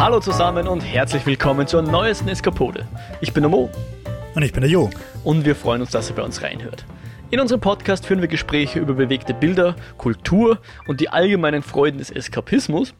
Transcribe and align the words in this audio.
Hallo 0.00 0.18
zusammen 0.18 0.66
und 0.66 0.80
herzlich 0.80 1.26
willkommen 1.26 1.66
zur 1.66 1.82
neuesten 1.82 2.26
Eskapode. 2.26 2.88
Ich 3.20 3.34
bin 3.34 3.42
der 3.42 3.50
Mo. 3.50 3.68
Und 4.34 4.42
ich 4.42 4.50
bin 4.50 4.62
der 4.62 4.70
Jo. 4.70 4.88
Und 5.24 5.44
wir 5.44 5.54
freuen 5.54 5.82
uns, 5.82 5.90
dass 5.90 6.08
ihr 6.08 6.16
bei 6.16 6.22
uns 6.22 6.40
reinhört. 6.40 6.86
In 7.30 7.38
unserem 7.38 7.60
Podcast 7.60 8.06
führen 8.06 8.22
wir 8.22 8.28
Gespräche 8.28 8.78
über 8.78 8.94
bewegte 8.94 9.34
Bilder, 9.34 9.76
Kultur 9.98 10.58
und 10.86 11.02
die 11.02 11.10
allgemeinen 11.10 11.60
Freuden 11.60 11.98
des 11.98 12.10
Eskapismus. 12.10 12.94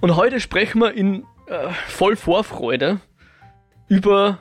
Und 0.00 0.16
heute 0.16 0.40
sprechen 0.40 0.80
wir 0.80 0.92
in 0.94 1.24
äh, 1.46 1.68
voll 1.86 2.16
Vorfreude 2.16 2.98
über 3.86 4.38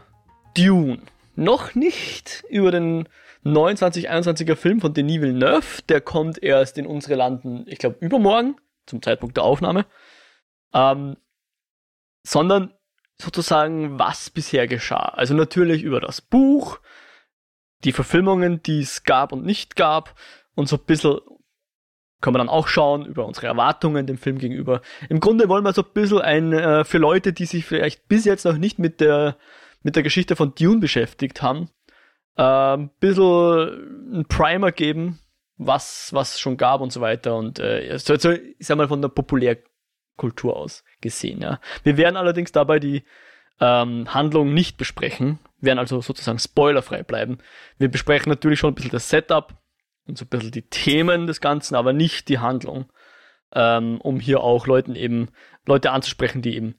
Dune. 0.57 1.03
Noch 1.35 1.75
nicht 1.75 2.43
über 2.49 2.71
den 2.71 3.07
29-21er 3.45 4.55
Film 4.55 4.81
von 4.81 4.95
Denis 4.95 5.21
Villeneuve. 5.21 5.83
Der 5.87 6.01
kommt 6.01 6.41
erst 6.41 6.79
in 6.79 6.87
unsere 6.87 7.13
Landen, 7.13 7.65
ich 7.67 7.77
glaube, 7.77 7.97
übermorgen, 7.99 8.55
zum 8.87 9.03
Zeitpunkt 9.03 9.37
der 9.37 9.43
Aufnahme. 9.43 9.85
Ähm, 10.73 11.15
sondern 12.23 12.73
sozusagen, 13.21 13.99
was 13.99 14.29
bisher 14.29 14.67
geschah. 14.67 15.13
Also 15.15 15.33
natürlich 15.33 15.83
über 15.83 15.99
das 15.99 16.21
Buch, 16.21 16.79
die 17.83 17.91
Verfilmungen, 17.91 18.61
die 18.63 18.81
es 18.81 19.03
gab 19.03 19.31
und 19.31 19.45
nicht 19.45 19.75
gab 19.75 20.15
und 20.55 20.67
so 20.67 20.77
ein 20.77 20.85
bisschen 20.85 21.19
können 22.21 22.35
wir 22.35 22.39
dann 22.39 22.49
auch 22.49 22.67
schauen 22.67 23.05
über 23.05 23.25
unsere 23.25 23.47
Erwartungen 23.47 24.05
dem 24.05 24.17
Film 24.17 24.37
gegenüber. 24.37 24.81
Im 25.09 25.19
Grunde 25.19 25.49
wollen 25.49 25.63
wir 25.63 25.73
so 25.73 25.81
ein 25.81 25.91
bisschen 25.93 26.21
ein, 26.21 26.53
äh, 26.53 26.83
für 26.83 26.99
Leute, 26.99 27.33
die 27.33 27.45
sich 27.45 27.65
vielleicht 27.65 28.07
bis 28.07 28.25
jetzt 28.25 28.45
noch 28.45 28.57
nicht 28.57 28.79
mit 28.79 29.01
der, 29.01 29.37
mit 29.81 29.95
der 29.95 30.03
Geschichte 30.03 30.35
von 30.35 30.53
Dune 30.53 30.79
beschäftigt 30.79 31.41
haben, 31.41 31.69
äh, 32.37 32.43
ein 32.43 32.91
bisschen 32.99 34.19
ein 34.19 34.25
Primer 34.27 34.71
geben, 34.71 35.19
was, 35.57 36.13
was 36.13 36.39
schon 36.39 36.57
gab 36.57 36.81
und 36.81 36.93
so 36.93 37.01
weiter 37.01 37.35
und 37.35 37.59
äh, 37.59 37.97
so, 37.97 38.15
so, 38.17 38.31
ich 38.31 38.67
sag 38.67 38.77
mal 38.77 38.87
von 38.87 39.01
der 39.01 39.09
Populärkultur 40.21 40.55
aus 40.55 40.83
gesehen. 41.01 41.41
Ja. 41.41 41.59
Wir 41.83 41.97
werden 41.97 42.17
allerdings 42.17 42.51
dabei 42.51 42.79
die 42.79 43.03
ähm, 43.59 44.13
Handlung 44.13 44.53
nicht 44.53 44.77
besprechen, 44.77 45.39
werden 45.59 45.79
also 45.79 46.01
sozusagen 46.01 46.39
spoilerfrei 46.39 47.03
bleiben. 47.03 47.39
Wir 47.77 47.89
besprechen 47.89 48.29
natürlich 48.29 48.59
schon 48.59 48.71
ein 48.71 48.75
bisschen 48.75 48.91
das 48.91 49.09
Setup 49.09 49.53
und 50.07 50.17
so 50.17 50.25
ein 50.25 50.29
bisschen 50.29 50.51
die 50.51 50.67
Themen 50.67 51.27
des 51.27 51.41
Ganzen, 51.41 51.75
aber 51.75 51.93
nicht 51.93 52.29
die 52.29 52.39
Handlung, 52.39 52.91
ähm, 53.53 53.99
um 54.01 54.19
hier 54.19 54.41
auch 54.41 54.67
Leuten 54.67 54.95
eben, 54.95 55.29
Leute 55.65 55.91
anzusprechen, 55.91 56.41
die 56.41 56.55
eben 56.55 56.75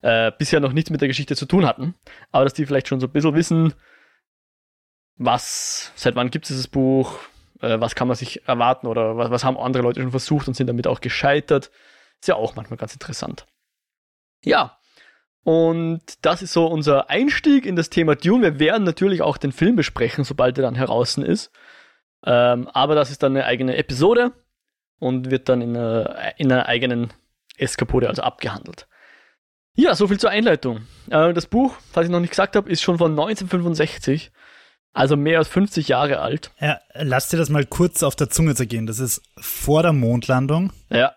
äh, 0.00 0.32
bisher 0.38 0.60
noch 0.60 0.72
nichts 0.72 0.90
mit 0.90 1.00
der 1.00 1.08
Geschichte 1.08 1.36
zu 1.36 1.46
tun 1.46 1.66
hatten, 1.66 1.94
aber 2.30 2.44
dass 2.44 2.54
die 2.54 2.66
vielleicht 2.66 2.88
schon 2.88 3.00
so 3.00 3.06
ein 3.06 3.12
bisschen 3.12 3.34
wissen, 3.34 3.74
was, 5.16 5.92
seit 5.94 6.16
wann 6.16 6.30
gibt 6.30 6.46
es 6.46 6.48
dieses 6.48 6.68
Buch, 6.68 7.18
äh, 7.60 7.78
was 7.80 7.94
kann 7.94 8.08
man 8.08 8.16
sich 8.16 8.48
erwarten 8.48 8.86
oder 8.86 9.16
was, 9.16 9.30
was 9.30 9.44
haben 9.44 9.58
andere 9.58 9.82
Leute 9.82 10.00
schon 10.00 10.10
versucht 10.10 10.48
und 10.48 10.54
sind 10.54 10.66
damit 10.68 10.86
auch 10.86 11.00
gescheitert. 11.00 11.70
Ist 12.24 12.28
ja 12.28 12.36
auch 12.36 12.56
manchmal 12.56 12.78
ganz 12.78 12.94
interessant. 12.94 13.44
Ja, 14.42 14.78
und 15.42 16.00
das 16.22 16.40
ist 16.40 16.54
so 16.54 16.64
unser 16.64 17.10
Einstieg 17.10 17.66
in 17.66 17.76
das 17.76 17.90
Thema 17.90 18.16
Dune. 18.16 18.54
Wir 18.54 18.58
werden 18.60 18.84
natürlich 18.84 19.20
auch 19.20 19.36
den 19.36 19.52
Film 19.52 19.76
besprechen, 19.76 20.24
sobald 20.24 20.56
er 20.56 20.62
dann 20.62 20.74
heraus 20.74 21.18
ist. 21.18 21.52
Ähm, 22.24 22.66
aber 22.68 22.94
das 22.94 23.10
ist 23.10 23.22
dann 23.22 23.32
eine 23.32 23.44
eigene 23.44 23.76
Episode 23.76 24.32
und 24.98 25.30
wird 25.30 25.50
dann 25.50 25.60
in 25.60 25.76
einer, 25.76 26.38
in 26.38 26.50
einer 26.50 26.64
eigenen 26.64 27.12
Eskapode 27.58 28.08
also 28.08 28.22
abgehandelt. 28.22 28.88
Ja, 29.74 29.94
soviel 29.94 30.18
zur 30.18 30.30
Einleitung. 30.30 30.86
Äh, 31.10 31.34
das 31.34 31.46
Buch, 31.46 31.76
falls 31.92 32.06
ich 32.06 32.10
noch 32.10 32.20
nicht 32.20 32.30
gesagt 32.30 32.56
habe, 32.56 32.70
ist 32.70 32.80
schon 32.80 32.96
von 32.96 33.10
1965, 33.10 34.32
also 34.94 35.18
mehr 35.18 35.40
als 35.40 35.48
50 35.48 35.88
Jahre 35.88 36.20
alt. 36.20 36.52
Ja, 36.58 36.80
lass 36.94 37.28
dir 37.28 37.36
das 37.36 37.50
mal 37.50 37.66
kurz 37.66 38.02
auf 38.02 38.16
der 38.16 38.30
Zunge 38.30 38.54
zergehen. 38.54 38.86
Das 38.86 38.98
ist 38.98 39.20
vor 39.36 39.82
der 39.82 39.92
Mondlandung. 39.92 40.72
Ja. 40.88 41.14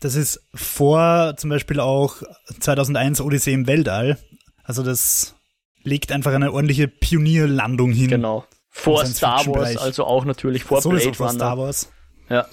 Das 0.00 0.14
ist 0.14 0.40
vor 0.54 1.34
zum 1.36 1.50
Beispiel 1.50 1.78
auch 1.78 2.22
2001 2.58 3.20
Odyssee 3.20 3.52
im 3.52 3.66
Weltall. 3.66 4.18
Also 4.64 4.82
das 4.82 5.36
legt 5.82 6.10
einfach 6.10 6.32
eine 6.32 6.52
ordentliche 6.52 6.88
Pionierlandung 6.88 7.92
hin. 7.92 8.08
Genau. 8.08 8.46
Vor 8.70 9.04
Star 9.04 9.46
Wars, 9.46 9.76
also 9.76 10.04
auch 10.04 10.24
natürlich 10.24 10.64
vor 10.64 10.80
Sowieso 10.80 11.10
Blade 11.10 11.16
vor 11.16 11.26
Runner. 11.26 11.38
Star 11.38 11.58
Wars. 11.58 11.92
Ja. 12.28 12.46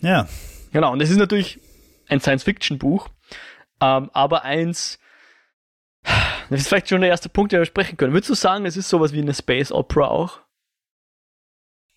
Ja. 0.00 0.28
Genau, 0.72 0.92
und 0.92 1.00
es 1.00 1.10
ist 1.10 1.18
natürlich 1.18 1.60
ein 2.08 2.20
Science-Fiction-Buch, 2.20 3.08
ähm, 3.80 4.10
aber 4.12 4.42
eins, 4.42 4.98
das 6.02 6.60
ist 6.60 6.68
vielleicht 6.68 6.88
schon 6.88 7.00
der 7.00 7.10
erste 7.10 7.28
Punkt, 7.28 7.52
den 7.52 7.60
wir 7.60 7.66
sprechen 7.66 7.96
können. 7.96 8.12
Würdest 8.12 8.30
du 8.30 8.34
sagen, 8.34 8.66
es 8.66 8.76
ist 8.76 8.88
sowas 8.88 9.12
wie 9.12 9.20
eine 9.20 9.34
Space 9.34 9.70
Opera 9.70 10.08
auch? 10.08 10.40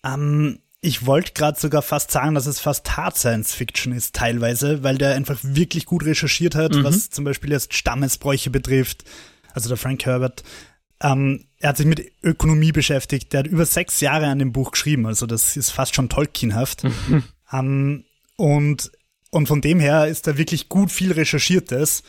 Ähm, 0.04 0.60
ich 0.86 1.04
wollte 1.04 1.32
gerade 1.32 1.58
sogar 1.58 1.82
fast 1.82 2.10
sagen, 2.12 2.34
dass 2.34 2.46
es 2.46 2.60
fast 2.60 2.96
Hard 2.96 3.16
Science 3.16 3.52
Fiction 3.54 3.92
ist, 3.92 4.14
teilweise, 4.14 4.82
weil 4.84 4.96
der 4.98 5.14
einfach 5.16 5.38
wirklich 5.42 5.84
gut 5.84 6.04
recherchiert 6.04 6.54
hat, 6.54 6.74
Mhm. 6.74 6.84
was 6.84 7.10
zum 7.10 7.24
Beispiel 7.24 7.50
jetzt 7.50 7.74
Stammesbräuche 7.74 8.50
betrifft. 8.50 9.04
Also 9.52 9.68
der 9.68 9.78
Frank 9.78 10.04
Herbert. 10.06 10.44
Ähm, 11.00 11.44
er 11.58 11.70
hat 11.70 11.76
sich 11.78 11.86
mit 11.86 12.12
Ökonomie 12.22 12.72
beschäftigt. 12.72 13.32
Der 13.32 13.40
hat 13.40 13.46
über 13.46 13.66
sechs 13.66 14.00
Jahre 14.00 14.26
an 14.26 14.38
dem 14.38 14.52
Buch 14.52 14.70
geschrieben. 14.70 15.06
Also 15.06 15.26
das 15.26 15.56
ist 15.56 15.70
fast 15.70 15.94
schon 15.94 16.08
Tolkienhaft. 16.08 16.84
ähm, 17.52 18.04
und, 18.36 18.90
und 19.30 19.48
von 19.48 19.60
dem 19.60 19.80
her 19.80 20.06
ist 20.06 20.26
da 20.26 20.36
wirklich 20.38 20.68
gut 20.68 20.92
viel 20.92 21.12
Recherchiertes. 21.12 22.02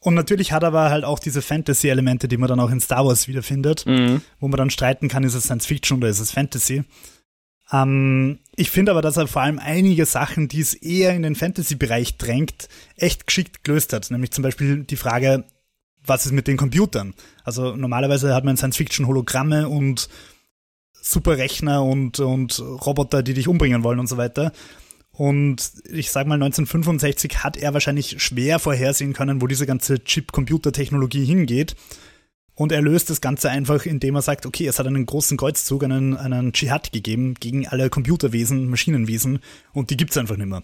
Und 0.00 0.14
natürlich 0.14 0.52
hat 0.52 0.62
er 0.62 0.68
aber 0.68 0.90
halt 0.90 1.04
auch 1.04 1.18
diese 1.18 1.42
Fantasy-Elemente, 1.42 2.28
die 2.28 2.36
man 2.36 2.48
dann 2.48 2.60
auch 2.60 2.70
in 2.70 2.80
Star 2.80 3.04
Wars 3.04 3.28
wiederfindet 3.28 3.84
Mhm. 3.86 4.22
wo 4.40 4.48
man 4.48 4.58
dann 4.58 4.70
streiten 4.70 5.08
kann, 5.08 5.24
ist 5.24 5.34
es 5.34 5.44
Science 5.44 5.66
Fiction 5.66 5.98
oder 5.98 6.08
ist 6.08 6.20
es 6.20 6.30
Fantasy. 6.30 6.84
Ähm, 7.72 8.38
ich 8.54 8.70
finde 8.70 8.92
aber, 8.92 9.02
dass 9.02 9.16
er 9.16 9.26
vor 9.26 9.42
allem 9.42 9.58
einige 9.58 10.06
Sachen, 10.06 10.48
die 10.48 10.60
es 10.60 10.74
eher 10.74 11.14
in 11.14 11.22
den 11.22 11.34
Fantasy-Bereich 11.34 12.16
drängt, 12.16 12.68
echt 12.96 13.26
geschickt 13.26 13.64
gelöst 13.64 13.92
hat. 13.92 14.10
Nämlich 14.10 14.30
zum 14.30 14.42
Beispiel 14.42 14.84
die 14.84 14.96
Frage, 14.96 15.44
was 16.04 16.26
ist 16.26 16.32
mit 16.32 16.46
den 16.46 16.56
Computern? 16.56 17.14
Also 17.44 17.74
normalerweise 17.74 18.34
hat 18.34 18.44
man 18.44 18.52
in 18.52 18.56
Science 18.56 18.76
Fiction 18.76 19.06
Hologramme 19.06 19.68
und 19.68 20.08
Superrechner 20.92 21.84
und, 21.84 22.20
und 22.20 22.58
Roboter, 22.60 23.22
die 23.22 23.34
dich 23.34 23.48
umbringen 23.48 23.82
wollen 23.82 24.00
und 24.00 24.08
so 24.08 24.16
weiter. 24.16 24.52
Und 25.12 25.72
ich 25.88 26.10
sag 26.10 26.26
mal, 26.26 26.34
1965 26.34 27.42
hat 27.42 27.56
er 27.56 27.72
wahrscheinlich 27.72 28.22
schwer 28.22 28.58
vorhersehen 28.58 29.12
können, 29.12 29.40
wo 29.40 29.46
diese 29.46 29.66
ganze 29.66 30.04
Chip-Computer-Technologie 30.04 31.24
hingeht. 31.24 31.74
Und 32.56 32.72
er 32.72 32.80
löst 32.80 33.10
das 33.10 33.20
Ganze 33.20 33.50
einfach, 33.50 33.84
indem 33.84 34.14
er 34.14 34.22
sagt, 34.22 34.46
okay, 34.46 34.66
es 34.66 34.78
hat 34.78 34.86
einen 34.86 35.04
großen 35.04 35.36
Kreuzzug, 35.36 35.84
einen, 35.84 36.16
einen 36.16 36.52
Dschihad 36.54 36.90
gegeben 36.90 37.34
gegen 37.34 37.68
alle 37.68 37.90
Computerwesen, 37.90 38.70
Maschinenwesen 38.70 39.40
und 39.74 39.90
die 39.90 39.96
gibt's 39.98 40.16
einfach 40.16 40.38
nicht 40.38 40.48
mehr. 40.48 40.62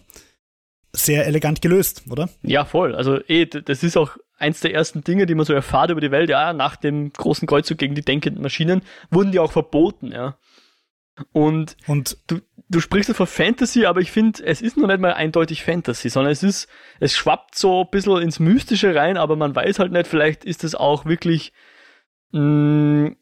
Sehr 0.91 1.27
elegant 1.27 1.61
gelöst, 1.61 2.03
oder? 2.09 2.29
Ja, 2.41 2.65
voll. 2.65 2.95
Also 2.95 3.19
eh, 3.27 3.45
das 3.45 3.83
ist 3.83 3.95
auch 3.95 4.17
eins 4.37 4.59
der 4.59 4.73
ersten 4.73 5.03
Dinge, 5.03 5.27
die 5.27 5.35
man 5.35 5.45
so 5.45 5.53
erfahrt 5.53 5.91
über 5.91 6.01
die 6.01 6.11
Welt. 6.11 6.29
Ja, 6.29 6.51
nach 6.51 6.75
dem 6.75 7.13
großen 7.13 7.47
Kreuzzug 7.47 7.77
gegen 7.77 7.93
die 7.93 8.01
denkenden 8.01 8.41
Maschinen 8.41 8.81
wurden 9.11 9.31
die 9.31 9.39
auch 9.39 9.51
verboten, 9.51 10.11
ja. 10.11 10.37
Und 11.31 11.77
Und 11.85 12.17
du, 12.25 12.39
du 12.69 12.79
sprichst 12.79 13.09
ja 13.09 13.13
von 13.13 13.27
Fantasy, 13.27 13.85
aber 13.85 14.01
ich 14.01 14.11
finde, 14.11 14.43
es 14.43 14.63
ist 14.63 14.77
noch 14.77 14.87
nicht 14.87 14.99
mal 14.99 15.13
eindeutig 15.13 15.63
Fantasy, 15.63 16.09
sondern 16.09 16.31
es 16.31 16.41
ist, 16.41 16.67
es 16.99 17.15
schwappt 17.15 17.55
so 17.55 17.81
ein 17.81 17.89
bisschen 17.91 18.19
ins 18.23 18.39
Mystische 18.39 18.95
rein, 18.95 19.17
aber 19.17 19.35
man 19.35 19.55
weiß 19.55 19.77
halt 19.77 19.91
nicht, 19.91 20.07
vielleicht 20.07 20.43
ist 20.43 20.63
es 20.63 20.73
auch 20.73 21.05
wirklich 21.05 21.53
mh, 22.33 23.15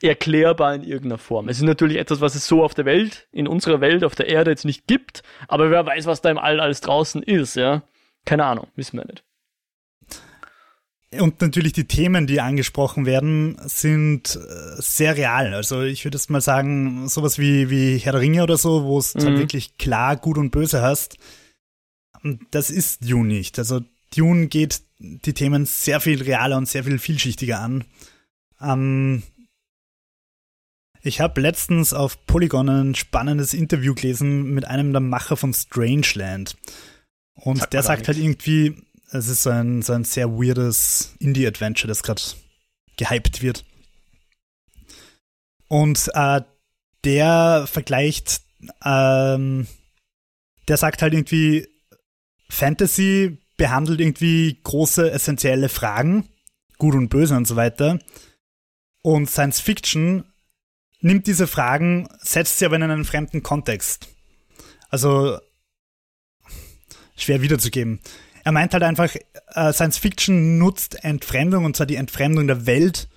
erklärbar 0.00 0.76
in 0.76 0.82
irgendeiner 0.84 1.18
Form. 1.18 1.48
Es 1.48 1.56
ist 1.56 1.64
natürlich 1.64 1.96
etwas, 1.96 2.20
was 2.20 2.36
es 2.36 2.46
so 2.46 2.62
auf 2.62 2.74
der 2.74 2.84
Welt, 2.84 3.26
in 3.32 3.48
unserer 3.48 3.80
Welt, 3.80 4.04
auf 4.04 4.14
der 4.14 4.28
Erde 4.28 4.52
jetzt 4.52 4.64
nicht 4.64 4.86
gibt, 4.86 5.22
aber 5.48 5.70
wer 5.72 5.84
weiß, 5.84 6.06
was 6.06 6.20
da 6.20 6.30
im 6.30 6.38
All 6.38 6.60
alles 6.60 6.80
draußen 6.80 7.22
ist, 7.22 7.56
ja. 7.56 7.82
Keine 8.24 8.44
Ahnung, 8.44 8.68
wissen 8.76 8.96
wir 8.98 9.06
nicht. 9.06 9.24
Und 11.18 11.40
natürlich 11.40 11.72
die 11.72 11.86
Themen, 11.86 12.26
die 12.26 12.40
angesprochen 12.42 13.06
werden, 13.06 13.56
sind 13.64 14.36
äh, 14.36 14.74
sehr 14.76 15.16
real. 15.16 15.54
Also 15.54 15.80
ich 15.82 16.04
würde 16.04 16.18
jetzt 16.18 16.28
mal 16.28 16.42
sagen, 16.42 17.08
sowas 17.08 17.38
wie, 17.38 17.70
wie 17.70 17.96
Herr 17.96 18.12
der 18.12 18.20
Ringe 18.20 18.42
oder 18.42 18.58
so, 18.58 18.84
wo 18.84 18.98
es 18.98 19.14
halt 19.14 19.36
Mhm. 19.36 19.38
wirklich 19.38 19.78
klar 19.78 20.16
gut 20.16 20.36
und 20.36 20.50
böse 20.50 20.82
hast. 20.82 21.16
Das 22.50 22.68
ist 22.68 23.08
Dune 23.10 23.28
nicht. 23.28 23.58
Also 23.58 23.80
Dune 24.14 24.48
geht 24.48 24.82
die 24.98 25.32
Themen 25.32 25.64
sehr 25.64 26.00
viel 26.00 26.22
realer 26.22 26.58
und 26.58 26.68
sehr 26.68 26.84
viel 26.84 26.98
vielschichtiger 26.98 27.58
an. 27.60 27.84
Ähm, 28.60 29.22
ich 31.02 31.20
habe 31.20 31.40
letztens 31.40 31.92
auf 31.92 32.26
Polygon 32.26 32.68
ein 32.68 32.94
spannendes 32.94 33.54
Interview 33.54 33.94
gelesen 33.94 34.52
mit 34.54 34.64
einem 34.66 34.92
der 34.92 35.00
Macher 35.00 35.36
von 35.36 35.54
Strangeland. 35.54 36.56
Und 37.34 37.58
Sagt 37.58 37.72
der 37.72 37.82
sagt 37.82 38.08
halt 38.08 38.18
irgendwie, 38.18 38.82
es 39.10 39.28
ist 39.28 39.42
so 39.42 39.50
ein, 39.50 39.82
so 39.82 39.92
ein 39.92 40.04
sehr 40.04 40.28
weirdes 40.30 41.14
Indie-Adventure, 41.18 41.88
das 41.88 42.02
gerade 42.02 42.22
gehypt 42.96 43.42
wird. 43.42 43.64
Und 45.68 46.10
äh, 46.14 46.40
der 47.04 47.66
vergleicht, 47.66 48.42
ähm, 48.84 49.66
der 50.66 50.76
sagt 50.76 51.02
halt 51.02 51.14
irgendwie, 51.14 51.68
Fantasy 52.48 53.38
behandelt 53.56 54.00
irgendwie 54.00 54.58
große, 54.62 55.10
essentielle 55.10 55.68
Fragen, 55.68 56.28
gut 56.78 56.94
und 56.94 57.08
böse 57.08 57.36
und 57.36 57.46
so 57.46 57.56
weiter. 57.56 57.98
Und 59.02 59.30
Science 59.30 59.60
Fiction 59.60 60.24
nimmt 61.00 61.26
diese 61.26 61.46
Fragen, 61.46 62.08
setzt 62.18 62.58
sie 62.58 62.66
aber 62.66 62.76
in 62.76 62.82
einen 62.82 63.04
fremden 63.04 63.42
Kontext. 63.42 64.08
Also 64.90 65.38
schwer 67.16 67.42
wiederzugeben. 67.42 68.00
er 68.44 68.52
meint 68.52 68.72
halt 68.72 68.82
einfach, 68.82 69.14
äh, 69.54 69.72
Science 69.72 69.98
Fiction 69.98 70.58
nutzt 70.58 71.04
Entfremdung, 71.04 71.64
und 71.64 71.76
zwar 71.76 71.86
die 71.86 71.96
Entfremdung 71.96 72.46
der 72.46 72.66
Welt, 72.66 73.08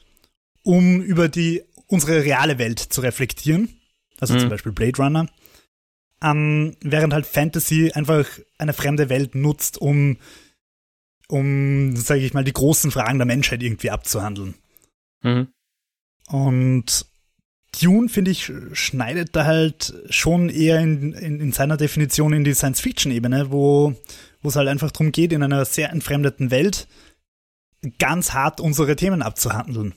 um 0.63 1.01
über 1.01 1.30
die 1.30 1.63
unsere 1.88 2.24
reale 2.24 2.57
Welt 2.57 2.80
zu 2.80 3.01
reflektieren. 3.01 3.80
Also 4.19 4.33
mhm. 4.33 4.39
zum 4.39 4.50
Beispiel 4.50 4.72
Blade 4.72 4.98
Runner. 4.98 5.28
Ähm, 6.22 6.75
während 6.81 7.13
halt 7.13 7.25
Fantasy 7.25 7.92
einfach 7.94 8.28
eine 8.57 8.74
fremde 8.74 9.10
Welt 9.10 9.33
nutzt, 9.33 9.80
um, 9.80 10.18
um, 11.28 11.95
sage 11.95 12.22
ich 12.22 12.33
mal, 12.33 12.44
die 12.44 12.54
großen 12.54 12.92
Fragen 12.92 13.18
der 13.18 13.25
Menschheit 13.25 13.63
irgendwie 13.63 13.89
abzuhandeln. 13.89 14.54
Mhm. 15.24 15.48
Und 16.31 17.06
Dune, 17.81 18.10
finde 18.10 18.31
ich, 18.31 18.51
schneidet 18.74 19.36
da 19.36 19.45
halt 19.45 19.94
schon 20.10 20.50
eher 20.50 20.80
in, 20.80 21.13
in, 21.13 21.39
in 21.39 21.51
seiner 21.51 21.78
Definition 21.78 22.33
in 22.33 22.44
die 22.44 22.54
Science-Fiction-Ebene, 22.54 23.51
wo 23.51 23.95
es 24.44 24.56
halt 24.56 24.68
einfach 24.68 24.92
darum 24.92 25.12
geht, 25.12 25.33
in 25.33 25.44
einer 25.44 25.63
sehr 25.66 25.92
entfremdeten 25.92 26.51
Welt 26.51 26.88
ganz 28.00 28.33
hart 28.33 28.60
unsere 28.60 28.95
Themen 28.95 29.22
abzuhandeln. 29.22 29.94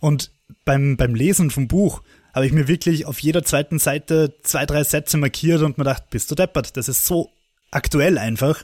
Und 0.00 0.30
beim, 0.64 0.96
beim 0.96 1.14
Lesen 1.14 1.50
vom 1.50 1.68
Buch 1.68 2.02
habe 2.34 2.46
ich 2.46 2.52
mir 2.52 2.68
wirklich 2.68 3.06
auf 3.06 3.20
jeder 3.20 3.44
zweiten 3.44 3.78
Seite 3.78 4.34
zwei, 4.42 4.66
drei 4.66 4.84
Sätze 4.84 5.16
markiert 5.16 5.62
und 5.62 5.78
mir 5.78 5.84
gedacht, 5.84 6.10
bist 6.10 6.30
du 6.30 6.34
deppert, 6.34 6.76
das 6.76 6.88
ist 6.88 7.06
so 7.06 7.30
aktuell 7.70 8.18
einfach. 8.18 8.62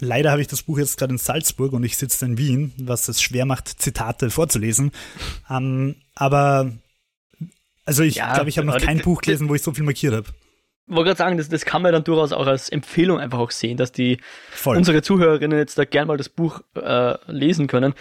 Leider 0.00 0.30
habe 0.30 0.40
ich 0.40 0.48
das 0.48 0.62
Buch 0.62 0.78
jetzt 0.78 0.98
gerade 0.98 1.12
in 1.12 1.18
Salzburg 1.18 1.72
und 1.72 1.84
ich 1.84 1.96
sitze 1.96 2.24
in 2.24 2.38
Wien, 2.38 2.72
was 2.78 3.08
es 3.08 3.22
schwer 3.22 3.46
macht, 3.46 3.68
Zitate 3.80 4.30
vorzulesen. 4.30 4.92
Ähm, 5.50 5.96
aber 6.14 6.72
also 7.84 8.02
ich 8.02 8.16
ja, 8.16 8.34
glaube, 8.34 8.48
ich 8.48 8.58
habe 8.58 8.66
noch 8.66 8.78
kein 8.78 9.00
Buch 9.00 9.20
gelesen, 9.20 9.48
wo 9.48 9.54
ich 9.54 9.62
so 9.62 9.72
viel 9.72 9.84
markiert 9.84 10.14
habe 10.14 10.28
wollte 10.86 11.08
gerade 11.08 11.18
sagen, 11.18 11.38
das, 11.38 11.48
das 11.48 11.64
kann 11.64 11.82
man 11.82 11.92
dann 11.92 12.04
durchaus 12.04 12.32
auch 12.32 12.46
als 12.46 12.68
Empfehlung 12.68 13.18
einfach 13.18 13.38
auch 13.38 13.50
sehen, 13.50 13.76
dass 13.76 13.92
die 13.92 14.18
Voll. 14.50 14.76
unsere 14.76 15.02
Zuhörerinnen 15.02 15.58
jetzt 15.58 15.78
da 15.78 15.84
gern 15.84 16.08
mal 16.08 16.16
das 16.16 16.28
Buch 16.28 16.60
äh, 16.74 17.14
lesen 17.26 17.66
können. 17.66 17.94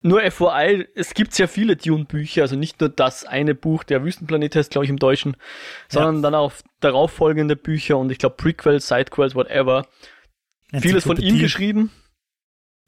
Nur 0.00 0.20
FYI, 0.30 0.86
es 0.94 1.14
gibt 1.14 1.32
sehr 1.34 1.48
viele 1.48 1.76
Dune-Bücher, 1.76 2.42
also 2.42 2.56
nicht 2.56 2.78
nur 2.80 2.90
das 2.90 3.24
eine 3.24 3.54
Buch, 3.54 3.84
der 3.84 4.04
Wüstenplanet 4.04 4.54
heißt, 4.54 4.70
glaube 4.70 4.84
ich, 4.84 4.90
im 4.90 4.98
Deutschen, 4.98 5.34
sondern 5.88 6.16
ja. 6.16 6.22
dann 6.22 6.34
auch 6.34 6.52
darauffolgende 6.80 7.56
Bücher 7.56 7.96
und 7.96 8.12
ich 8.12 8.18
glaube 8.18 8.36
Prequels, 8.36 8.88
Sidequels, 8.88 9.34
whatever. 9.34 9.86
Vieles 10.72 11.04
von 11.04 11.16
ihm 11.18 11.38
geschrieben. 11.38 11.90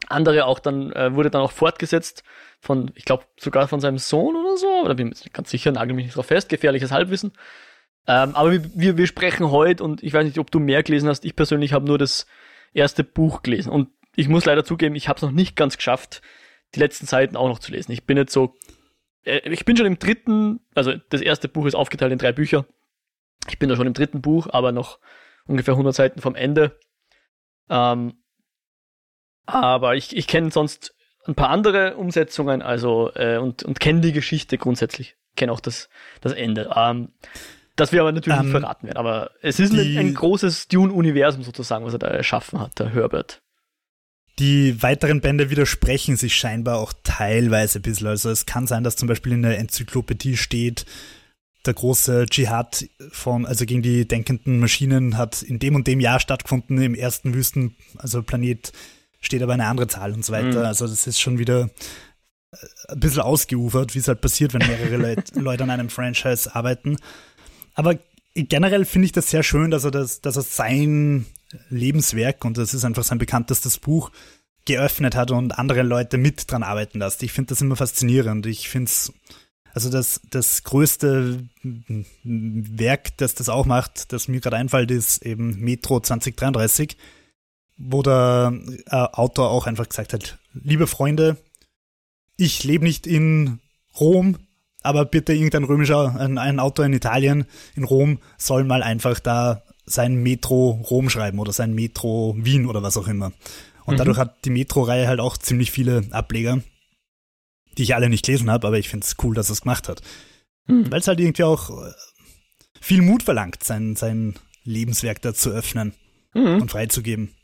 Andere 0.08 0.46
auch 0.46 0.58
dann, 0.58 0.93
äh, 0.93 1.14
wurde 1.14 1.31
dann 1.31 1.43
auch 1.43 1.52
fortgesetzt 1.52 2.23
von, 2.61 2.93
ich 2.94 3.05
glaube, 3.05 3.25
sogar 3.38 3.69
von 3.69 3.81
seinem 3.81 3.99
Sohn 3.99 4.37
oder 4.37 4.56
so, 4.56 4.69
oder 4.84 4.94
bin 4.94 5.08
mir 5.08 5.14
nicht 5.14 5.32
ganz 5.32 5.50
sicher, 5.50 5.73
nagel 5.73 5.94
mich 5.94 6.06
nicht 6.06 6.17
drauf 6.17 6.26
fest, 6.26 6.49
gefährliches 6.49 6.93
Halbwissen. 6.93 7.32
Ähm, 8.06 8.34
aber 8.34 8.52
wir, 8.52 8.96
wir 8.96 9.06
sprechen 9.06 9.50
heute 9.50 9.82
und 9.82 10.02
ich 10.02 10.12
weiß 10.12 10.25
nicht, 10.25 10.38
ob 10.38 10.50
du 10.50 10.61
mehr 10.61 10.82
gelesen 10.82 11.08
hast. 11.08 11.25
Ich 11.25 11.34
persönlich 11.34 11.73
habe 11.73 11.87
nur 11.87 11.99
das 11.99 12.26
erste 12.73 13.02
Buch 13.05 13.43
gelesen 13.43 13.70
und 13.70 13.88
ich 14.14 14.29
muss 14.29 14.44
leider 14.44 14.64
zugeben, 14.64 14.94
ich 14.94 15.08
habe 15.08 15.17
es 15.17 15.22
noch 15.22 15.32
nicht 15.32 15.56
ganz 15.56 15.76
geschafft, 15.76 16.22
die 16.75 16.81
letzten 16.81 17.06
Seiten 17.06 17.37
auch 17.37 17.49
noch 17.49 17.58
zu 17.58 17.72
lesen. 17.72 17.93
Ich 17.93 18.05
bin 18.05 18.17
jetzt 18.17 18.32
so, 18.32 18.55
äh, 19.25 19.49
ich 19.50 19.64
bin 19.64 19.76
schon 19.76 19.87
im 19.87 19.99
dritten, 19.99 20.61
also 20.75 20.94
das 21.11 21.20
erste 21.20 21.49
Buch 21.49 21.67
ist 21.67 21.75
aufgeteilt 21.75 22.12
in 22.12 22.19
drei 22.19 22.32
Bücher. 22.32 22.67
Ich 23.49 23.58
bin 23.58 23.69
da 23.69 23.76
schon 23.76 23.87
im 23.87 23.94
dritten 23.94 24.22
Buch, 24.22 24.49
aber 24.50 24.72
noch 24.72 24.99
ungefähr 25.46 25.75
100 25.75 25.94
Seiten 25.94 26.20
vom 26.20 26.34
Ende. 26.34 26.79
Ähm, 27.69 28.15
aber 29.47 29.95
ich, 29.97 30.17
ich 30.17 30.27
kenne 30.27 30.51
sonst 30.51 30.95
ein 31.27 31.35
paar 31.35 31.51
andere 31.51 31.97
Umsetzungen, 31.97 32.63
also 32.63 33.13
äh, 33.15 33.39
und, 33.39 33.63
und 33.63 33.81
kenne 33.81 34.01
die 34.01 34.13
Geschichte 34.13 34.59
grundsätzlich. 34.59 35.17
Kenne 35.37 35.53
auch 35.53 35.61
das, 35.61 35.89
das 36.21 36.33
Ende. 36.33 36.71
Ähm, 36.75 37.11
das 37.77 37.93
wir 37.93 38.01
aber 38.01 38.13
natürlich 38.13 38.39
ähm, 38.39 38.47
nicht 38.47 38.59
verraten 38.59 38.87
werden. 38.87 38.97
Aber 38.97 39.31
es 39.43 39.61
ist 39.61 39.73
die, 39.73 39.99
ein, 39.99 40.09
ein 40.09 40.15
großes 40.15 40.69
Dune-Universum 40.69 41.43
sozusagen, 41.43 41.85
was 41.85 41.93
er 41.93 41.99
da 41.99 42.09
erschaffen 42.09 42.59
hat, 42.59 42.79
der 42.79 42.95
Herbert. 42.95 43.43
Die 44.39 44.83
weiteren 44.83 45.21
Bände 45.21 45.51
widersprechen 45.51 46.17
sich 46.17 46.37
scheinbar 46.37 46.79
auch 46.79 46.93
teilweise 47.05 47.79
ein 47.79 47.83
bisschen. 47.83 48.07
Also 48.07 48.31
es 48.31 48.47
kann 48.47 48.67
sein, 48.67 48.85
dass 48.85 48.97
zum 48.97 49.09
Beispiel 49.09 49.33
in 49.33 49.43
der 49.43 49.59
Enzyklopädie 49.59 50.37
steht, 50.37 50.85
der 51.67 51.75
große 51.75 52.27
Dschihad 52.27 52.89
von, 53.11 53.47
also 53.47 53.67
gegen 53.67 53.83
die 53.83 54.07
denkenden 54.07 54.61
Maschinen 54.61 55.17
hat 55.17 55.43
in 55.43 55.59
dem 55.59 55.75
und 55.75 55.87
dem 55.87 56.01
Jahr 56.01 56.21
stattgefunden, 56.21 56.81
im 56.81 56.95
ersten 56.95 57.35
Wüsten, 57.35 57.77
also 57.99 58.23
Planet 58.23 58.73
steht 59.21 59.43
aber 59.43 59.55
eine 59.55 59.67
andere 59.67 59.89
Zahl 59.89 60.13
und 60.13 60.25
so 60.25 60.33
weiter. 60.33 60.61
Mhm. 60.61 60.67
Also 60.67 60.87
das 60.87 61.07
ist 61.07 61.21
schon 61.21 61.39
wieder 61.39 61.71
äh, 62.53 62.57
ein 62.89 63.01
bisschen 63.01 63.23
ausgeufert, 63.23 63.95
wie 63.95 63.99
es 63.99 64.09
halt 64.09 64.21
passiert, 64.21 64.55
wenn 64.55 64.67
mehrere 64.67 64.97
Leute, 64.97 65.23
Leute 65.41 65.65
an 65.65 65.71
einem 65.71 65.91
Franchise 65.91 66.55
arbeiten. 66.55 66.97
Aber 67.75 67.99
generell 68.35 68.85
finde 68.85 69.07
ich 69.07 69.13
das 69.13 69.31
sehr 69.31 69.43
schön, 69.43 69.71
dass 69.71 69.85
er 69.85 69.91
das, 69.91 70.21
dass 70.21 70.37
er 70.37 70.43
sein 70.43 71.27
Lebenswerk, 71.69 72.45
und 72.45 72.59
das 72.59 72.75
ist 72.75 72.85
einfach 72.85 73.05
sein 73.05 73.19
bekanntestes 73.19 73.79
Buch, 73.79 74.11
geöffnet 74.65 75.15
hat 75.15 75.31
und 75.31 75.59
andere 75.59 75.83
Leute 75.83 76.19
mit 76.19 76.51
dran 76.51 76.63
arbeiten 76.63 76.99
lässt. 76.99 77.23
Ich 77.23 77.33
finde 77.33 77.51
das 77.51 77.61
immer 77.61 77.77
faszinierend. 77.77 78.47
Ich 78.47 78.69
finde 78.69 78.87
es, 78.87 79.13
also 79.76 79.90
das, 79.90 80.23
das 80.31 80.64
größte 80.64 81.44
Werk, 82.25 83.14
das 83.19 83.34
das 83.34 83.50
auch 83.50 83.67
macht, 83.67 84.11
das 84.11 84.26
mir 84.26 84.40
gerade 84.40 84.56
einfällt, 84.56 84.90
ist 84.90 85.19
eben 85.19 85.61
Metro 85.61 86.00
2033, 86.00 86.96
wo 87.76 88.02
der 88.02 88.58
äh, 88.87 88.96
Autor 88.96 89.50
auch 89.50 89.67
einfach 89.67 89.87
gesagt 89.87 90.14
hat, 90.14 90.38
liebe 90.55 90.87
Freunde, 90.87 91.37
ich 92.38 92.64
lebe 92.64 92.87
nicht 92.87 93.06
in 93.06 93.58
Rom, 94.00 94.38
aber 94.82 95.05
bitte 95.05 95.34
irgendein 95.34 95.64
römischer, 95.64 96.19
ein, 96.19 96.38
ein 96.38 96.58
Autor 96.58 96.87
in 96.87 96.94
Italien, 96.94 97.44
in 97.75 97.84
Rom, 97.84 98.19
soll 98.38 98.64
mal 98.64 98.82
einfach 98.82 99.20
da 99.20 99.62
sein 99.84 100.14
Metro 100.22 100.70
Rom 100.90 101.11
schreiben 101.11 101.38
oder 101.38 101.52
sein 101.52 101.75
Metro 101.75 102.34
Wien 102.38 102.64
oder 102.64 102.82
was 102.82 102.96
auch 102.96 103.08
immer. 103.08 103.31
Und 103.84 103.96
mhm. 103.96 103.99
dadurch 103.99 104.17
hat 104.17 104.43
die 104.46 104.50
Metro-Reihe 104.50 105.06
halt 105.06 105.20
auch 105.20 105.37
ziemlich 105.37 105.70
viele 105.70 106.05
Ableger, 106.12 106.62
die 107.76 107.82
ich 107.82 107.94
alle 107.94 108.08
nicht 108.08 108.25
gelesen 108.25 108.50
habe, 108.50 108.67
aber 108.67 108.78
ich 108.78 108.88
finde 108.88 109.05
es 109.05 109.17
cool, 109.23 109.34
dass 109.34 109.50
er 109.50 109.55
es 109.55 109.62
gemacht 109.62 109.88
hat. 109.88 110.02
Mhm. 110.67 110.90
Weil 110.90 111.00
es 111.00 111.08
halt 111.08 111.20
irgendwie 111.20 111.44
auch 111.44 111.70
äh, 111.70 111.93
viel 112.81 113.02
Mut 113.02 113.23
verlangt, 113.23 113.62
sein, 113.62 113.96
sein 113.96 114.34
Lebenswerk 114.64 115.23
da 115.23 115.34
zu 115.34 115.50
öffnen 115.50 115.94
mhm. 116.34 116.62
und 116.62 116.70
freizugeben. 116.70 117.34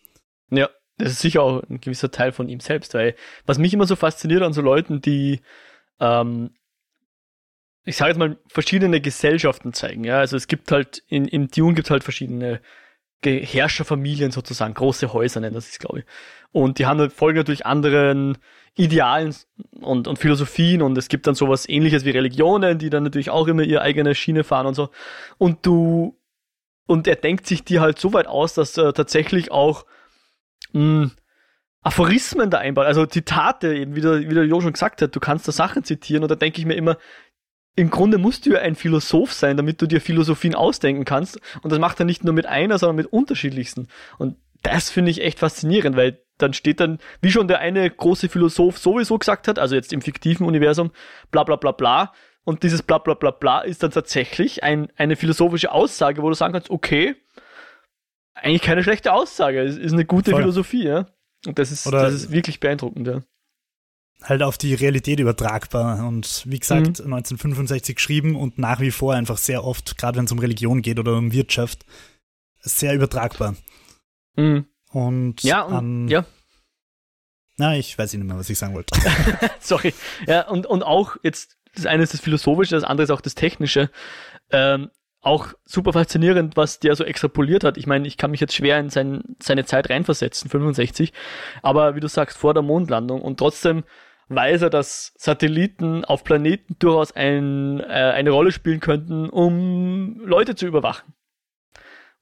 Ja, 0.51 0.69
das 0.99 1.13
ist 1.13 1.21
sicher 1.21 1.43
auch 1.43 1.63
ein 1.69 1.81
gewisser 1.81 2.11
Teil 2.11 2.33
von 2.33 2.49
ihm 2.49 2.61
selbst, 2.61 2.95
weil 2.95 3.15
was 3.47 3.59
mich 3.59 3.73
immer 3.73 3.87
so 3.87 3.97
fasziniert 3.97 4.43
an 4.43 4.53
so 4.53 4.61
Leuten, 4.61 5.01
die 5.01 5.41
ähm, 6.01 6.51
ich 7.85 7.97
sage 7.97 8.11
jetzt 8.11 8.19
mal, 8.19 8.39
verschiedene 8.47 9.01
Gesellschaften 9.01 9.73
zeigen. 9.73 10.05
Ja, 10.05 10.19
also 10.19 10.37
es 10.37 10.47
gibt 10.47 10.71
halt, 10.71 11.03
in, 11.09 11.27
im 11.27 11.49
Dune 11.49 11.75
gibt 11.75 11.89
es 11.89 11.91
halt 11.91 12.05
verschiedene 12.05 12.61
Herrscherfamilien 13.25 14.33
sozusagen, 14.33 14.75
große 14.75 15.13
Häuser 15.13 15.41
nennen 15.41 15.55
das 15.55 15.69
ist, 15.69 15.81
glaube 15.81 16.01
ich. 16.01 16.05
Und 16.51 16.79
die 16.79 16.87
haben 16.87 16.99
halt, 16.99 17.13
folgen 17.13 17.39
natürlich 17.39 17.67
anderen 17.67 18.39
Idealen 18.75 19.35
und, 19.81 20.09
und 20.09 20.19
Philosophien 20.19 20.83
und 20.83 20.97
es 20.97 21.09
gibt 21.09 21.27
dann 21.27 21.35
sowas 21.35 21.69
ähnliches 21.69 22.05
wie 22.05 22.11
Religionen, 22.11 22.79
die 22.79 22.91
dann 22.91 23.03
natürlich 23.03 23.31
auch 23.31 23.47
immer 23.47 23.63
ihre 23.63 23.83
eigene 23.83 24.15
Schiene 24.15 24.45
fahren 24.45 24.67
und 24.67 24.75
so. 24.75 24.89
Und 25.39 25.67
du, 25.67 26.19
und 26.87 27.07
er 27.07 27.17
denkt 27.17 27.47
sich 27.47 27.65
die 27.65 27.81
halt 27.81 27.99
so 27.99 28.13
weit 28.13 28.27
aus, 28.27 28.55
dass 28.55 28.77
er 28.79 28.95
tatsächlich 28.95 29.51
auch 29.51 29.85
mh, 30.73 31.03
hm, 31.03 31.11
Aphorismen 31.85 32.49
da 32.49 32.59
einbaut, 32.59 32.87
also 32.87 33.07
Zitate, 33.07 33.75
eben 33.75 33.97
wie 33.97 34.01
der, 34.01 34.21
wie 34.21 34.35
der 34.35 34.45
Jo 34.45 34.61
schon 34.61 34.73
gesagt 34.73 35.03
hat, 35.03 35.15
du 35.15 35.21
kannst 35.21 35.49
da 35.49 35.53
Sachen 35.53 35.83
zitieren 35.83 36.23
und 36.23 36.31
da 36.31 36.37
denke 36.37 36.61
ich 36.61 36.67
mir 36.67 36.75
immer, 36.75 36.97
im 37.75 37.91
Grunde 37.91 38.19
musst 38.19 38.47
du 38.47 38.51
ja 38.51 38.61
ein 38.61 38.77
Philosoph 38.77 39.33
sein, 39.33 39.57
damit 39.57 39.83
du 39.83 39.87
dir 39.87 40.01
Philosophien 40.01 40.55
ausdenken 40.55 41.05
kannst. 41.05 41.41
Und 41.63 41.73
das 41.73 41.79
macht 41.79 41.99
er 42.01 42.07
nicht 42.07 42.23
nur 42.23 42.35
mit 42.35 42.47
einer, 42.47 42.79
sondern 42.79 42.97
mit 42.97 43.07
unterschiedlichsten. 43.07 43.89
Und 44.19 44.37
das 44.63 44.91
finde 44.91 45.11
ich 45.11 45.23
echt 45.23 45.39
faszinierend, 45.39 45.97
weil 45.97 46.23
dann 46.43 46.53
steht 46.53 46.81
dann, 46.81 46.99
wie 47.21 47.31
schon 47.31 47.49
der 47.49 47.61
eine 47.61 47.89
große 47.89 48.29
Philosoph 48.29 48.79
sowieso 48.79 49.19
gesagt 49.19 49.49
hat, 49.49 49.59
also 49.59 49.75
jetzt 49.75 49.93
im 49.93 50.03
fiktiven 50.03 50.47
Universum, 50.47 50.91
bla 51.31 51.45
bla 51.45 51.57
bla 51.57 51.73
bla. 51.73 52.13
Und 52.45 52.65
dieses 52.65 52.83
bla 52.83 52.99
bla 52.99 53.15
bla 53.15 53.31
bla 53.31 53.61
ist 53.61 53.83
dann 53.83 53.93
tatsächlich 53.93 54.65
ein, 54.65 54.89
eine 54.97 55.17
philosophische 55.17 55.71
Aussage, 55.71 56.23
wo 56.23 56.29
du 56.29 56.35
sagen 56.35 56.53
kannst, 56.53 56.71
okay, 56.71 57.15
eigentlich 58.35 58.63
keine 58.63 58.83
schlechte 58.83 59.13
Aussage, 59.13 59.61
es 59.61 59.77
ist 59.77 59.93
eine 59.93 60.05
gute 60.05 60.33
Voll. 60.33 60.41
Philosophie, 60.41 60.85
ja. 60.85 61.07
Und 61.47 61.59
das 61.59 61.71
ist, 61.71 61.87
das 61.87 62.15
ist 62.15 62.33
wirklich 62.33 62.59
beeindruckend, 62.59 63.07
ja 63.07 63.23
halt 64.23 64.43
auf 64.43 64.59
die 64.59 64.75
Realität 64.75 65.21
übertragbar. 65.21 66.07
Und 66.07 66.45
wie 66.47 66.59
gesagt, 66.59 67.01
mhm. 67.01 67.13
1965 67.13 67.97
geschrieben 67.97 68.37
und 68.37 68.59
nach 68.59 68.81
wie 68.81 68.91
vor 68.91 69.15
einfach 69.15 69.39
sehr 69.39 69.65
oft, 69.65 69.99
gerade 69.99 70.19
wenn 70.19 70.25
es 70.25 70.33
um 70.33 70.39
Religion 70.39 70.83
geht 70.83 70.99
oder 70.99 71.17
um 71.17 71.33
Wirtschaft, 71.33 71.85
sehr 72.61 72.95
übertragbar. 72.95 73.57
Mhm. 74.37 74.67
Und, 74.93 75.43
ja, 75.43 75.63
und, 75.63 75.79
ähm, 75.79 76.09
ja. 76.09 76.25
Na, 77.57 77.77
ich 77.77 77.97
weiß 77.97 78.13
nicht 78.15 78.25
mehr, 78.25 78.37
was 78.37 78.51
ich 78.51 78.59
sagen 78.59 78.75
wollte. 78.75 78.99
Sorry. 79.61 79.95
Ja, 80.27 80.49
und, 80.49 80.67
und 80.67 80.83
auch 80.83 81.17
jetzt, 81.23 81.59
das 81.75 81.87
eine 81.87 82.03
ist 82.03 82.15
das 82.15 82.21
Philosophische, 82.21 82.75
das 82.75 82.85
andere 82.85 83.05
ist 83.05 83.11
auch 83.11 83.21
das 83.21 83.35
Technische. 83.35 83.91
Ähm, 84.51 84.91
auch 85.23 85.49
super 85.65 85.93
faszinierend, 85.93 86.57
was 86.57 86.81
der 86.81 86.97
so 86.97 87.05
extrapoliert 87.05 87.63
hat. 87.63 87.77
Ich 87.79 87.87
meine, 87.87 88.09
ich 88.09 88.17
kann 88.17 88.33
mich 88.33 88.41
jetzt 88.41 88.55
schwer 88.55 88.79
in 88.81 88.91
sein, 88.91 89.23
seine 89.41 89.65
Zeit 89.65 89.89
reinversetzen, 89.89 90.51
65. 90.51 91.13
Aber 91.63 91.95
wie 91.95 92.01
du 92.01 92.09
sagst, 92.09 92.37
vor 92.37 92.55
der 92.55 92.63
Mondlandung 92.63 93.23
und 93.23 93.39
trotzdem 93.39 93.85
weiß 94.29 94.63
er, 94.63 94.71
dass 94.71 95.13
Satelliten 95.17 96.05
auf 96.05 96.25
Planeten 96.25 96.77
durchaus 96.79 97.13
ein, 97.13 97.81
äh, 97.81 97.85
eine 97.85 98.31
Rolle 98.31 98.51
spielen 98.51 98.81
könnten, 98.81 99.29
um 99.29 100.21
Leute 100.25 100.57
zu 100.57 100.67
überwachen. 100.67 101.15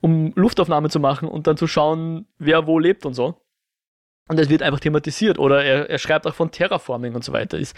Um 0.00 0.33
Luftaufnahme 0.35 0.88
zu 0.88 1.00
machen 1.00 1.28
und 1.28 1.47
dann 1.47 1.57
zu 1.57 1.66
schauen, 1.66 2.26
wer 2.38 2.66
wo 2.66 2.78
lebt 2.78 3.04
und 3.04 3.14
so. 3.14 3.40
Und 4.28 4.38
das 4.38 4.49
wird 4.49 4.62
einfach 4.62 4.80
thematisiert. 4.80 5.38
Oder 5.38 5.64
er, 5.64 5.90
er 5.90 5.99
schreibt 5.99 6.26
auch 6.26 6.35
von 6.35 6.50
Terraforming 6.50 7.14
und 7.14 7.25
so 7.25 7.33
weiter. 7.33 7.59
Ist, 7.59 7.76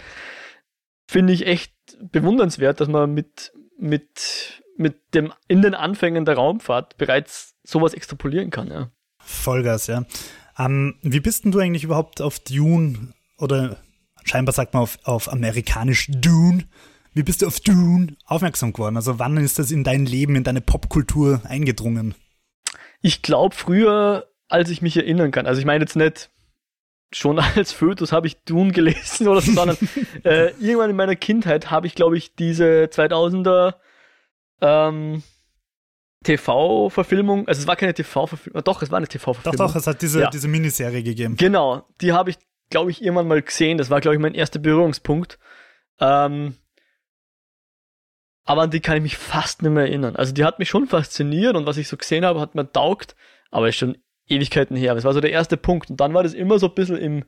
finde 1.07 1.33
ich 1.33 1.45
echt 1.47 1.73
bewundernswert, 1.99 2.79
dass 2.79 2.87
man 2.87 3.13
mit, 3.13 3.51
mit, 3.77 4.63
mit 4.77 5.13
dem 5.13 5.33
in 5.47 5.61
den 5.61 5.73
Anfängen 5.73 6.25
der 6.25 6.35
Raumfahrt 6.35 6.97
bereits 6.97 7.55
sowas 7.63 7.93
extrapolieren 7.93 8.51
kann, 8.51 8.67
ja. 8.67 8.91
Vollgas, 9.19 9.87
ja. 9.87 10.05
Ähm, 10.57 10.99
wie 11.01 11.19
bist 11.19 11.43
denn 11.43 11.51
du 11.51 11.59
eigentlich 11.59 11.83
überhaupt 11.83 12.21
auf 12.21 12.39
Dune 12.39 13.13
oder 13.37 13.77
scheinbar 14.23 14.53
sagt 14.53 14.73
man 14.73 14.83
auf, 14.83 14.99
auf 15.03 15.31
amerikanisch 15.31 16.07
Dune? 16.11 16.65
Wie 17.13 17.23
bist 17.23 17.41
du 17.41 17.47
auf 17.47 17.59
Dune 17.59 18.15
aufmerksam 18.25 18.73
geworden? 18.73 18.95
Also 18.95 19.19
wann 19.19 19.37
ist 19.37 19.59
das 19.59 19.71
in 19.71 19.83
dein 19.83 20.05
Leben, 20.05 20.35
in 20.35 20.43
deine 20.43 20.61
Popkultur 20.61 21.41
eingedrungen? 21.45 22.15
Ich 23.01 23.21
glaube 23.21 23.55
früher, 23.55 24.27
als 24.47 24.69
ich 24.69 24.81
mich 24.81 24.97
erinnern 24.97 25.31
kann. 25.31 25.45
Also 25.45 25.59
ich 25.59 25.65
meine 25.65 25.83
jetzt 25.83 25.95
nicht 25.95 26.29
schon 27.11 27.39
als 27.55 27.71
Fötus 27.71 28.11
habe 28.11 28.27
ich 28.27 28.43
Dune 28.43 28.71
gelesen 28.71 29.27
oder 29.27 29.41
so, 29.41 29.51
sondern 29.51 29.77
äh, 30.23 30.51
irgendwann 30.59 30.89
in 30.89 30.95
meiner 30.95 31.15
Kindheit 31.15 31.71
habe 31.71 31.87
ich, 31.87 31.95
glaube 31.95 32.17
ich, 32.17 32.35
diese 32.35 32.85
2000er 32.85 33.75
ähm, 34.61 35.23
TV-Verfilmung, 36.23 37.47
also 37.47 37.59
es 37.59 37.67
war 37.67 37.75
keine 37.75 37.93
TV-Verfilmung, 37.93 38.63
doch, 38.63 38.81
es 38.81 38.91
war 38.91 38.97
eine 38.97 39.07
TV-Verfilmung. 39.07 39.57
Doch, 39.57 39.67
doch, 39.67 39.75
es 39.75 39.87
hat 39.87 40.01
diese, 40.01 40.21
ja. 40.21 40.29
diese 40.29 40.47
Miniserie 40.47 41.03
gegeben. 41.03 41.35
Genau, 41.35 41.85
die 42.01 42.13
habe 42.13 42.29
ich, 42.29 42.37
glaube 42.69 42.91
ich, 42.91 43.03
irgendwann 43.03 43.27
mal 43.27 43.41
gesehen. 43.41 43.77
Das 43.77 43.89
war, 43.89 44.01
glaube 44.01 44.15
ich, 44.15 44.21
mein 44.21 44.33
erster 44.33 44.59
Berührungspunkt. 44.59 45.37
Ähm, 45.99 46.55
aber 48.45 48.63
an 48.63 48.71
die 48.71 48.79
kann 48.79 48.97
ich 48.97 49.03
mich 49.03 49.17
fast 49.17 49.61
nicht 49.61 49.71
mehr 49.71 49.85
erinnern. 49.85 50.15
Also 50.15 50.33
die 50.33 50.43
hat 50.43 50.59
mich 50.59 50.69
schon 50.69 50.87
fasziniert 50.87 51.55
und 51.55 51.65
was 51.65 51.77
ich 51.77 51.87
so 51.87 51.97
gesehen 51.97 52.25
habe, 52.25 52.39
hat 52.39 52.55
mir 52.55 52.71
taugt, 52.71 53.15
aber 53.51 53.69
ist 53.69 53.77
schon 53.77 53.97
Ewigkeiten 54.27 54.75
her. 54.75 54.95
Das 54.95 55.03
war 55.03 55.13
so 55.13 55.21
der 55.21 55.31
erste 55.31 55.57
Punkt. 55.57 55.89
Und 55.89 55.97
dann 55.97 56.13
war 56.13 56.23
das 56.23 56.33
immer 56.33 56.59
so 56.59 56.67
ein 56.67 56.75
bisschen 56.75 56.97
im, 56.97 57.25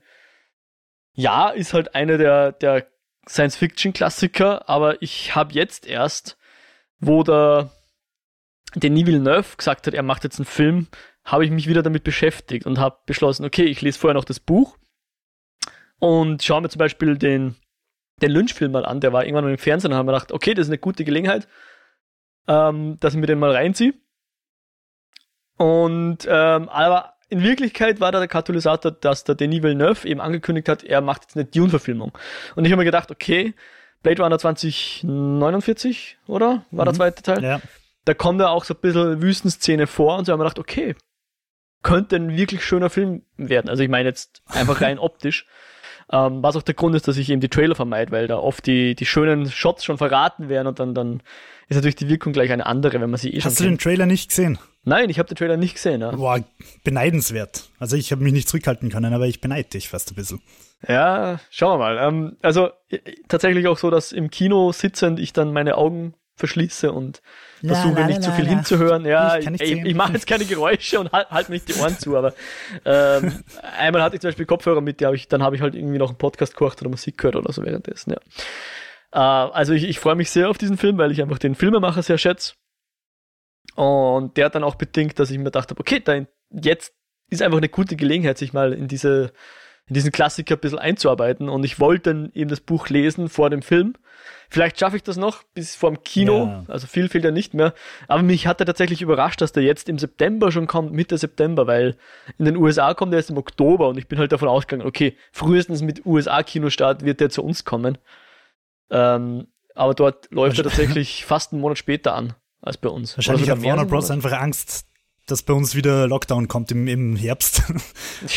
ja, 1.13 1.49
ist 1.49 1.73
halt 1.73 1.95
eine 1.95 2.17
der, 2.17 2.51
der 2.51 2.87
Science-Fiction-Klassiker, 3.27 4.69
aber 4.69 5.01
ich 5.01 5.35
habe 5.35 5.53
jetzt 5.53 5.87
erst, 5.87 6.37
wo 6.99 7.23
der 7.23 7.71
Denis 8.75 9.05
Villeneuve 9.05 9.55
gesagt 9.57 9.87
hat, 9.87 9.93
er 9.93 10.03
macht 10.03 10.23
jetzt 10.23 10.39
einen 10.39 10.45
Film, 10.45 10.87
habe 11.23 11.45
ich 11.45 11.51
mich 11.51 11.67
wieder 11.67 11.81
damit 11.81 12.03
beschäftigt 12.03 12.65
und 12.65 12.77
habe 12.77 12.99
beschlossen, 13.05 13.45
okay, 13.45 13.63
ich 13.63 13.81
lese 13.81 13.97
vorher 13.97 14.13
noch 14.13 14.25
das 14.25 14.39
Buch 14.39 14.77
und 15.99 16.43
schaue 16.43 16.61
mir 16.61 16.69
zum 16.69 16.79
Beispiel 16.79 17.17
den, 17.17 17.55
den 18.21 18.31
Lynch-Film 18.31 18.71
mal 18.71 18.85
an, 18.85 19.01
der 19.01 19.13
war 19.13 19.25
irgendwann 19.25 19.49
im 19.49 19.57
Fernsehen 19.57 19.91
und 19.91 19.97
habe 19.97 20.05
mir 20.05 20.13
gedacht, 20.13 20.31
okay, 20.31 20.53
das 20.53 20.67
ist 20.67 20.69
eine 20.69 20.77
gute 20.77 21.03
Gelegenheit, 21.03 21.47
ähm, 22.47 22.97
dass 22.99 23.13
ich 23.13 23.19
mir 23.19 23.27
den 23.27 23.39
mal 23.39 23.51
reinziehe. 23.51 23.93
Und 25.57 26.19
ähm, 26.27 26.69
aber 26.69 27.13
in 27.29 27.41
Wirklichkeit 27.41 27.99
war 27.99 28.11
da 28.11 28.19
der 28.19 28.27
Katalysator, 28.27 28.91
dass 28.91 29.23
der 29.23 29.35
Denis 29.35 29.63
Villeneuve 29.63 30.07
eben 30.07 30.21
angekündigt 30.21 30.69
hat, 30.69 30.83
er 30.83 31.01
macht 31.01 31.23
jetzt 31.23 31.35
eine 31.35 31.45
Dune-Verfilmung. 31.45 32.17
Und 32.55 32.65
ich 32.65 32.71
habe 32.71 32.79
mir 32.79 32.85
gedacht, 32.85 33.11
okay, 33.11 33.53
Blade 34.03 34.21
Runner 34.21 34.37
2049, 34.37 36.17
oder? 36.27 36.65
War 36.71 36.85
mhm. 36.85 36.89
der 36.89 36.93
zweite 36.93 37.23
Teil? 37.23 37.43
Ja 37.43 37.61
da 38.05 38.13
kommt 38.13 38.39
ja 38.39 38.49
auch 38.49 38.63
so 38.63 38.73
ein 38.73 38.79
bisschen 38.79 39.21
Wüstenszene 39.21 39.87
vor 39.87 40.17
und 40.17 40.25
so 40.25 40.31
haben 40.31 40.39
wir 40.39 40.45
gedacht, 40.45 40.59
okay, 40.59 40.95
könnte 41.81 42.15
ein 42.15 42.37
wirklich 42.37 42.63
schöner 42.63 42.89
Film 42.89 43.23
werden. 43.35 43.69
Also 43.69 43.83
ich 43.83 43.89
meine 43.89 44.07
jetzt 44.07 44.43
einfach 44.47 44.81
rein 44.81 44.99
optisch. 44.99 45.47
Ähm, 46.11 46.43
was 46.43 46.55
auch 46.55 46.61
der 46.61 46.75
Grund 46.75 46.95
ist, 46.95 47.07
dass 47.07 47.17
ich 47.17 47.29
eben 47.29 47.41
die 47.41 47.49
Trailer 47.49 47.75
vermeide, 47.75 48.11
weil 48.11 48.27
da 48.27 48.37
oft 48.37 48.65
die, 48.67 48.95
die 48.95 49.05
schönen 49.05 49.49
Shots 49.49 49.83
schon 49.83 49.97
verraten 49.97 50.49
werden 50.49 50.67
und 50.67 50.79
dann, 50.79 50.93
dann 50.93 51.23
ist 51.67 51.75
natürlich 51.75 51.95
die 51.95 52.09
Wirkung 52.09 52.31
gleich 52.31 52.51
eine 52.51 52.65
andere, 52.65 53.01
wenn 53.01 53.09
man 53.09 53.17
sie 53.17 53.33
eh 53.33 53.41
Hast 53.41 53.57
schon 53.57 53.65
du 53.65 53.71
den 53.71 53.79
Trailer 53.79 54.05
nicht 54.05 54.29
gesehen? 54.29 54.59
Nein, 54.83 55.09
ich 55.09 55.17
habe 55.17 55.27
den 55.27 55.35
Trailer 55.35 55.57
nicht 55.57 55.73
gesehen. 55.73 56.01
Ja. 56.01 56.11
Boah, 56.11 56.43
beneidenswert. 56.83 57.69
Also 57.79 57.95
ich 57.95 58.11
habe 58.11 58.23
mich 58.23 58.33
nicht 58.33 58.47
zurückhalten 58.47 58.89
können, 58.89 59.13
aber 59.13 59.25
ich 59.25 59.41
beneide 59.41 59.67
dich 59.69 59.89
fast 59.89 60.11
ein 60.11 60.15
bisschen. 60.15 60.41
Ja, 60.87 61.39
schauen 61.49 61.79
wir 61.79 61.83
mal. 61.83 61.97
Ähm, 61.97 62.37
also 62.43 62.69
tatsächlich 63.27 63.67
auch 63.67 63.79
so, 63.79 63.89
dass 63.89 64.11
im 64.11 64.29
Kino 64.29 64.71
sitzend 64.71 65.19
ich 65.19 65.33
dann 65.33 65.53
meine 65.53 65.75
Augen 65.75 66.13
verschließe 66.35 66.91
und 66.91 67.21
versuche 67.63 67.99
la, 67.99 68.07
nicht 68.07 68.23
zu 68.23 68.31
viel 68.31 68.45
hinzuhören. 68.45 69.05
Ja, 69.05 69.37
ich, 69.37 69.47
ich, 69.47 69.85
ich 69.85 69.95
mache 69.95 70.13
jetzt 70.13 70.27
keine 70.27 70.45
Geräusche 70.45 70.99
und 70.99 71.11
halt, 71.11 71.29
halt 71.29 71.49
nicht 71.49 71.69
die 71.69 71.79
Ohren 71.79 71.97
zu, 71.97 72.17
aber 72.17 72.33
ähm, 72.83 73.43
einmal 73.79 74.01
hatte 74.01 74.15
ich 74.15 74.21
zum 74.21 74.29
Beispiel 74.29 74.45
Kopfhörer 74.45 74.81
mit, 74.81 74.99
die 74.99 75.05
hab 75.05 75.13
ich, 75.13 75.27
dann 75.27 75.41
habe 75.41 75.55
ich 75.55 75.61
halt 75.61 75.75
irgendwie 75.75 75.97
noch 75.97 76.09
einen 76.09 76.17
Podcast 76.17 76.57
gehört 76.57 76.81
oder 76.81 76.89
Musik 76.89 77.17
gehört 77.17 77.37
oder 77.37 77.51
so 77.53 77.63
währenddessen, 77.63 78.11
ja. 78.11 78.19
Äh, 79.11 79.51
also 79.51 79.73
ich, 79.73 79.85
ich 79.85 79.99
freue 79.99 80.15
mich 80.15 80.29
sehr 80.29 80.49
auf 80.49 80.57
diesen 80.57 80.77
Film, 80.77 80.97
weil 80.97 81.11
ich 81.11 81.21
einfach 81.21 81.39
den 81.39 81.55
Filmemacher 81.55 82.03
sehr 82.03 82.17
schätze. 82.17 82.53
Und 83.75 84.37
der 84.37 84.45
hat 84.45 84.55
dann 84.55 84.63
auch 84.63 84.75
bedingt, 84.75 85.19
dass 85.19 85.31
ich 85.31 85.37
mir 85.37 85.45
gedacht 85.45 85.69
habe, 85.69 85.79
okay, 85.79 85.99
da 85.99 86.25
jetzt 86.49 86.93
ist 87.29 87.41
einfach 87.41 87.57
eine 87.57 87.69
gute 87.69 87.95
Gelegenheit, 87.95 88.37
sich 88.37 88.53
mal 88.53 88.73
in 88.73 88.87
diese 88.87 89.31
in 89.87 89.93
diesen 89.93 90.11
Klassiker 90.11 90.55
ein 90.55 90.59
bisschen 90.59 90.79
einzuarbeiten. 90.79 91.49
Und 91.49 91.63
ich 91.63 91.79
wollte 91.79 92.13
dann 92.13 92.31
eben 92.33 92.49
das 92.49 92.61
Buch 92.61 92.89
lesen 92.89 93.29
vor 93.29 93.49
dem 93.49 93.61
Film. 93.61 93.93
Vielleicht 94.49 94.79
schaffe 94.79 94.95
ich 94.95 95.03
das 95.03 95.17
noch 95.17 95.43
bis 95.53 95.75
vor 95.75 95.91
dem 95.91 96.03
Kino. 96.03 96.45
Ja. 96.45 96.63
Also 96.67 96.87
viel 96.87 97.09
fehlt 97.09 97.23
ja 97.23 97.31
nicht 97.31 97.53
mehr. 97.53 97.73
Aber 98.07 98.23
mich 98.23 98.47
hat 98.47 98.59
er 98.59 98.65
tatsächlich 98.65 99.01
überrascht, 99.01 99.41
dass 99.41 99.51
der 99.51 99.63
jetzt 99.63 99.89
im 99.89 99.99
September 99.99 100.51
schon 100.51 100.67
kommt, 100.67 100.91
Mitte 100.91 101.17
September, 101.17 101.67
weil 101.67 101.97
in 102.37 102.45
den 102.45 102.57
USA 102.57 102.93
kommt 102.93 103.13
er 103.13 103.17
erst 103.17 103.29
im 103.29 103.37
Oktober 103.37 103.89
und 103.89 103.97
ich 103.97 104.07
bin 104.07 104.17
halt 104.17 104.31
davon 104.31 104.47
ausgegangen, 104.47 104.87
okay, 104.87 105.17
frühestens 105.31 105.81
mit 105.81 106.05
USA-Kinostart 106.05 107.03
wird 107.03 107.19
der 107.19 107.29
zu 107.29 107.43
uns 107.43 107.65
kommen. 107.65 107.97
Ähm, 108.89 109.47
aber 109.75 109.93
dort 109.93 110.31
läuft 110.31 110.57
er 110.57 110.63
tatsächlich 110.63 111.25
fast 111.25 111.51
einen 111.51 111.61
Monat 111.61 111.77
später 111.77 112.15
an 112.15 112.33
als 112.61 112.77
bei 112.77 112.89
uns. 112.89 113.17
Wahrscheinlich 113.17 113.49
hat 113.49 113.63
Warner 113.63 113.85
Bros. 113.85 114.09
einfach 114.09 114.31
Angst, 114.31 114.87
dass 115.25 115.43
bei 115.43 115.53
uns 115.53 115.75
wieder 115.75 116.07
Lockdown 116.07 116.47
kommt 116.47 116.71
im, 116.71 116.87
im 116.87 117.15
Herbst. 117.15 117.63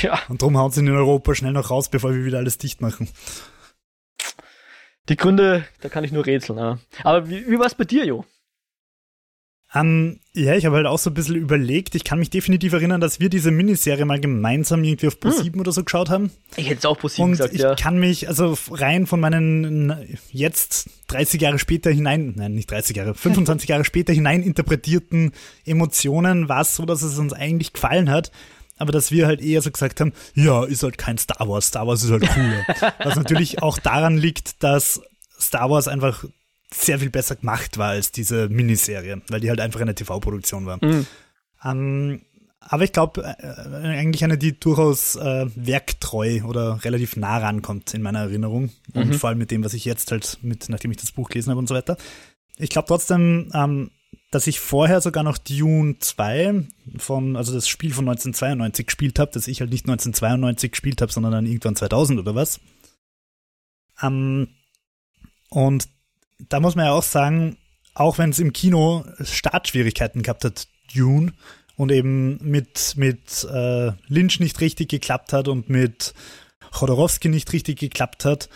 Ja. 0.03 0.19
Und 0.29 0.43
darum 0.43 0.59
hauen 0.59 0.71
sie 0.71 0.81
in 0.81 0.91
Europa 0.91 1.35
schnell 1.35 1.53
noch 1.53 1.71
raus, 1.71 1.89
bevor 1.89 2.13
wir 2.13 2.25
wieder 2.25 2.39
alles 2.39 2.59
dicht 2.59 2.81
machen. 2.81 3.09
Die 5.09 5.17
Gründe, 5.17 5.65
da 5.81 5.89
kann 5.89 6.05
ich 6.05 6.13
nur 6.13 6.27
rätseln. 6.27 6.59
Ja. 6.59 6.79
Aber 7.05 7.29
wie, 7.29 7.47
wie 7.49 7.59
war 7.59 7.67
es 7.67 7.75
bei 7.75 7.85
dir, 7.85 8.05
Jo? 8.05 8.25
Ähm, 9.75 10.21
ja, 10.33 10.55
ich 10.55 10.65
habe 10.65 10.77
halt 10.77 10.87
auch 10.87 10.99
so 10.99 11.11
ein 11.11 11.15
bisschen 11.15 11.35
überlegt. 11.35 11.95
Ich 11.95 12.05
kann 12.05 12.19
mich 12.19 12.31
definitiv 12.31 12.73
erinnern, 12.73 13.03
dass 13.03 13.21
wir 13.21 13.29
diese 13.29 13.51
Miniserie 13.51 14.07
mal 14.07 14.19
gemeinsam 14.19 14.83
irgendwie 14.83 15.09
auf 15.09 15.17
Pro7 15.17 15.53
hm. 15.53 15.61
oder 15.61 15.73
so 15.73 15.85
geschaut 15.85 16.09
haben. 16.09 16.31
Ich 16.57 16.71
hätte 16.71 16.79
es 16.79 16.87
auch 16.87 16.99
Pro7 16.99 17.31
gesagt, 17.31 17.53
ich 17.53 17.61
ja. 17.61 17.75
kann 17.75 17.99
mich, 17.99 18.29
also 18.29 18.57
rein 18.71 19.07
von 19.07 19.21
meinen 19.21 20.19
jetzt 20.33 20.89
30 21.09 21.43
Jahre 21.43 21.59
später 21.59 21.91
hinein, 21.91 22.33
nein, 22.37 22.55
nicht 22.55 22.71
30 22.71 22.97
Jahre, 22.97 23.15
25 23.17 23.69
Jahre 23.69 23.85
später 23.85 24.13
hinein 24.13 24.43
interpretierten 24.43 25.33
Emotionen 25.67 26.49
war 26.49 26.63
es 26.63 26.75
so, 26.75 26.87
dass 26.87 27.03
es 27.03 27.19
uns 27.19 27.35
eigentlich 27.35 27.75
gefallen 27.75 28.11
hat. 28.11 28.33
Aber 28.79 28.93
dass 28.93 29.11
wir 29.11 29.27
halt 29.27 29.43
eher 29.43 29.61
so 29.61 29.71
gesagt 29.73 30.01
haben, 30.01 30.13
ja, 30.35 30.65
ist 30.65 30.85
halt 30.85 30.99
kein 30.99 31.19
Star 31.19 31.49
Wars, 31.49 31.67
Star 31.67 31.87
Wars 31.87 32.05
ist 32.05 32.13
halt 32.13 32.29
cooler. 32.29 32.65
Was 33.05 33.17
natürlich 33.17 33.61
auch 33.61 33.77
daran 33.77 34.17
liegt, 34.17 34.63
dass 34.63 35.03
Star 35.39 35.69
Wars 35.69 35.89
einfach 35.89 36.25
sehr 36.73 36.99
viel 36.99 37.11
besser 37.11 37.37
gemacht 37.37 37.79
war 37.79 37.91
als 37.91 38.13
diese 38.13 38.49
Miniserie, 38.49 39.23
weil 39.29 39.41
die 39.41 39.49
halt 39.49 39.61
einfach 39.61 39.81
eine 39.81 39.95
TV-Produktion 39.95 40.67
war. 40.67 40.79
Mhm. 40.85 41.07
Ähm, 41.65 42.21
aber 42.61 42.85
ich 42.85 42.93
glaube, 42.93 43.23
äh, 43.23 43.89
eigentlich 43.99 44.25
eine, 44.25 44.37
die 44.37 44.59
durchaus 44.59 45.17
äh, 45.17 45.47
werktreu 45.55 46.43
oder 46.45 46.85
relativ 46.85 47.17
nah 47.17 47.39
rankommt 47.39 47.95
in 47.95 48.03
meiner 48.03 48.21
Erinnerung. 48.21 48.71
Mhm. 48.93 49.03
Und 49.03 49.17
vor 49.17 49.31
allem 49.31 49.39
mit 49.39 49.51
dem, 49.51 49.65
was 49.65 49.75
ich 49.75 49.85
jetzt 49.85 50.11
halt 50.11 50.39
mit, 50.43 50.69
nachdem 50.69 50.91
ich 50.91 50.99
das 50.99 51.13
Buch 51.13 51.31
gelesen 51.31 51.51
habe 51.51 51.59
und 51.59 51.69
so 51.69 51.75
weiter. 51.75 51.97
Ich 52.59 52.71
glaube 52.71 52.89
trotzdem, 52.89 53.51
ähm, 53.55 53.91
dass 54.31 54.47
ich 54.47 54.61
vorher 54.61 55.01
sogar 55.01 55.23
noch 55.23 55.39
Dune 55.39 55.99
2 55.99 56.67
von, 56.99 57.37
also 57.37 57.55
das 57.55 57.69
Spiel 57.69 57.95
von 57.95 58.07
1992 58.07 58.87
gespielt 58.87 59.19
habe, 59.19 59.33
dass 59.33 59.49
ich 59.49 59.61
halt 59.61 59.71
nicht 59.71 59.85
1992 59.85 60.73
gespielt 60.73 61.01
habe, 61.01 61.13
sondern 61.13 61.33
dann 61.33 61.47
irgendwann 61.47 61.77
2000 61.77 62.21
oder 62.21 62.35
was. 62.35 62.61
Ähm, 64.03 64.49
und 65.49 65.89
da 66.39 66.61
muss 66.61 66.75
man 66.75 66.87
ja 66.87 66.93
auch 66.93 67.03
sagen, 67.03 67.57
auch 67.95 68.19
wenn 68.19 68.31
es 68.31 68.39
im 68.39 68.53
Kino 68.53 69.05
Startschwierigkeiten 69.21 70.23
gehabt 70.23 70.45
hat, 70.45 70.69
Dune, 70.95 71.33
und 71.77 71.93
eben 71.93 72.39
mit, 72.43 72.95
mit 72.97 73.45
äh, 73.45 73.93
Lynch 74.09 74.41
nicht 74.41 74.61
richtig 74.61 74.89
geklappt 74.89 75.33
hat 75.33 75.47
und 75.47 75.69
mit 75.69 76.13
Chodorowski 76.73 77.29
nicht 77.29 77.53
richtig 77.53 77.79
geklappt 77.79 78.25
hat, 78.25 78.49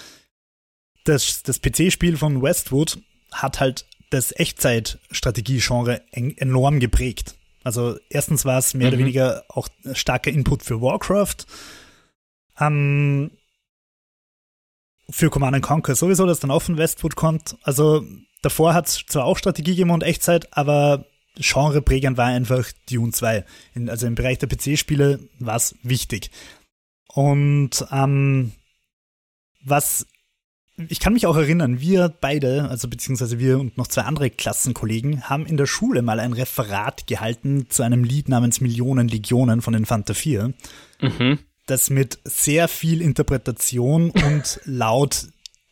das, 1.04 1.42
das 1.44 1.60
PC-Spiel 1.60 2.16
von 2.16 2.42
Westwood 2.42 2.98
hat 3.30 3.60
halt 3.60 3.86
das 4.10 4.32
Echtzeit-Strategie-Genre 4.32 6.02
enorm 6.10 6.80
geprägt. 6.80 7.36
Also 7.64 7.96
erstens 8.10 8.44
war 8.44 8.58
es 8.58 8.74
mehr 8.74 8.88
mhm. 8.88 8.92
oder 8.92 8.98
weniger 8.98 9.44
auch 9.48 9.68
starker 9.92 10.30
Input 10.30 10.62
für 10.64 10.80
Warcraft. 10.80 11.46
Ähm, 12.58 13.30
für 15.12 15.30
Command 15.30 15.62
Conquer 15.62 15.94
sowieso, 15.94 16.26
das 16.26 16.40
dann 16.40 16.58
von 16.60 16.78
Westwood 16.78 17.16
kommt. 17.16 17.56
Also 17.62 18.04
davor 18.42 18.74
hat 18.74 18.88
es 18.88 19.04
zwar 19.06 19.24
auch 19.24 19.38
Strategie 19.38 19.72
gegeben 19.72 19.90
und 19.90 20.02
Echtzeit, 20.02 20.56
aber 20.56 21.06
genreprägend 21.36 22.16
war 22.16 22.26
einfach 22.26 22.70
Dune 22.90 23.12
2. 23.12 23.44
In, 23.74 23.88
also 23.88 24.06
im 24.06 24.14
Bereich 24.14 24.38
der 24.38 24.48
PC-Spiele 24.48 25.20
war 25.38 25.56
es 25.56 25.74
wichtig. 25.82 26.30
Und 27.08 27.84
ähm, 27.92 28.52
was 29.64 30.06
ich 30.88 31.00
kann 31.00 31.12
mich 31.12 31.26
auch 31.26 31.36
erinnern, 31.36 31.80
wir 31.80 32.08
beide, 32.08 32.68
also 32.68 32.88
beziehungsweise 32.88 33.38
wir 33.38 33.60
und 33.60 33.76
noch 33.76 33.86
zwei 33.88 34.02
andere 34.02 34.30
Klassenkollegen, 34.30 35.28
haben 35.28 35.44
in 35.44 35.58
der 35.58 35.66
Schule 35.66 36.00
mal 36.00 36.18
ein 36.18 36.32
Referat 36.32 37.06
gehalten 37.06 37.66
zu 37.68 37.82
einem 37.82 38.04
Lied 38.04 38.30
namens 38.30 38.62
Millionen 38.62 39.06
Legionen 39.06 39.60
von 39.60 39.74
den 39.74 39.84
Fanta 39.84 40.14
4. 40.14 40.54
Mhm 41.02 41.38
das 41.72 41.90
mit 41.90 42.18
sehr 42.24 42.68
viel 42.68 43.00
Interpretation 43.00 44.10
und 44.10 44.60
laut 44.64 45.28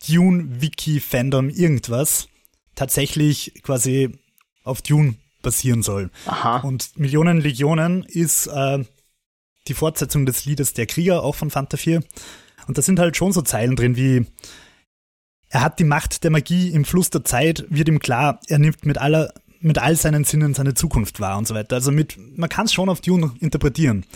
Dune-Wiki-Fandom 0.09 1.51
irgendwas 1.51 2.29
tatsächlich 2.75 3.61
quasi 3.63 4.19
auf 4.65 4.81
Dune 4.81 5.17
basieren 5.43 5.83
soll. 5.83 6.11
Aha. 6.25 6.61
Und 6.61 6.99
Millionen 6.99 7.41
Legionen 7.41 8.03
ist 8.05 8.47
äh, 8.47 8.83
die 9.69 9.75
Fortsetzung 9.75 10.25
des 10.25 10.47
Liedes 10.47 10.73
Der 10.73 10.87
Krieger, 10.87 11.23
auch 11.23 11.35
von 11.35 11.51
Fanta 11.51 11.77
4. 11.77 12.03
Und 12.67 12.79
da 12.79 12.83
sind 12.83 12.99
halt 12.99 13.17
schon 13.17 13.33
so 13.33 13.43
Zeilen 13.43 13.77
drin 13.77 13.97
wie 13.97 14.27
er 15.53 15.63
hat 15.63 15.81
die 15.81 15.85
Macht 15.85 16.23
der 16.23 16.31
Magie 16.31 16.71
im 16.71 16.85
Fluss 16.85 17.11
der 17.11 17.25
Zeit, 17.25 17.67
wird 17.69 17.89
ihm 17.89 17.99
klar, 17.99 18.41
er 18.47 18.61
nimmt 18.61 18.87
mit 18.87 18.99
aller 18.99 19.35
mit 19.61 19.79
all 19.79 19.97
seinen 19.97 20.25
Sinnen 20.25 20.55
seine 20.55 20.73
Zukunft 20.73 21.21
wahr 21.21 21.37
und 21.37 21.47
so 21.47 21.55
weiter. 21.55 21.77
Also 21.77 21.93
mit, 21.93 22.17
man 22.39 22.49
kann 22.49 22.65
es 22.65 22.73
schon 22.73 22.89
auf 22.89 23.03
Dune 23.03 23.33
interpretieren. 23.41 24.07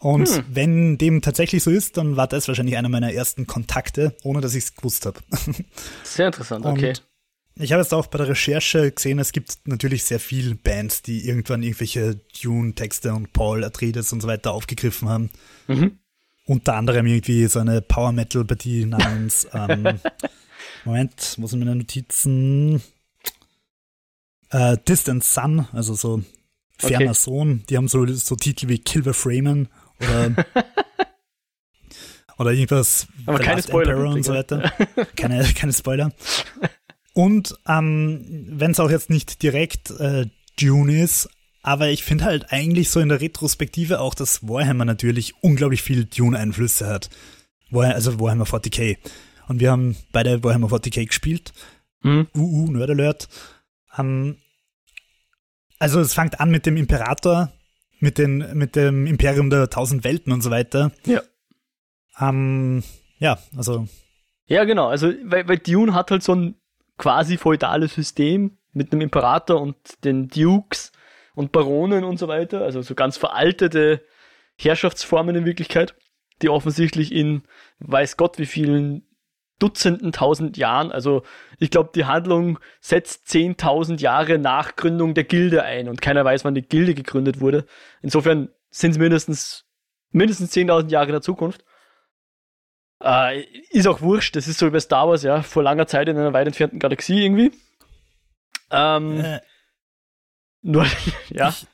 Und 0.00 0.28
hm. 0.28 0.44
wenn 0.48 0.98
dem 0.98 1.20
tatsächlich 1.20 1.62
so 1.62 1.70
ist, 1.70 1.98
dann 1.98 2.16
war 2.16 2.26
das 2.26 2.48
wahrscheinlich 2.48 2.76
einer 2.78 2.88
meiner 2.88 3.12
ersten 3.12 3.46
Kontakte, 3.46 4.16
ohne 4.24 4.40
dass 4.40 4.54
ich 4.54 4.64
es 4.64 4.74
gewusst 4.74 5.04
habe. 5.04 5.20
Sehr 6.04 6.26
interessant, 6.26 6.64
okay. 6.64 6.88
Und 6.88 7.02
ich 7.62 7.72
habe 7.72 7.82
jetzt 7.82 7.92
auch 7.92 8.06
bei 8.06 8.16
der 8.16 8.28
Recherche 8.28 8.90
gesehen, 8.90 9.18
es 9.18 9.32
gibt 9.32 9.58
natürlich 9.66 10.04
sehr 10.04 10.20
viele 10.20 10.54
Bands, 10.54 11.02
die 11.02 11.28
irgendwann 11.28 11.62
irgendwelche 11.62 12.18
Dune-Texte 12.40 13.12
und 13.12 13.34
Paul 13.34 13.64
Atreides 13.64 14.12
und 14.14 14.22
so 14.22 14.28
weiter 14.28 14.52
aufgegriffen 14.52 15.08
haben. 15.10 15.30
Mhm. 15.68 15.98
Unter 16.46 16.76
anderem 16.76 17.06
irgendwie 17.06 17.46
so 17.48 17.58
eine 17.58 17.82
Power 17.82 18.12
Metal-Partie 18.12 18.86
namens 18.86 19.46
ähm, 19.52 20.00
Moment, 20.86 21.34
wo 21.36 21.46
sind 21.46 21.58
meine 21.58 21.74
Notizen? 21.74 22.80
Äh, 24.48 24.78
Distant 24.88 25.22
Sun, 25.22 25.66
also 25.72 25.94
so 25.94 26.22
ferner 26.78 27.10
okay. 27.10 27.14
Sohn. 27.14 27.62
Die 27.68 27.76
haben 27.76 27.88
so, 27.88 28.06
so 28.06 28.36
Titel 28.36 28.68
wie 28.68 28.78
Kilver 28.78 29.12
Freeman 29.12 29.68
oder 30.00 30.46
oder 32.38 32.52
irgendwas. 32.52 33.06
Aber 33.26 33.38
keine 33.38 33.62
Spoiler. 33.62 33.92
Emperor 33.92 34.14
und 34.14 34.24
so 34.24 34.32
weiter. 34.32 34.72
keine, 35.14 35.44
keine 35.54 35.72
Spoiler. 35.74 36.10
Und 37.12 37.54
ähm, 37.68 38.46
wenn 38.48 38.70
es 38.70 38.80
auch 38.80 38.90
jetzt 38.90 39.10
nicht 39.10 39.42
direkt 39.42 39.90
äh, 39.90 40.26
Dune 40.58 41.02
ist, 41.02 41.28
aber 41.62 41.88
ich 41.88 42.02
finde 42.02 42.24
halt 42.24 42.50
eigentlich 42.50 42.88
so 42.88 43.00
in 43.00 43.10
der 43.10 43.20
Retrospektive 43.20 44.00
auch, 44.00 44.14
dass 44.14 44.46
Warhammer 44.48 44.86
natürlich 44.86 45.34
unglaublich 45.42 45.82
viel 45.82 46.06
Dune-Einflüsse 46.06 46.86
hat. 46.86 47.10
War, 47.70 47.94
also 47.94 48.18
Warhammer 48.18 48.46
40k. 48.46 48.96
Und 49.48 49.60
wir 49.60 49.70
haben 49.70 49.96
beide 50.12 50.42
Warhammer 50.42 50.68
40k 50.68 51.06
gespielt. 51.06 51.52
Mhm. 52.02 52.28
UU, 52.34 52.70
Nerd 52.70 52.90
Alert. 52.90 53.28
Ähm, 53.98 54.36
also 55.78 56.00
es 56.00 56.14
fängt 56.14 56.40
an 56.40 56.50
mit 56.50 56.64
dem 56.64 56.76
Imperator, 56.76 57.52
mit, 58.00 58.18
den, 58.18 58.56
mit 58.56 58.76
dem 58.76 59.06
Imperium 59.06 59.50
der 59.50 59.70
tausend 59.70 60.04
Welten 60.04 60.32
und 60.32 60.40
so 60.42 60.50
weiter. 60.50 60.90
Ja. 61.06 61.22
Ähm, 62.18 62.82
ja, 63.18 63.38
also. 63.56 63.86
Ja, 64.46 64.64
genau. 64.64 64.88
Also, 64.88 65.12
weil, 65.24 65.46
weil 65.48 65.58
Dune 65.58 65.94
hat 65.94 66.10
halt 66.10 66.22
so 66.22 66.34
ein 66.34 66.54
quasi 66.98 67.36
feudales 67.36 67.94
System 67.94 68.58
mit 68.72 68.92
einem 68.92 69.02
Imperator 69.02 69.60
und 69.60 69.76
den 70.04 70.28
Dukes 70.28 70.92
und 71.34 71.52
Baronen 71.52 72.04
und 72.04 72.18
so 72.18 72.28
weiter. 72.28 72.62
Also 72.62 72.82
so 72.82 72.94
ganz 72.94 73.16
veraltete 73.16 74.02
Herrschaftsformen 74.56 75.36
in 75.36 75.44
Wirklichkeit, 75.46 75.94
die 76.42 76.48
offensichtlich 76.48 77.12
in 77.12 77.42
weiß 77.78 78.16
Gott 78.16 78.38
wie 78.38 78.46
vielen 78.46 79.06
Dutzenden 79.60 80.10
tausend 80.10 80.56
Jahren, 80.56 80.90
also 80.90 81.22
ich 81.58 81.70
glaube, 81.70 81.90
die 81.94 82.06
Handlung 82.06 82.58
setzt 82.80 83.28
10.000 83.28 84.00
Jahre 84.00 84.38
nach 84.38 84.74
Gründung 84.74 85.14
der 85.14 85.24
Gilde 85.24 85.62
ein 85.62 85.88
und 85.88 86.02
keiner 86.02 86.24
weiß, 86.24 86.44
wann 86.44 86.54
die 86.54 86.62
Gilde 86.62 86.94
gegründet 86.94 87.40
wurde. 87.40 87.66
Insofern 88.02 88.48
sind 88.70 88.92
es 88.92 88.98
mindestens, 88.98 89.66
mindestens 90.10 90.52
10.000 90.52 90.90
Jahre 90.90 91.06
in 91.06 91.12
der 91.12 91.22
Zukunft. 91.22 91.64
Äh, 93.02 93.44
ist 93.70 93.86
auch 93.86 94.00
wurscht, 94.00 94.36
das 94.36 94.48
ist 94.48 94.58
so 94.58 94.66
wie 94.66 94.70
bei 94.70 94.80
Star 94.80 95.08
Wars, 95.08 95.22
ja, 95.22 95.42
vor 95.42 95.62
langer 95.62 95.86
Zeit 95.86 96.08
in 96.08 96.16
einer 96.16 96.32
weit 96.32 96.46
entfernten 96.46 96.78
Galaxie 96.78 97.22
irgendwie. 97.22 97.52
Ähm, 98.70 99.20
äh, 99.20 99.40
nur, 100.62 100.86
ja. 101.28 101.48
Ich, 101.50 101.66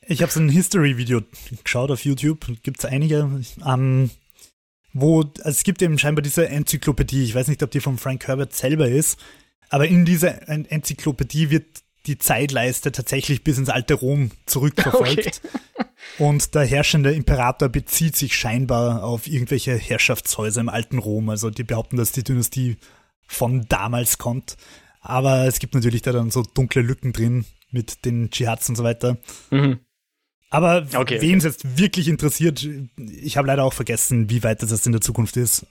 ich 0.00 0.22
habe 0.22 0.32
so 0.32 0.40
ein 0.40 0.48
History-Video 0.48 1.22
geschaut 1.64 1.90
auf 1.90 2.04
YouTube, 2.04 2.46
gibt 2.62 2.78
es 2.78 2.84
einige, 2.84 3.28
ähm, 3.66 4.10
wo, 5.00 5.20
also 5.20 5.50
es 5.50 5.64
gibt 5.64 5.82
eben 5.82 5.98
scheinbar 5.98 6.22
diese 6.22 6.48
Enzyklopädie, 6.48 7.24
ich 7.24 7.34
weiß 7.34 7.48
nicht, 7.48 7.62
ob 7.62 7.70
die 7.70 7.80
von 7.80 7.98
Frank 7.98 8.26
Herbert 8.26 8.54
selber 8.54 8.88
ist, 8.88 9.18
aber 9.68 9.88
in 9.88 10.04
dieser 10.04 10.48
Enzyklopädie 10.48 11.50
wird 11.50 11.66
die 12.06 12.18
Zeitleiste 12.18 12.92
tatsächlich 12.92 13.42
bis 13.42 13.58
ins 13.58 13.68
alte 13.68 13.94
Rom 13.94 14.30
zurückverfolgt. 14.46 15.40
Okay. 15.78 16.24
Und 16.24 16.54
der 16.54 16.64
herrschende 16.64 17.12
Imperator 17.12 17.68
bezieht 17.68 18.16
sich 18.16 18.36
scheinbar 18.36 19.02
auf 19.02 19.26
irgendwelche 19.26 19.74
Herrschaftshäuser 19.74 20.60
im 20.60 20.68
alten 20.68 20.98
Rom. 20.98 21.28
Also 21.28 21.50
die 21.50 21.64
behaupten, 21.64 21.96
dass 21.96 22.12
die 22.12 22.22
Dynastie 22.22 22.76
von 23.26 23.66
damals 23.68 24.16
kommt. 24.16 24.56
Aber 25.00 25.46
es 25.46 25.58
gibt 25.58 25.74
natürlich 25.74 26.02
da 26.02 26.12
dann 26.12 26.30
so 26.30 26.42
dunkle 26.42 26.82
Lücken 26.82 27.12
drin 27.12 27.44
mit 27.70 28.04
den 28.04 28.30
Dschihads 28.30 28.68
und 28.68 28.76
so 28.76 28.84
weiter. 28.84 29.18
Mhm. 29.50 29.80
Aber 30.56 30.86
okay, 30.96 31.20
wen 31.20 31.36
es 31.36 31.44
okay. 31.44 31.52
jetzt 31.52 31.78
wirklich 31.78 32.08
interessiert, 32.08 32.66
ich 32.96 33.36
habe 33.36 33.46
leider 33.46 33.62
auch 33.62 33.74
vergessen, 33.74 34.30
wie 34.30 34.42
weit 34.42 34.62
das 34.62 34.86
in 34.86 34.92
der 34.92 35.02
Zukunft 35.02 35.36
ist. 35.36 35.66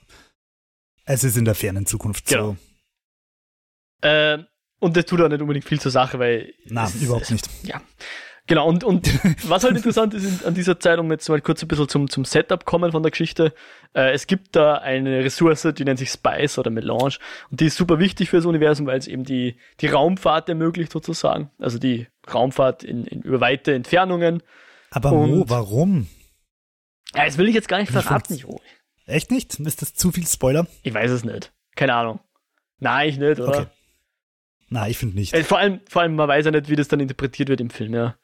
Es 1.04 1.24
ist 1.24 1.36
in 1.36 1.44
der 1.44 1.56
fernen 1.56 1.86
Zukunft 1.86 2.26
genau. 2.26 2.56
so. 4.00 4.08
Äh, 4.08 4.44
und 4.78 4.96
das 4.96 5.06
tut 5.06 5.20
auch 5.22 5.28
nicht 5.28 5.40
unbedingt 5.40 5.64
viel 5.64 5.80
zur 5.80 5.90
Sache, 5.90 6.20
weil. 6.20 6.54
Nein, 6.66 6.92
überhaupt 7.00 7.32
nicht. 7.32 7.50
Ja. 7.64 7.82
Genau, 8.46 8.68
und, 8.68 8.84
und 8.84 9.10
was 9.48 9.64
halt 9.64 9.76
interessant 9.76 10.14
ist 10.14 10.46
an 10.46 10.54
dieser 10.54 10.78
Zeit, 10.78 11.00
um 11.00 11.10
jetzt 11.10 11.28
mal 11.28 11.40
kurz 11.40 11.62
ein 11.62 11.68
bisschen 11.68 11.88
zum, 11.88 12.08
zum 12.08 12.24
Setup 12.24 12.64
kommen 12.64 12.92
von 12.92 13.02
der 13.02 13.10
Geschichte, 13.10 13.54
äh, 13.92 14.12
es 14.12 14.28
gibt 14.28 14.54
da 14.54 14.74
eine 14.74 15.24
Ressource, 15.24 15.66
die 15.76 15.84
nennt 15.84 15.98
sich 15.98 16.10
Spice 16.10 16.60
oder 16.60 16.70
Melange 16.70 17.16
und 17.50 17.58
die 17.58 17.66
ist 17.66 17.76
super 17.76 17.98
wichtig 17.98 18.30
für 18.30 18.36
das 18.36 18.46
Universum, 18.46 18.86
weil 18.86 18.98
es 18.98 19.08
eben 19.08 19.24
die, 19.24 19.56
die 19.80 19.88
Raumfahrt 19.88 20.48
ermöglicht 20.48 20.92
sozusagen, 20.92 21.50
also 21.58 21.80
die 21.80 22.06
Raumfahrt 22.32 22.84
in, 22.84 23.04
in 23.06 23.22
über 23.22 23.40
weite 23.40 23.74
Entfernungen. 23.74 24.44
Aber 24.96 25.12
und, 25.12 25.30
wo, 25.30 25.48
warum? 25.50 26.06
Ja, 27.14 27.26
das 27.26 27.36
will 27.36 27.48
ich 27.48 27.54
jetzt 27.54 27.68
gar 27.68 27.78
nicht 27.80 27.92
verraten, 27.92 28.34
Jo. 28.34 28.58
Echt 29.04 29.30
nicht? 29.30 29.60
Ist 29.60 29.82
das 29.82 29.92
zu 29.92 30.10
viel 30.10 30.26
Spoiler? 30.26 30.66
Ich 30.82 30.94
weiß 30.94 31.10
es 31.10 31.22
nicht. 31.22 31.52
Keine 31.76 31.92
Ahnung. 31.94 32.20
Nein, 32.78 33.10
ich 33.10 33.18
nicht, 33.18 33.38
oder? 33.38 33.48
Okay. 33.48 33.66
Nein, 34.70 34.90
ich 34.90 34.96
finde 34.96 35.16
nicht. 35.16 35.34
Äh, 35.34 35.44
vor 35.44 35.58
allem, 35.58 35.80
vor 35.86 36.00
allem, 36.00 36.14
man 36.14 36.26
weiß 36.26 36.46
ja 36.46 36.50
nicht, 36.50 36.70
wie 36.70 36.76
das 36.76 36.88
dann 36.88 37.00
interpretiert 37.00 37.50
wird 37.50 37.60
im 37.60 37.68
Film, 37.68 37.92
ja. 37.92 38.16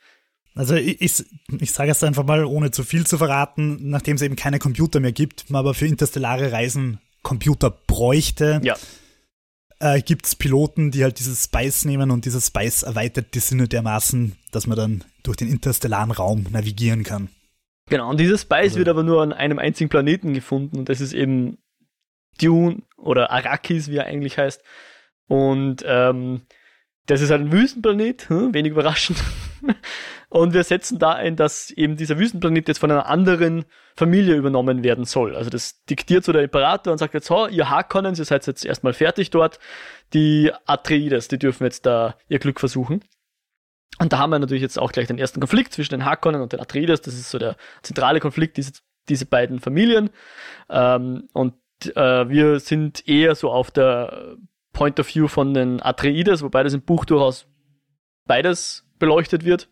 Also 0.54 0.74
ich, 0.74 1.02
ich, 1.02 1.24
ich 1.60 1.72
sage 1.72 1.90
es 1.90 2.02
einfach 2.02 2.24
mal, 2.24 2.42
ohne 2.46 2.70
zu 2.70 2.84
viel 2.84 3.06
zu 3.06 3.18
verraten, 3.18 3.90
nachdem 3.90 4.16
es 4.16 4.22
eben 4.22 4.36
keine 4.36 4.58
Computer 4.58 4.98
mehr 4.98 5.12
gibt, 5.12 5.50
man 5.50 5.60
aber 5.60 5.74
für 5.74 5.86
interstellare 5.86 6.52
Reisen 6.52 7.00
Computer 7.22 7.70
bräuchte, 7.70 8.62
ja. 8.64 8.76
äh, 9.78 10.00
gibt 10.00 10.24
es 10.24 10.36
Piloten, 10.36 10.90
die 10.90 11.04
halt 11.04 11.18
dieses 11.18 11.44
Spice 11.44 11.84
nehmen 11.84 12.10
und 12.10 12.24
dieser 12.24 12.40
Spice 12.40 12.82
erweitert 12.82 13.34
die 13.34 13.40
Sinne 13.40 13.68
dermaßen, 13.68 14.36
dass 14.52 14.66
man 14.68 14.76
dann 14.76 15.04
durch 15.24 15.36
den 15.36 15.48
interstellaren 15.48 16.12
Raum 16.12 16.46
navigieren 16.50 17.02
kann. 17.02 17.28
Genau, 17.88 18.08
und 18.08 18.20
dieses 18.20 18.42
Spice 18.42 18.58
also, 18.58 18.78
wird 18.78 18.88
aber 18.88 19.02
nur 19.02 19.22
an 19.22 19.32
einem 19.32 19.58
einzigen 19.58 19.90
Planeten 19.90 20.32
gefunden 20.34 20.78
und 20.78 20.88
das 20.88 21.00
ist 21.00 21.12
eben 21.12 21.58
Dune 22.40 22.82
oder 22.96 23.30
Arrakis, 23.30 23.88
wie 23.88 23.96
er 23.96 24.06
eigentlich 24.06 24.38
heißt. 24.38 24.62
Und 25.26 25.84
ähm, 25.86 26.42
das 27.06 27.20
ist 27.20 27.30
halt 27.30 27.40
ein 27.40 27.52
Wüstenplanet, 27.52 28.28
hm, 28.28 28.54
wenig 28.54 28.72
überraschend. 28.72 29.18
Und 30.28 30.54
wir 30.54 30.64
setzen 30.64 30.98
da 30.98 31.12
ein, 31.12 31.36
dass 31.36 31.70
eben 31.70 31.96
dieser 31.96 32.18
Wüstenplanet 32.18 32.68
jetzt 32.68 32.78
von 32.78 32.90
einer 32.90 33.06
anderen 33.06 33.66
Familie 33.96 34.34
übernommen 34.34 34.82
werden 34.82 35.04
soll. 35.04 35.36
Also 35.36 35.50
das 35.50 35.84
diktiert 35.84 36.24
so 36.24 36.32
der 36.32 36.42
Imperator 36.42 36.90
und 36.90 36.98
sagt 36.98 37.12
jetzt, 37.12 37.26
so, 37.26 37.48
ihr 37.48 37.68
Harkonnen, 37.68 38.14
ihr 38.14 38.24
seid 38.24 38.46
jetzt 38.46 38.64
erstmal 38.64 38.94
fertig 38.94 39.28
dort. 39.30 39.58
Die 40.14 40.50
Atreides, 40.64 41.28
die 41.28 41.38
dürfen 41.38 41.64
jetzt 41.64 41.84
da 41.84 42.16
ihr 42.28 42.38
Glück 42.38 42.60
versuchen. 42.60 43.04
Und 43.98 44.12
da 44.12 44.18
haben 44.18 44.30
wir 44.30 44.38
natürlich 44.38 44.62
jetzt 44.62 44.78
auch 44.78 44.92
gleich 44.92 45.06
den 45.06 45.18
ersten 45.18 45.40
Konflikt 45.40 45.72
zwischen 45.72 45.92
den 45.92 46.04
Harkonnen 46.04 46.40
und 46.40 46.52
den 46.52 46.60
Atreides. 46.60 47.02
Das 47.02 47.14
ist 47.14 47.30
so 47.30 47.38
der 47.38 47.56
zentrale 47.82 48.20
Konflikt, 48.20 48.56
diese, 48.56 48.72
diese 49.08 49.26
beiden 49.26 49.60
Familien. 49.60 50.10
Ähm, 50.70 51.28
und 51.32 51.54
äh, 51.94 52.28
wir 52.28 52.60
sind 52.60 53.06
eher 53.06 53.34
so 53.34 53.50
auf 53.50 53.70
der 53.70 54.36
Point 54.72 54.98
of 54.98 55.14
View 55.14 55.28
von 55.28 55.54
den 55.54 55.82
Atreides, 55.82 56.42
wobei 56.42 56.62
das 56.62 56.74
im 56.74 56.82
Buch 56.82 57.04
durchaus 57.04 57.46
beides 58.26 58.86
beleuchtet 58.98 59.44
wird. 59.44 59.68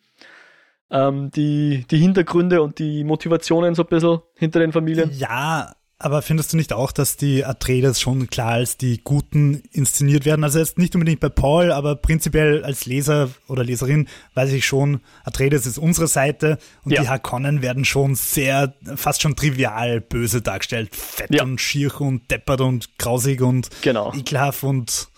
Ähm, 0.90 1.30
die, 1.30 1.86
die 1.90 1.98
Hintergründe 1.98 2.62
und 2.62 2.78
die 2.78 3.04
Motivationen 3.04 3.74
so 3.74 3.82
ein 3.82 3.88
bisschen 3.88 4.20
hinter 4.34 4.58
den 4.58 4.72
Familien. 4.72 5.10
Ja, 5.12 5.72
aber 6.02 6.22
findest 6.22 6.52
du 6.52 6.56
nicht 6.56 6.72
auch, 6.72 6.92
dass 6.92 7.18
die 7.18 7.44
Atreides 7.44 8.00
schon 8.00 8.28
klar 8.28 8.52
als 8.52 8.78
die 8.78 9.02
Guten 9.04 9.62
inszeniert 9.70 10.24
werden? 10.24 10.44
Also 10.44 10.58
jetzt 10.58 10.78
nicht 10.78 10.94
unbedingt 10.94 11.20
bei 11.20 11.28
Paul, 11.28 11.70
aber 11.72 11.94
prinzipiell 11.94 12.64
als 12.64 12.86
Leser 12.86 13.28
oder 13.48 13.62
Leserin 13.62 14.08
weiß 14.32 14.50
ich 14.52 14.64
schon, 14.64 15.02
Atreides 15.24 15.66
ist 15.66 15.76
unsere 15.76 16.06
Seite 16.06 16.58
und 16.84 16.92
ja. 16.92 17.02
die 17.02 17.08
Harkonnen 17.08 17.60
werden 17.60 17.84
schon 17.84 18.14
sehr, 18.14 18.72
fast 18.96 19.20
schon 19.20 19.36
trivial 19.36 20.00
böse 20.00 20.40
dargestellt. 20.40 20.96
Fett 20.96 21.34
ja. 21.34 21.42
und 21.42 21.60
schier 21.60 22.00
und 22.00 22.30
deppert 22.30 22.62
und 22.62 22.98
grausig 22.98 23.42
und 23.42 23.68
genau. 23.82 24.14
ekelhaft 24.14 24.64
und 24.64 25.08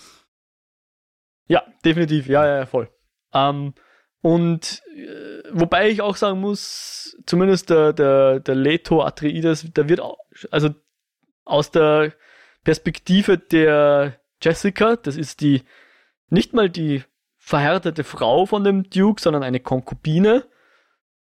Ja, 1.46 1.62
definitiv, 1.84 2.26
ja, 2.26 2.44
ja, 2.44 2.66
voll. 2.66 2.90
Ähm, 3.32 3.74
Und 4.22 4.82
äh, 4.96 5.42
wobei 5.52 5.90
ich 5.90 6.00
auch 6.00 6.16
sagen 6.16 6.40
muss, 6.40 7.16
zumindest 7.26 7.70
der, 7.70 7.92
der, 7.92 8.40
der 8.40 8.54
Leto 8.54 9.02
Atreides, 9.02 9.66
der 9.72 9.88
wird 9.88 10.00
auch, 10.00 10.16
also 10.50 10.70
aus 11.44 11.72
der 11.72 12.12
Perspektive 12.62 13.36
der 13.36 14.20
Jessica, 14.40 14.96
das 14.96 15.16
ist 15.16 15.40
die, 15.40 15.62
nicht 16.30 16.54
mal 16.54 16.70
die 16.70 17.02
verhärtete 17.36 18.04
Frau 18.04 18.46
von 18.46 18.62
dem 18.62 18.88
Duke, 18.88 19.20
sondern 19.20 19.42
eine 19.42 19.58
Konkubine, 19.58 20.44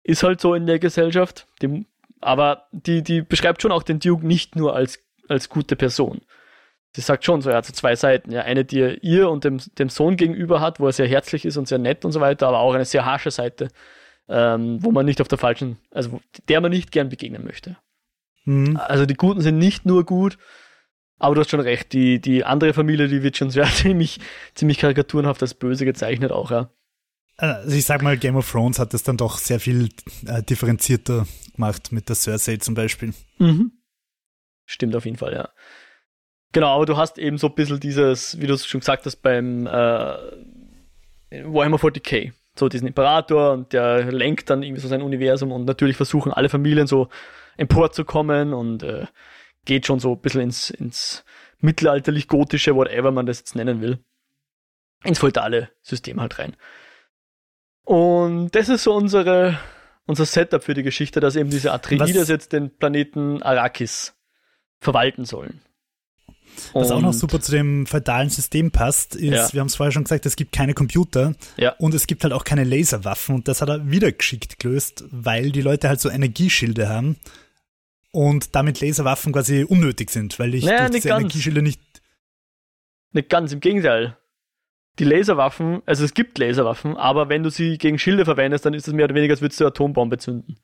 ist 0.03 0.23
halt 0.23 0.43
so 0.43 0.55
in 0.55 0.67
der 0.67 0.79
Gesellschaft. 0.79 1.47
Die, 1.63 1.87
aber 2.21 2.69
die, 2.73 3.03
die 3.03 3.23
beschreibt 3.23 3.63
schon 3.63 3.73
auch 3.73 3.83
den 3.83 4.01
Duke 4.01 4.27
nicht 4.27 4.57
nur 4.57 4.77
als, 4.77 4.99
als 5.29 5.49
gute 5.49 5.75
Person. 5.75 6.21
Sie 6.93 7.03
sagt 7.03 7.25
schon 7.25 7.41
so, 7.41 7.51
er 7.51 7.59
hat 7.59 7.67
so 7.67 7.73
zwei 7.73 7.95
Seiten. 7.95 8.33
Ja, 8.33 8.43
eine, 8.43 8.65
die 8.65 8.81
er 8.81 9.03
ihr 9.03 9.31
und 9.31 9.45
dem, 9.45 9.61
dem 9.79 9.89
Sohn 9.89 10.17
gegenüber 10.17 10.61
hat, 10.61 10.81
wo 10.81 10.87
er 10.87 10.93
sehr 10.93 11.07
herzlich 11.07 11.45
ist 11.45 11.57
und 11.57 11.69
sehr 11.69 11.79
nett 11.79 12.05
und 12.05 12.13
so 12.13 12.21
weiter, 12.21 12.49
aber 12.49 12.59
auch 12.59 12.75
eine 12.75 12.85
sehr 12.85 13.05
harsche 13.05 13.31
Seite, 13.31 13.69
ähm, 14.29 14.83
wo 14.83 14.91
man 14.91 15.07
nicht 15.07 15.21
auf 15.21 15.29
der 15.29 15.39
falschen, 15.39 15.79
also 15.93 16.21
der 16.49 16.61
man 16.61 16.73
nicht 16.73 16.91
gern 16.91 17.09
begegnen 17.09 17.45
möchte. 17.45 17.77
Mhm. 18.45 18.77
Also 18.77 19.07
die 19.07 19.15
Guten 19.15 19.41
sind 19.41 19.59
nicht 19.59 19.87
nur 19.87 20.05
gut, 20.05 20.37
aber 21.19 21.35
du 21.35 21.43
hast 21.43 21.51
schon 21.51 21.61
recht, 21.61 21.93
die, 21.93 22.21
die 22.21 22.45
andere 22.45 22.73
Familie, 22.73 23.07
die 23.07 23.23
wird 23.23 23.37
schon 23.37 23.51
sehr 23.51 23.65
ziemlich, 23.73 24.19
ziemlich 24.55 24.79
karikaturenhaft 24.79 25.43
als 25.43 25.55
böse 25.55 25.85
gezeichnet 25.85 26.33
auch, 26.33 26.51
ja. 26.51 26.71
Also 27.37 27.75
ich 27.75 27.87
sag 27.87 28.03
mal, 28.03 28.19
Game 28.19 28.37
of 28.37 28.51
Thrones 28.51 28.79
hat 28.79 28.93
das 28.93 29.03
dann 29.03 29.17
doch 29.17 29.39
sehr 29.39 29.61
viel 29.61 29.89
äh, 30.27 30.43
differenzierter 30.43 31.27
gemacht 31.55 31.91
mit 31.91 32.09
der 32.09 32.17
Cersei 32.17 32.57
zum 32.57 32.75
Beispiel. 32.75 33.15
Mhm. 33.39 33.73
Stimmt 34.67 34.95
auf 34.95 35.07
jeden 35.07 35.17
Fall, 35.17 35.33
ja. 35.33 35.49
Genau, 36.53 36.75
aber 36.75 36.87
du 36.87 36.97
hast 36.97 37.19
eben 37.19 37.39
so 37.39 37.49
ein 37.49 37.55
bisschen 37.55 37.79
dieses, 37.79 38.41
wie 38.41 38.47
du 38.47 38.55
es 38.55 38.67
schon 38.67 38.81
gesagt 38.81 39.07
hast, 39.07 39.17
beim 39.17 39.67
äh, 39.67 39.71
Warhammer 39.71 41.77
40k. 41.77 42.33
So 42.57 42.69
diesen 42.69 42.89
Imperator 42.89 43.53
und 43.53 43.73
der 43.73 44.11
lenkt 44.11 44.51
dann 44.51 44.63
irgendwie 44.63 44.83
so 44.83 44.89
sein 44.89 45.03
Universum 45.03 45.53
und 45.53 45.65
natürlich 45.65 45.97
versuchen 45.97 46.33
alle 46.33 46.49
Familien 46.49 46.89
so 46.89 47.09
emporzukommen 47.57 48.53
und 48.53 48.83
äh, 48.83 49.07
geht 49.65 49.87
schon 49.87 50.01
so 50.01 50.13
ein 50.13 50.21
bisschen 50.21 50.41
ins, 50.41 50.71
ins 50.71 51.25
mittelalterlich-gotische, 51.61 52.75
whatever 52.75 53.13
man 53.13 53.27
das 53.27 53.39
jetzt 53.39 53.55
nennen 53.55 53.81
will, 53.81 53.99
ins 55.05 55.19
feudale 55.19 55.71
System 55.83 56.21
halt 56.21 56.39
rein. 56.39 56.57
Und 57.85 58.55
das 58.55 58.69
ist 58.69 58.85
so 58.85 58.95
unsere, 58.95 59.59
unser 60.07 60.27
Setup 60.27 60.63
für 60.63 60.75
die 60.75 60.83
Geschichte, 60.83 61.21
dass 61.21 61.37
eben 61.37 61.51
diese 61.51 61.73
Atreides 61.73 62.29
jetzt 62.29 62.53
den 62.53 62.77
Planeten 62.77 63.43
Arrakis 63.43 64.17
verwalten 64.81 65.25
sollen. 65.25 65.61
Was 66.73 66.91
auch 66.91 67.01
noch 67.01 67.13
super 67.13 67.41
zu 67.41 67.53
dem 67.53 67.87
feudalen 67.87 68.31
System 68.31 68.71
passt, 68.71 69.17
ist, 69.17 69.33
ja. 69.33 69.53
wir 69.53 69.61
haben 69.61 69.69
es 69.69 69.77
vorher 69.77 69.93
schon 69.93 70.05
gesagt, 70.05 70.27
es 70.27 70.37
gibt 70.37 70.53
keine 70.53 70.75
Computer 70.75 71.35
ja. 71.57 71.75
und 71.79 71.95
es 71.95 72.07
gibt 72.07 72.25
halt 72.25 72.33
auch 72.33 72.45
keine 72.45 72.65
Laserwaffen 72.65 73.35
und 73.35 73.49
das 73.49 73.63
hat 73.63 73.69
er 73.69 73.91
wieder 73.91 74.13
geschickt 74.13 74.59
gelöst, 74.59 75.05
weil 75.11 75.53
die 75.53 75.63
Leute 75.63 75.89
halt 75.89 76.01
so 76.01 76.11
Energieschilde 76.11 76.89
haben 76.89 77.17
und 78.13 78.55
damit 78.55 78.81
Laserwaffen 78.81 79.33
quasi 79.33 79.65
unnötig 79.65 80.11
sind, 80.11 80.39
weil 80.39 80.55
ich 80.55 80.65
naja, 80.65 80.89
durch 80.89 80.91
diese 80.93 81.09
ganz. 81.09 81.21
Energieschilde 81.21 81.63
nicht. 81.63 81.81
Nicht 83.13 83.29
ganz, 83.29 83.53
im 83.53 83.61
Gegenteil. 83.61 84.17
Die 84.99 85.05
Laserwaffen, 85.05 85.83
also 85.87 86.05
es 86.05 86.15
gibt 86.15 86.39
Laserwaffen, 86.39 86.97
aber 86.97 87.29
wenn 87.29 87.43
du 87.43 87.51
sie 87.51 87.79
gegen 87.79 87.99
Schilde 87.99 88.25
verwendest, 88.25 88.67
dann 88.67 88.75
ist 88.75 88.87
es 88.87 88.95
mehr 88.95 89.07
oder 89.07 89.15
weniger, 89.15 89.33
als 89.33 89.41
würdest 89.41 89.61
du 89.61 89.65
eine 89.65 89.71
Atombombe 89.71 90.19
zünden. 90.19 90.59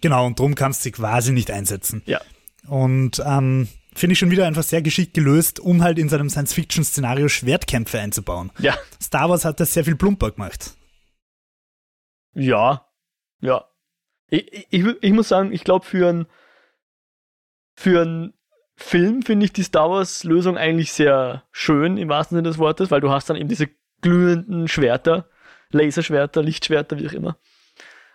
Genau, 0.00 0.26
und 0.26 0.38
darum 0.38 0.54
kannst 0.54 0.80
du 0.80 0.84
sie 0.84 0.92
quasi 0.92 1.32
nicht 1.32 1.50
einsetzen. 1.50 2.02
Ja. 2.06 2.20
Und 2.66 3.22
ähm, 3.24 3.68
finde 3.94 4.12
ich 4.12 4.18
schon 4.18 4.30
wieder 4.30 4.46
einfach 4.46 4.62
sehr 4.62 4.82
geschickt 4.82 5.14
gelöst, 5.14 5.60
um 5.60 5.82
halt 5.82 5.98
in 5.98 6.08
seinem 6.08 6.30
Science-Fiction-Szenario 6.30 7.28
Schwertkämpfe 7.28 7.98
einzubauen. 7.98 8.50
Ja. 8.58 8.76
Star 9.00 9.28
Wars 9.28 9.44
hat 9.44 9.60
das 9.60 9.74
sehr 9.74 9.84
viel 9.84 9.96
plumper 9.96 10.30
gemacht. 10.30 10.72
Ja, 12.34 12.86
ja. 13.40 13.64
Ich, 14.28 14.66
ich, 14.70 14.84
ich 15.00 15.12
muss 15.12 15.28
sagen, 15.28 15.52
ich 15.52 15.64
glaube, 15.64 15.84
für 15.84 16.08
ein 16.08 16.26
für 17.74 18.02
einen 18.02 18.34
Film 18.76 19.22
finde 19.22 19.44
ich 19.46 19.52
die 19.52 19.62
Star 19.62 19.90
Wars-Lösung 19.90 20.56
eigentlich 20.56 20.92
sehr 20.92 21.44
schön 21.50 21.96
im 21.98 22.08
wahrsten 22.08 22.36
Sinne 22.36 22.48
des 22.48 22.58
Wortes, 22.58 22.90
weil 22.90 23.00
du 23.00 23.10
hast 23.10 23.28
dann 23.28 23.36
eben 23.36 23.48
diese 23.48 23.68
glühenden 24.00 24.68
Schwerter, 24.68 25.28
Laserschwerter, 25.70 26.42
Lichtschwerter, 26.42 26.98
wie 26.98 27.08
auch 27.08 27.12
immer. 27.12 27.36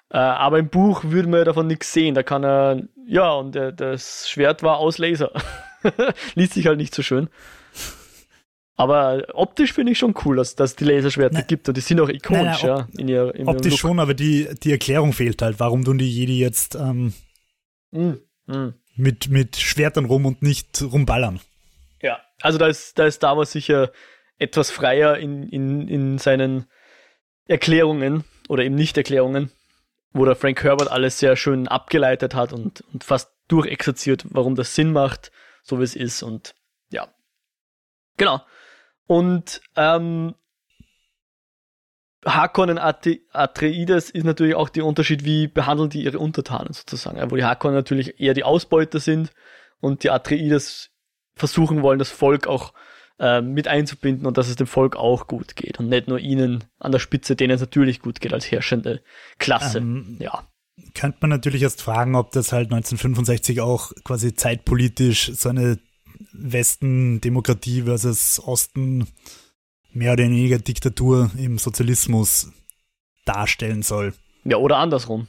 Äh, 0.09 0.17
aber 0.17 0.59
im 0.59 0.69
Buch 0.69 1.03
würde 1.03 1.27
man 1.27 1.39
ja 1.39 1.45
davon 1.45 1.67
nichts 1.67 1.91
sehen. 1.93 2.15
Da 2.15 2.23
kann 2.23 2.43
er, 2.43 2.81
ja, 3.05 3.31
und 3.31 3.55
der, 3.55 3.71
das 3.71 4.29
Schwert 4.29 4.63
war 4.63 4.77
aus 4.77 4.97
Laser. 4.97 5.31
Liest 6.35 6.53
sich 6.53 6.67
halt 6.67 6.77
nicht 6.77 6.93
so 6.93 7.01
schön. 7.01 7.29
Aber 8.75 9.23
optisch 9.33 9.73
finde 9.73 9.91
ich 9.91 9.97
schon 9.97 10.13
cool, 10.23 10.35
dass 10.35 10.53
es 10.53 10.75
die 10.75 10.83
Laserschwerter 10.83 11.39
nein. 11.39 11.47
gibt 11.47 11.67
und 11.67 11.75
die 11.75 11.81
sind 11.81 11.99
auch 11.99 12.09
ikonisch, 12.09 12.63
nein, 12.63 12.69
nein, 12.71 12.87
ja. 12.95 13.01
In 13.01 13.07
ihr, 13.07 13.35
in 13.35 13.47
optisch 13.47 13.77
schon, 13.77 13.99
aber 13.99 14.13
die, 14.13 14.47
die 14.61 14.71
Erklärung 14.71 15.13
fehlt 15.13 15.41
halt. 15.41 15.59
Warum 15.59 15.83
tun 15.83 15.97
die 15.97 16.09
Jedi 16.09 16.39
jetzt 16.39 16.75
ähm, 16.75 17.13
mm, 17.91 18.13
mm 18.45 18.73
mit, 18.97 19.29
mit 19.29 19.55
Schwertern 19.55 20.05
rum 20.05 20.25
und 20.25 20.41
nicht 20.41 20.81
rumballern. 20.81 21.39
Ja, 22.01 22.19
also 22.41 22.57
da 22.57 22.67
ist, 22.67 22.99
da 22.99 23.05
ist 23.05 23.15
Star 23.15 23.37
Wars 23.37 23.51
sicher 23.51 23.91
etwas 24.39 24.69
freier 24.69 25.17
in, 25.17 25.43
in, 25.43 25.87
in 25.87 26.17
seinen 26.17 26.65
Erklärungen 27.47 28.23
oder 28.49 28.63
eben 28.63 28.75
Nicht-Erklärungen, 28.75 29.51
wo 30.11 30.25
der 30.25 30.35
Frank 30.35 30.63
Herbert 30.63 30.91
alles 30.91 31.19
sehr 31.19 31.35
schön 31.35 31.67
abgeleitet 31.67 32.35
hat 32.35 32.53
und, 32.53 32.83
und 32.93 33.03
fast 33.03 33.31
durchexerziert, 33.47 34.25
warum 34.29 34.55
das 34.55 34.75
Sinn 34.75 34.91
macht, 34.91 35.31
so 35.67 35.79
wie 35.79 35.83
es 35.83 35.95
ist 35.95 36.23
und 36.23 36.55
ja. 36.89 37.07
Genau. 38.17 38.41
Und 39.05 39.61
ähm, 39.75 40.35
Harkonnen 42.25 42.77
Atreides 42.79 44.09
ist 44.09 44.23
natürlich 44.23 44.55
auch 44.55 44.69
der 44.69 44.85
Unterschied, 44.85 45.23
wie 45.23 45.47
behandeln 45.47 45.89
die 45.89 46.03
ihre 46.03 46.19
Untertanen 46.19 46.73
sozusagen. 46.73 47.31
Wo 47.31 47.35
die 47.35 47.43
Harkonnen 47.43 47.75
natürlich 47.75 48.19
eher 48.19 48.33
die 48.33 48.43
Ausbeuter 48.43 48.99
sind 48.99 49.31
und 49.79 50.03
die 50.03 50.09
Atreides 50.09 50.89
versuchen 51.35 51.83
wollen, 51.83 51.99
das 51.99 52.09
Volk 52.09 52.47
auch 52.47 52.73
äh, 53.19 53.41
mit 53.41 53.67
einzubinden 53.67 54.25
und 54.25 54.37
dass 54.37 54.49
es 54.49 54.55
dem 54.55 54.67
Volk 54.67 54.95
auch 54.95 55.27
gut 55.27 55.55
geht 55.55 55.79
und 55.79 55.89
nicht 55.89 56.07
nur 56.07 56.19
ihnen 56.19 56.63
an 56.79 56.91
der 56.91 56.99
Spitze, 56.99 57.35
denen 57.35 57.53
es 57.53 57.61
natürlich 57.61 58.01
gut 58.01 58.19
geht 58.19 58.33
als 58.33 58.51
herrschende 58.51 59.01
Klasse. 59.37 59.77
Ähm, 59.77 60.17
ja. 60.19 60.47
Könnte 60.93 61.17
man 61.21 61.29
natürlich 61.29 61.61
erst 61.63 61.81
fragen, 61.81 62.15
ob 62.15 62.31
das 62.31 62.51
halt 62.51 62.71
1965 62.71 63.61
auch 63.61 63.91
quasi 64.03 64.35
zeitpolitisch 64.35 65.31
so 65.33 65.49
eine 65.49 65.79
Westen-Demokratie 66.31 67.83
versus 67.83 68.41
Osten 68.43 69.07
mehr 69.91 70.13
oder 70.13 70.23
weniger 70.23 70.59
Diktatur 70.59 71.31
im 71.37 71.57
Sozialismus 71.57 72.51
darstellen 73.25 73.83
soll. 73.83 74.13
Ja, 74.43 74.57
oder 74.57 74.77
andersrum. 74.77 75.27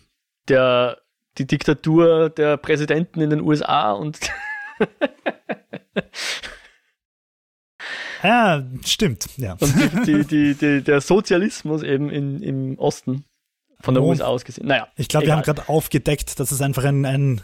Der, 0.49 0.99
die 1.39 1.47
Diktatur 1.47 2.31
der 2.31 2.57
Präsidenten 2.57 3.21
in 3.21 3.31
den 3.31 3.41
USA 3.41 3.93
und 3.93 4.19
Ja, 8.23 8.67
stimmt, 8.85 9.29
ja. 9.37 9.57
Und 9.61 10.07
die, 10.07 10.25
die, 10.25 10.55
die, 10.55 10.83
der 10.85 11.01
Sozialismus 11.01 11.83
eben 11.83 12.11
in, 12.11 12.43
im 12.43 12.79
Osten 12.79 13.25
von 13.81 13.95
der 13.95 14.03
oh, 14.03 14.09
USA 14.09 14.27
aus 14.27 14.45
gesehen. 14.45 14.67
Naja. 14.67 14.89
Ich 14.97 15.09
glaube, 15.09 15.27
wir 15.27 15.35
haben 15.35 15.43
gerade 15.43 15.69
aufgedeckt, 15.69 16.41
dass 16.41 16.51
es 16.51 16.61
einfach 16.61 16.85
ein, 16.85 17.05
ein, 17.05 17.41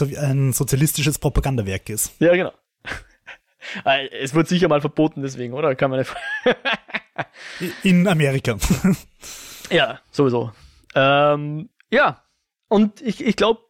ein 0.00 0.52
sozialistisches 0.52 1.18
Propagandawerk 1.18 1.88
ist. 1.88 2.20
Ja, 2.20 2.34
genau. 2.34 2.52
Äh, 3.84 4.08
es 4.20 4.34
wird 4.34 4.48
sicher 4.48 4.68
mal 4.68 4.80
verboten, 4.80 5.22
deswegen, 5.22 5.54
oder? 5.54 5.74
Kann 5.74 5.90
man 5.90 6.00
nicht. 6.00 6.14
In 7.82 8.06
Amerika. 8.08 8.56
ja, 9.70 10.00
sowieso. 10.10 10.52
Ähm, 10.94 11.68
ja, 11.90 12.22
und 12.68 13.00
ich, 13.00 13.24
ich 13.24 13.36
glaube, 13.36 13.60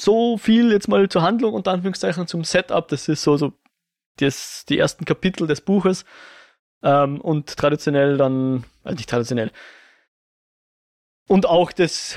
so 0.00 0.38
viel 0.38 0.72
jetzt 0.72 0.88
mal 0.88 1.08
zur 1.08 1.22
Handlung 1.22 1.54
und 1.54 1.66
Anführungszeichen 1.66 2.26
zum 2.26 2.44
Setup. 2.44 2.88
Das 2.88 3.08
ist 3.08 3.22
so, 3.22 3.36
so 3.36 3.52
das, 4.16 4.64
die 4.68 4.78
ersten 4.78 5.04
Kapitel 5.04 5.46
des 5.46 5.60
Buches. 5.60 6.04
Ähm, 6.82 7.20
und 7.20 7.56
traditionell 7.56 8.16
dann, 8.16 8.64
also 8.84 8.96
nicht 8.96 9.10
traditionell. 9.10 9.50
Und 11.28 11.46
auch 11.46 11.70
das, 11.72 12.16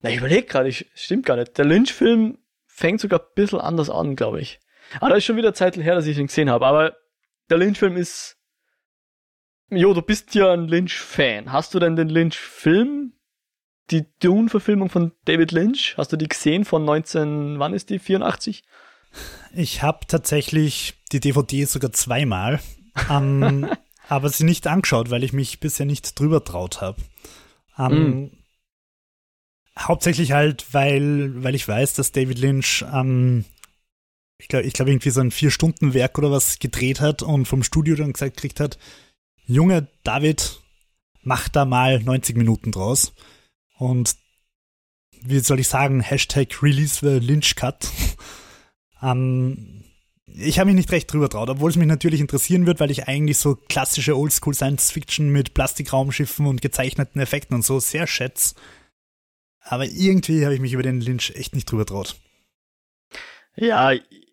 na, 0.00 0.10
ich 0.10 0.18
überlege 0.18 0.46
gerade, 0.46 0.70
stimmt 0.72 1.24
gar 1.24 1.36
nicht. 1.36 1.56
Der 1.56 1.64
Lynch-Film 1.64 2.36
fängt 2.66 3.00
sogar 3.00 3.20
ein 3.20 3.34
bisschen 3.34 3.60
anders 3.60 3.88
an, 3.88 4.16
glaube 4.16 4.40
ich. 4.40 4.60
Ah, 5.00 5.08
da 5.08 5.14
ist 5.14 5.24
schon 5.24 5.36
wieder 5.36 5.54
Zeit 5.54 5.76
her, 5.76 5.94
dass 5.94 6.06
ich 6.06 6.18
ihn 6.18 6.26
gesehen 6.26 6.50
habe. 6.50 6.66
Aber 6.66 6.96
der 7.48 7.58
Lynch-Film 7.58 7.96
ist. 7.96 8.36
Jo, 9.70 9.94
du 9.94 10.02
bist 10.02 10.34
ja 10.34 10.52
ein 10.52 10.68
Lynch-Fan. 10.68 11.52
Hast 11.52 11.74
du 11.74 11.78
denn 11.78 11.96
den 11.96 12.08
Lynch-Film, 12.08 13.14
die 13.90 14.04
Dune-Verfilmung 14.20 14.90
von 14.90 15.12
David 15.24 15.52
Lynch, 15.52 15.94
hast 15.96 16.12
du 16.12 16.16
die 16.16 16.28
gesehen 16.28 16.64
von 16.64 16.84
19, 16.84 17.58
wann 17.58 17.72
ist 17.72 17.90
die? 17.90 17.98
84? 17.98 18.64
Ich 19.54 19.82
habe 19.82 20.00
tatsächlich 20.06 20.94
die 21.12 21.20
DVD 21.20 21.64
sogar 21.64 21.92
zweimal, 21.92 22.60
ähm, 23.10 23.68
aber 24.08 24.28
sie 24.28 24.44
nicht 24.44 24.66
angeschaut, 24.66 25.10
weil 25.10 25.24
ich 25.24 25.32
mich 25.32 25.60
bisher 25.60 25.86
nicht 25.86 26.18
drüber 26.18 26.44
traut 26.44 26.80
habe. 26.80 27.00
Ähm, 27.78 28.20
mm. 28.20 28.30
Hauptsächlich 29.78 30.32
halt, 30.32 30.72
weil, 30.72 31.42
weil 31.42 31.54
ich 31.54 31.66
weiß, 31.66 31.94
dass 31.94 32.12
David 32.12 32.38
Lynch 32.38 32.84
ähm, 32.92 33.44
ich 34.38 34.48
glaube, 34.48 34.66
ich 34.66 34.72
glaube, 34.72 34.90
irgendwie 34.90 35.10
so 35.10 35.20
ein 35.20 35.30
Vier-Stunden-Werk 35.30 36.18
oder 36.18 36.30
was 36.30 36.58
gedreht 36.58 37.00
hat 37.00 37.22
und 37.22 37.46
vom 37.46 37.62
Studio 37.62 37.94
dann 37.96 38.12
gesagt 38.12 38.36
kriegt 38.36 38.60
hat, 38.60 38.78
Junge 39.46 39.88
David, 40.02 40.60
macht 41.22 41.56
da 41.56 41.64
mal 41.64 42.00
90 42.00 42.36
Minuten 42.36 42.72
draus. 42.72 43.14
Und 43.78 44.16
wie 45.22 45.38
soll 45.40 45.60
ich 45.60 45.68
sagen, 45.68 46.00
Hashtag 46.00 46.62
Release 46.62 46.98
the 47.00 47.24
Lynch 47.24 47.56
Cut. 47.56 47.88
ähm, 49.02 49.84
ich 50.36 50.58
habe 50.58 50.66
mich 50.66 50.76
nicht 50.76 50.92
recht 50.92 51.12
drüber 51.12 51.28
traut, 51.28 51.48
obwohl 51.48 51.70
es 51.70 51.76
mich 51.76 51.86
natürlich 51.86 52.20
interessieren 52.20 52.66
wird, 52.66 52.80
weil 52.80 52.90
ich 52.90 53.06
eigentlich 53.06 53.38
so 53.38 53.56
klassische 53.68 54.16
Oldschool 54.16 54.54
Science 54.54 54.90
Fiction 54.90 55.30
mit 55.30 55.54
Plastikraumschiffen 55.54 56.46
und 56.46 56.60
gezeichneten 56.60 57.20
Effekten 57.20 57.54
und 57.54 57.64
so 57.64 57.78
sehr 57.78 58.06
schätze. 58.06 58.56
Aber 59.60 59.86
irgendwie 59.86 60.44
habe 60.44 60.54
ich 60.54 60.60
mich 60.60 60.72
über 60.72 60.82
den 60.82 61.00
Lynch 61.00 61.32
echt 61.36 61.54
nicht 61.54 61.70
drüber 61.70 61.86
traut. 61.86 62.16
Ja, 63.56 63.92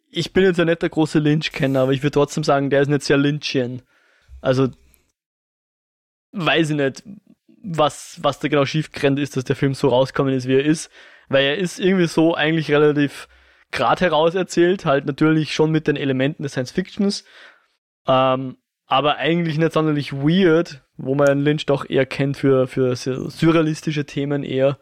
ich 0.10 0.34
bin 0.34 0.44
jetzt 0.44 0.58
ja 0.58 0.66
nicht 0.66 0.82
der 0.82 0.90
große 0.90 1.20
Lynch-Kenner, 1.20 1.82
aber 1.82 1.94
ich 1.94 2.02
würde 2.02 2.12
trotzdem 2.12 2.44
sagen, 2.44 2.70
der 2.70 2.82
ist 2.82 2.88
nicht 2.90 3.04
sehr 3.04 3.18
Lynchian. 3.18 3.84
Also, 4.42 4.70
weiß 6.32 6.72
ich 6.72 6.76
nicht, 6.76 7.04
was, 7.64 8.18
was 8.22 8.40
da 8.40 8.48
genau 8.48 8.66
schiefgerannt 8.66 9.20
ist, 9.20 9.38
dass 9.38 9.44
der 9.44 9.56
Film 9.56 9.76
so 9.76 9.90
rauskommen 9.90 10.34
ist, 10.34 10.48
wie 10.48 10.56
er 10.56 10.66
ist. 10.66 10.90
Weil 11.30 11.46
er 11.46 11.58
ist 11.58 11.80
irgendwie 11.80 12.08
so 12.08 12.36
eigentlich 12.36 12.72
relativ 12.72 13.30
gerade 13.72 14.06
heraus 14.06 14.36
erzählt, 14.36 14.86
halt 14.86 15.06
natürlich 15.06 15.54
schon 15.54 15.72
mit 15.72 15.88
den 15.88 15.96
Elementen 15.96 16.44
des 16.44 16.54
Science 16.54 16.72
Fictions, 16.72 17.24
ähm, 18.08 18.58
aber 18.86 19.18
eigentlich 19.18 19.58
nicht 19.58 19.74
sonderlich 19.74 20.12
weird, 20.14 20.84
wo 20.98 21.16
man 21.16 21.40
Lynch 21.40 21.66
doch 21.66 21.90
eher 21.90 22.06
kennt 22.06 22.38
für, 22.38 22.68
für 22.68 22.96
surrealistische 22.96 24.06
Themen 24.06 24.44
eher. 24.44 24.78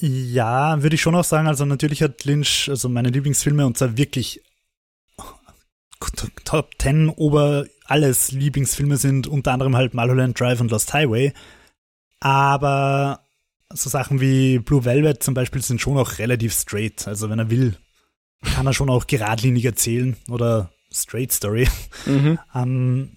Ja, 0.00 0.82
würde 0.82 0.94
ich 0.94 1.02
schon 1.02 1.14
auch 1.14 1.24
sagen. 1.24 1.48
Also 1.48 1.64
natürlich 1.64 2.02
hat 2.02 2.24
Lynch, 2.24 2.68
also 2.68 2.88
meine 2.88 3.10
Lieblingsfilme 3.10 3.66
und 3.66 3.76
zwar 3.76 3.96
wirklich 3.96 4.42
Top 6.44 6.70
10 6.78 7.08
ober 7.08 7.66
alles 7.84 8.32
Lieblingsfilme 8.32 8.96
sind 8.96 9.26
unter 9.26 9.52
anderem 9.52 9.76
halt 9.76 9.94
Mulholland 9.94 10.38
Drive 10.38 10.60
und 10.60 10.70
Lost 10.70 10.92
Highway. 10.92 11.32
Aber 12.20 13.20
so 13.72 13.90
Sachen 13.90 14.20
wie 14.20 14.58
Blue 14.58 14.84
Velvet 14.84 15.22
zum 15.22 15.34
Beispiel 15.34 15.62
sind 15.62 15.80
schon 15.80 15.98
auch 15.98 16.18
relativ 16.18 16.52
straight. 16.54 17.06
Also 17.06 17.28
wenn 17.30 17.38
er 17.38 17.50
will, 17.50 17.76
kann 18.42 18.66
er 18.66 18.72
schon 18.72 18.90
auch 18.90 19.06
geradlinig 19.06 19.64
erzählen 19.64 20.16
oder 20.28 20.70
straight 20.92 21.32
Story. 21.32 21.68
Mhm. 22.06 22.38
ähm, 22.54 23.10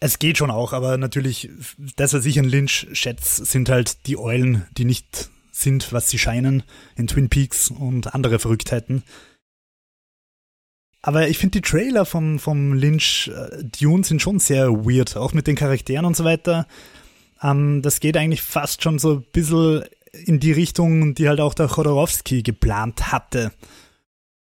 es 0.00 0.18
geht 0.20 0.38
schon 0.38 0.50
auch, 0.50 0.72
aber 0.72 0.96
natürlich, 0.96 1.50
das, 1.96 2.14
was 2.14 2.24
ich 2.24 2.38
an 2.38 2.44
Lynch 2.44 2.86
schätze, 2.92 3.44
sind 3.44 3.68
halt 3.68 4.06
die 4.06 4.16
Eulen, 4.16 4.64
die 4.76 4.84
nicht 4.84 5.28
sind, 5.50 5.92
was 5.92 6.08
sie 6.08 6.18
scheinen, 6.18 6.62
in 6.94 7.08
Twin 7.08 7.28
Peaks 7.28 7.68
und 7.70 8.14
andere 8.14 8.38
Verrücktheiten. 8.38 9.02
Aber 11.02 11.28
ich 11.28 11.38
finde 11.38 11.60
die 11.60 11.68
Trailer 11.68 12.04
vom, 12.04 12.38
vom 12.38 12.74
Lynch 12.74 13.28
äh, 13.34 13.64
Dune 13.64 14.04
sind 14.04 14.22
schon 14.22 14.38
sehr 14.38 14.70
weird, 14.86 15.16
auch 15.16 15.32
mit 15.32 15.46
den 15.46 15.56
Charakteren 15.56 16.04
und 16.04 16.16
so 16.16 16.24
weiter. 16.24 16.66
Ähm, 17.42 17.82
das 17.82 18.00
geht 18.00 18.16
eigentlich 18.16 18.42
fast 18.42 18.82
schon 18.82 18.98
so 18.98 19.14
ein 19.14 19.26
bisschen 19.32 19.84
in 20.12 20.40
die 20.40 20.52
Richtung, 20.52 21.14
die 21.14 21.28
halt 21.28 21.40
auch 21.40 21.54
der 21.54 21.68
Chodorowski 21.68 22.42
geplant 22.42 23.12
hatte. 23.12 23.52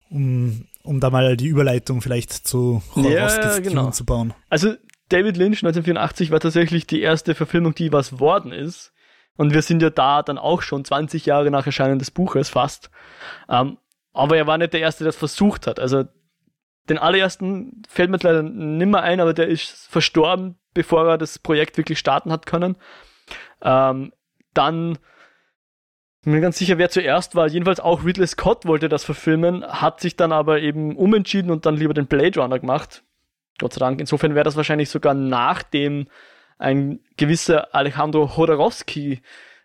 Um, 0.08 0.66
um 0.84 1.00
da 1.00 1.10
mal 1.10 1.36
die 1.36 1.48
Überleitung 1.48 2.00
vielleicht 2.00 2.32
zu 2.32 2.82
Chodorowskis 2.92 3.56
ja, 3.56 3.58
genau. 3.58 3.90
zu 3.90 4.04
bauen. 4.04 4.34
Also 4.48 4.74
David 5.08 5.36
Lynch 5.36 5.58
1984 5.58 6.30
war 6.30 6.40
tatsächlich 6.40 6.86
die 6.86 7.00
erste 7.00 7.34
Verfilmung, 7.34 7.74
die 7.74 7.92
was 7.92 8.20
worden 8.20 8.52
ist. 8.52 8.92
Und 9.36 9.52
wir 9.52 9.62
sind 9.62 9.82
ja 9.82 9.90
da 9.90 10.22
dann 10.22 10.38
auch 10.38 10.62
schon 10.62 10.84
20 10.84 11.26
Jahre 11.26 11.50
nach 11.50 11.66
Erscheinen 11.66 11.98
des 11.98 12.10
Buches 12.10 12.48
fast. 12.48 12.90
Ähm, 13.48 13.78
aber 14.12 14.36
er 14.36 14.46
war 14.46 14.56
nicht 14.58 14.72
der 14.72 14.80
Erste, 14.80 15.04
der 15.04 15.10
es 15.10 15.16
versucht 15.16 15.66
hat. 15.66 15.78
Also 15.78 16.04
den 16.88 16.98
allerersten 16.98 17.82
fällt 17.88 18.10
mir 18.10 18.18
leider 18.22 18.42
nimmer 18.42 19.02
ein, 19.02 19.20
aber 19.20 19.34
der 19.34 19.48
ist 19.48 19.88
verstorben, 19.90 20.56
bevor 20.76 21.08
er 21.08 21.18
das 21.18 21.40
Projekt 21.40 21.76
wirklich 21.76 21.98
starten 21.98 22.30
hat 22.30 22.46
können. 22.46 22.76
Ähm, 23.62 24.12
dann 24.54 24.98
bin 26.22 26.34
mir 26.34 26.40
ganz 26.40 26.58
sicher, 26.58 26.78
wer 26.78 26.90
zuerst 26.90 27.34
war. 27.34 27.48
Jedenfalls 27.48 27.80
auch 27.80 28.04
Ridley 28.04 28.26
Scott 28.26 28.66
wollte 28.66 28.88
das 28.88 29.04
verfilmen, 29.04 29.64
hat 29.64 30.00
sich 30.00 30.16
dann 30.16 30.32
aber 30.32 30.60
eben 30.60 30.96
umentschieden 30.96 31.50
und 31.50 31.66
dann 31.66 31.76
lieber 31.76 31.94
den 31.94 32.06
Blade 32.06 32.40
Runner 32.40 32.58
gemacht. 32.58 33.02
Gott 33.58 33.72
sei 33.72 33.80
Dank. 33.80 34.00
Insofern 34.00 34.34
wäre 34.34 34.44
das 34.44 34.56
wahrscheinlich 34.56 34.90
sogar 34.90 35.14
nachdem 35.14 36.06
ein 36.58 37.00
gewisser 37.16 37.74
Alejandro 37.74 38.30
Jodorowsky 38.36 39.22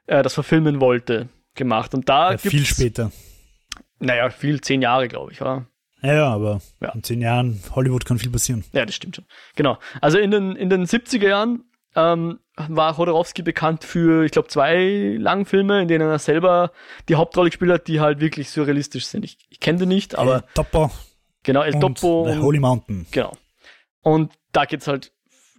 äh, 0.08 0.24
das 0.24 0.34
verfilmen 0.34 0.82
wollte, 0.82 1.30
gemacht. 1.56 1.94
Und 1.94 2.10
da 2.10 2.32
ja, 2.32 2.38
viel 2.38 2.66
später. 2.66 3.12
Naja, 4.00 4.30
viel, 4.30 4.62
zehn 4.62 4.82
Jahre, 4.82 5.08
glaube 5.08 5.32
ich, 5.32 5.42
oder? 5.42 5.66
Ja, 6.02 6.14
ja, 6.14 6.28
aber 6.34 6.62
ja. 6.80 6.90
in 6.94 7.04
zehn 7.04 7.22
Jahren 7.22 7.62
Hollywood 7.76 8.06
kann 8.06 8.18
viel 8.18 8.32
passieren. 8.32 8.64
Ja, 8.74 8.86
das 8.86 8.96
stimmt 8.96 9.16
schon. 9.16 9.26
Genau. 9.56 9.78
Also 10.02 10.18
in 10.18 10.32
den, 10.32 10.56
in 10.56 10.70
den 10.70 10.86
70er 10.86 11.28
Jahren 11.28 11.64
ähm, 11.96 12.40
war 12.56 12.98
Hodorowski 12.98 13.42
bekannt 13.42 13.84
für, 13.84 14.24
ich 14.24 14.32
glaube, 14.32 14.48
zwei 14.48 15.16
Langfilme, 15.18 15.82
in 15.82 15.88
denen 15.88 16.10
er 16.10 16.20
selber 16.20 16.72
die 17.10 17.16
Hauptrolle 17.16 17.50
gespielt 17.50 17.72
hat, 17.72 17.88
die 17.88 18.00
halt 18.00 18.20
wirklich 18.20 18.50
surrealistisch 18.50 19.06
sind. 19.06 19.26
Ich, 19.26 19.38
ich 19.50 19.60
kenne 19.60 19.80
die 19.80 19.86
nicht, 19.86 20.18
aber. 20.18 20.36
El 20.36 20.44
Topo. 20.54 20.92
Genau, 21.44 21.62
El 21.62 21.80
Topo. 21.80 22.28
The 22.32 22.40
Holy 22.40 22.60
Mountain. 22.60 23.08
Genau. 23.12 23.34
Und 24.02 24.32
da 24.52 24.66
geht's 24.66 24.88
halt 24.88 25.12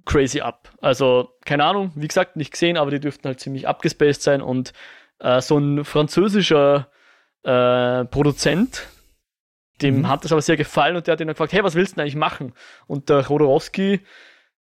crazy 0.05 0.41
ab. 0.41 0.73
Also, 0.81 1.31
keine 1.45 1.65
Ahnung, 1.65 1.93
wie 1.95 2.09
gesagt, 2.09 2.37
nicht 2.37 2.53
gesehen, 2.53 2.77
aber 2.77 2.91
die 2.91 3.01
dürften 3.01 3.27
halt 3.29 3.41
ziemlich 3.41 3.69
abgespaced 3.69 4.23
sein 4.23 4.43
und 4.43 4.73
äh, 5.21 5.41
so 5.41 5.59
ein 5.59 5.85
französischer 5.85 6.89
äh, 7.45 8.05
Produzent, 8.07 8.89
dem 9.81 10.01
mhm. 10.01 10.09
hat 10.09 10.25
das 10.25 10.33
aber 10.33 10.43
sehr 10.43 10.57
gefallen 10.57 10.97
und 10.97 11.07
der 11.07 11.13
hat 11.13 11.21
ihn 11.21 11.27
dann 11.27 11.35
gefragt, 11.35 11.53
hey, 11.53 11.65
was 11.65 11.75
willst 11.75 11.93
du 11.93 11.95
denn 11.97 12.03
eigentlich 12.03 12.17
machen? 12.17 12.53
Und 12.87 13.09
der 13.09 13.27
Rodorowski 13.27 14.01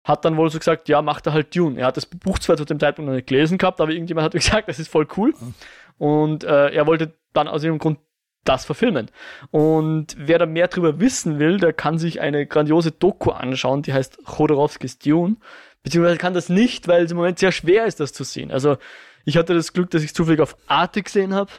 hat 0.03 0.25
dann 0.25 0.37
wohl 0.37 0.49
so 0.49 0.59
gesagt, 0.59 0.87
ja, 0.87 1.01
macht 1.01 1.27
er 1.27 1.33
halt 1.33 1.55
Dune. 1.55 1.79
Er 1.79 1.87
hat 1.87 1.97
das 1.97 2.05
Buch 2.05 2.39
zwar 2.39 2.57
zu 2.57 2.65
dem 2.65 2.79
Zeitpunkt 2.79 3.09
noch 3.09 3.15
nicht 3.15 3.27
gelesen 3.27 3.57
gehabt, 3.57 3.81
aber 3.81 3.91
irgendjemand 3.91 4.25
hat 4.25 4.31
gesagt, 4.33 4.69
das 4.69 4.79
ist 4.79 4.89
voll 4.89 5.07
cool. 5.17 5.33
Mhm. 5.39 5.53
Und 5.97 6.43
äh, 6.43 6.69
er 6.69 6.87
wollte 6.87 7.13
dann 7.33 7.47
aus 7.47 7.63
irgendeinem 7.63 7.95
Grund 7.95 7.99
das 8.45 8.65
verfilmen. 8.65 9.11
Und 9.51 10.15
wer 10.17 10.39
da 10.39 10.45
mehr 10.45 10.69
drüber 10.69 10.99
wissen 10.99 11.39
will, 11.39 11.57
der 11.57 11.73
kann 11.73 11.97
sich 11.97 12.21
eine 12.21 12.45
grandiose 12.45 12.91
Doku 12.91 13.31
anschauen, 13.31 13.81
die 13.81 13.93
heißt 13.93 14.25
Chodorowskis 14.25 14.97
Dune. 14.99 15.37
Beziehungsweise 15.83 16.17
kann 16.17 16.33
das 16.33 16.49
nicht, 16.49 16.87
weil 16.87 17.03
es 17.03 17.11
im 17.11 17.17
Moment 17.17 17.39
sehr 17.39 17.51
schwer 17.51 17.85
ist, 17.85 17.99
das 17.99 18.13
zu 18.13 18.23
sehen. 18.23 18.51
Also 18.51 18.77
ich 19.25 19.37
hatte 19.37 19.53
das 19.53 19.73
Glück, 19.73 19.89
dass 19.91 20.03
ich 20.03 20.13
zufällig 20.13 20.41
auf 20.41 20.57
Arte 20.67 21.03
gesehen 21.03 21.33
habe, 21.33 21.51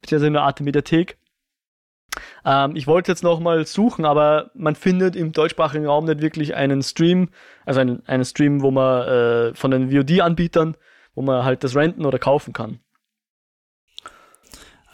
beziehungsweise 0.00 0.28
in 0.28 0.32
der 0.34 0.42
Arte 0.42 0.62
Mediathek. 0.62 1.18
Ähm, 2.44 2.76
ich 2.76 2.86
wollte 2.86 3.10
jetzt 3.10 3.22
nochmal 3.22 3.66
suchen, 3.66 4.04
aber 4.04 4.50
man 4.54 4.74
findet 4.74 5.16
im 5.16 5.32
deutschsprachigen 5.32 5.86
Raum 5.86 6.04
nicht 6.04 6.20
wirklich 6.20 6.54
einen 6.54 6.82
Stream, 6.82 7.28
also 7.64 7.80
einen, 7.80 8.06
einen 8.06 8.24
Stream, 8.24 8.62
wo 8.62 8.70
man 8.70 9.08
äh, 9.08 9.54
von 9.54 9.70
den 9.70 9.90
VOD-Anbietern, 9.90 10.76
wo 11.14 11.22
man 11.22 11.44
halt 11.44 11.64
das 11.64 11.76
renten 11.76 12.04
oder 12.04 12.18
kaufen 12.18 12.52
kann. 12.52 12.80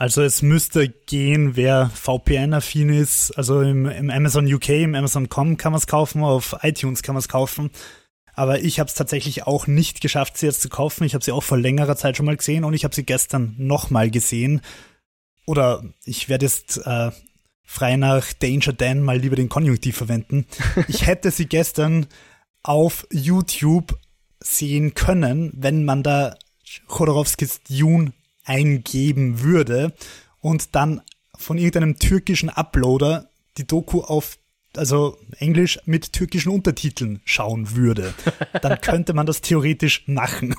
Also 0.02 0.22
es 0.22 0.42
müsste 0.42 0.88
gehen, 0.88 1.54
wer 1.54 1.88
VPN-affin 1.94 2.88
ist. 2.88 3.30
Also 3.38 3.60
im, 3.60 3.86
im 3.86 4.10
Amazon 4.10 4.52
UK, 4.52 4.70
im 4.70 4.96
Amazon.com 4.96 5.56
kann 5.56 5.70
man 5.70 5.78
es 5.78 5.86
kaufen, 5.86 6.24
auf 6.24 6.56
iTunes 6.62 7.04
kann 7.04 7.14
man 7.14 7.20
es 7.20 7.28
kaufen. 7.28 7.70
Aber 8.34 8.60
ich 8.60 8.80
habe 8.80 8.88
es 8.88 8.94
tatsächlich 8.94 9.46
auch 9.46 9.66
nicht 9.66 10.00
geschafft, 10.00 10.38
sie 10.38 10.46
jetzt 10.46 10.62
zu 10.62 10.68
kaufen. 10.68 11.04
Ich 11.04 11.14
habe 11.14 11.22
sie 11.22 11.32
auch 11.32 11.42
vor 11.42 11.58
längerer 11.58 11.96
Zeit 11.96 12.16
schon 12.16 12.26
mal 12.26 12.36
gesehen 12.36 12.64
und 12.64 12.74
ich 12.74 12.82
habe 12.82 12.94
sie 12.94 13.04
gestern 13.04 13.54
nochmal 13.58 14.10
gesehen 14.10 14.62
oder 15.46 15.84
ich 16.04 16.28
werde 16.28 16.46
jetzt 16.46 16.78
äh, 16.78 17.10
frei 17.64 17.96
nach 17.96 18.32
Danger 18.32 18.72
Dan 18.72 19.02
mal 19.02 19.18
lieber 19.18 19.36
den 19.36 19.48
Konjunktiv 19.48 19.96
verwenden. 19.96 20.46
Ich 20.88 21.06
hätte 21.06 21.30
sie 21.30 21.46
gestern 21.46 22.06
auf 22.62 23.06
YouTube 23.10 23.98
sehen 24.40 24.94
können, 24.94 25.52
wenn 25.54 25.84
man 25.84 26.02
da 26.02 26.36
Chodorowskis 26.86 27.62
Dune 27.64 28.12
eingeben 28.44 29.40
würde 29.40 29.94
und 30.40 30.74
dann 30.74 31.00
von 31.36 31.58
irgendeinem 31.58 31.98
türkischen 31.98 32.48
Uploader 32.48 33.30
die 33.56 33.66
Doku 33.66 34.00
auf 34.00 34.38
also 34.76 35.18
Englisch 35.38 35.78
mit 35.84 36.12
türkischen 36.12 36.50
Untertiteln 36.50 37.20
schauen 37.24 37.76
würde, 37.76 38.14
dann 38.62 38.80
könnte 38.80 39.12
man 39.12 39.26
das 39.26 39.42
theoretisch 39.42 40.06
machen. 40.06 40.54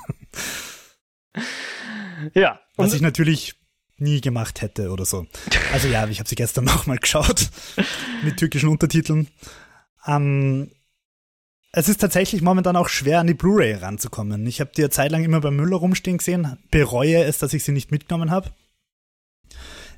Ja. 2.32 2.60
Was 2.76 2.94
ich 2.94 3.00
natürlich 3.00 3.54
nie 3.98 4.20
gemacht 4.20 4.62
hätte 4.62 4.90
oder 4.90 5.04
so. 5.04 5.26
Also 5.72 5.88
ja, 5.88 6.06
ich 6.08 6.18
habe 6.18 6.28
sie 6.28 6.34
gestern 6.34 6.64
nochmal 6.64 6.98
geschaut 6.98 7.50
mit 8.22 8.36
türkischen 8.36 8.68
Untertiteln. 8.68 9.28
Ähm, 10.06 10.70
es 11.72 11.88
ist 11.88 12.00
tatsächlich 12.00 12.40
momentan 12.40 12.76
auch 12.76 12.88
schwer, 12.88 13.20
an 13.20 13.26
die 13.26 13.34
Blu-ray 13.34 13.74
ranzukommen. 13.74 14.46
Ich 14.46 14.60
habe 14.60 14.70
die 14.76 14.82
eine 14.82 14.90
Zeit 14.90 15.10
lang 15.10 15.24
immer 15.24 15.40
bei 15.40 15.50
Müller 15.50 15.76
rumstehen 15.76 16.18
gesehen, 16.18 16.56
bereue 16.70 17.24
es, 17.24 17.38
dass 17.38 17.52
ich 17.52 17.64
sie 17.64 17.72
nicht 17.72 17.90
mitgenommen 17.90 18.30
habe. 18.30 18.52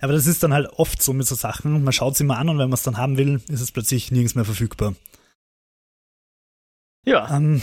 Aber 0.00 0.12
das 0.12 0.26
ist 0.26 0.42
dann 0.42 0.52
halt 0.52 0.68
oft 0.68 1.02
so 1.02 1.12
mit 1.12 1.26
so 1.26 1.34
Sachen. 1.34 1.84
Man 1.84 1.92
schaut 1.92 2.16
sie 2.16 2.24
mal 2.24 2.36
an 2.36 2.48
und 2.48 2.58
wenn 2.58 2.68
man 2.68 2.74
es 2.74 2.82
dann 2.82 2.96
haben 2.96 3.16
will, 3.16 3.40
ist 3.48 3.60
es 3.60 3.72
plötzlich 3.72 4.10
nirgends 4.10 4.34
mehr 4.34 4.44
verfügbar. 4.44 4.94
Ja. 7.04 7.34
Ähm, 7.34 7.62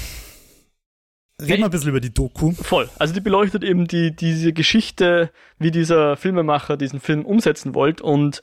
Reden 1.48 1.62
wir 1.62 1.66
ein 1.66 1.72
bisschen 1.72 1.90
über 1.90 2.00
die 2.00 2.14
Doku. 2.14 2.52
Voll. 2.52 2.90
Also 3.00 3.14
die 3.14 3.22
beleuchtet 3.22 3.64
eben 3.64 3.88
die, 3.88 4.16
diese 4.16 4.54
Geschichte, 4.54 5.32
wie 5.60 5.72
dieser 5.72 6.16
Filmemacher 6.18 6.78
diesen 6.78 7.00
Film 7.00 7.26
umsetzen 7.26 7.76
wollte. 7.76 8.04
Und 8.04 8.42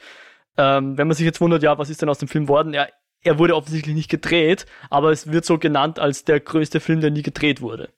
ähm, 0.57 0.97
wenn 0.99 1.09
man 1.09 1.17
sich 1.17 1.25
jetzt 1.25 1.41
wundert, 1.41 1.63
ja, 1.63 1.79
was 1.79 1.91
ist 1.91 2.03
denn 2.03 2.09
aus 2.09 2.19
dem 2.19 2.29
Film 2.29 2.49
worden? 2.49 2.75
Ja, 2.75 2.87
er 3.23 3.39
wurde 3.39 3.57
offensichtlich 3.57 3.95
nicht 3.95 4.11
gedreht, 4.11 4.67
aber 4.89 5.11
es 5.13 5.31
wird 5.31 5.45
so 5.45 5.59
genannt 5.59 5.99
als 5.99 6.25
der 6.25 6.41
größte 6.41 6.81
Film, 6.81 7.01
der 7.01 7.11
nie 7.11 7.23
gedreht 7.23 7.61
wurde. 7.61 7.91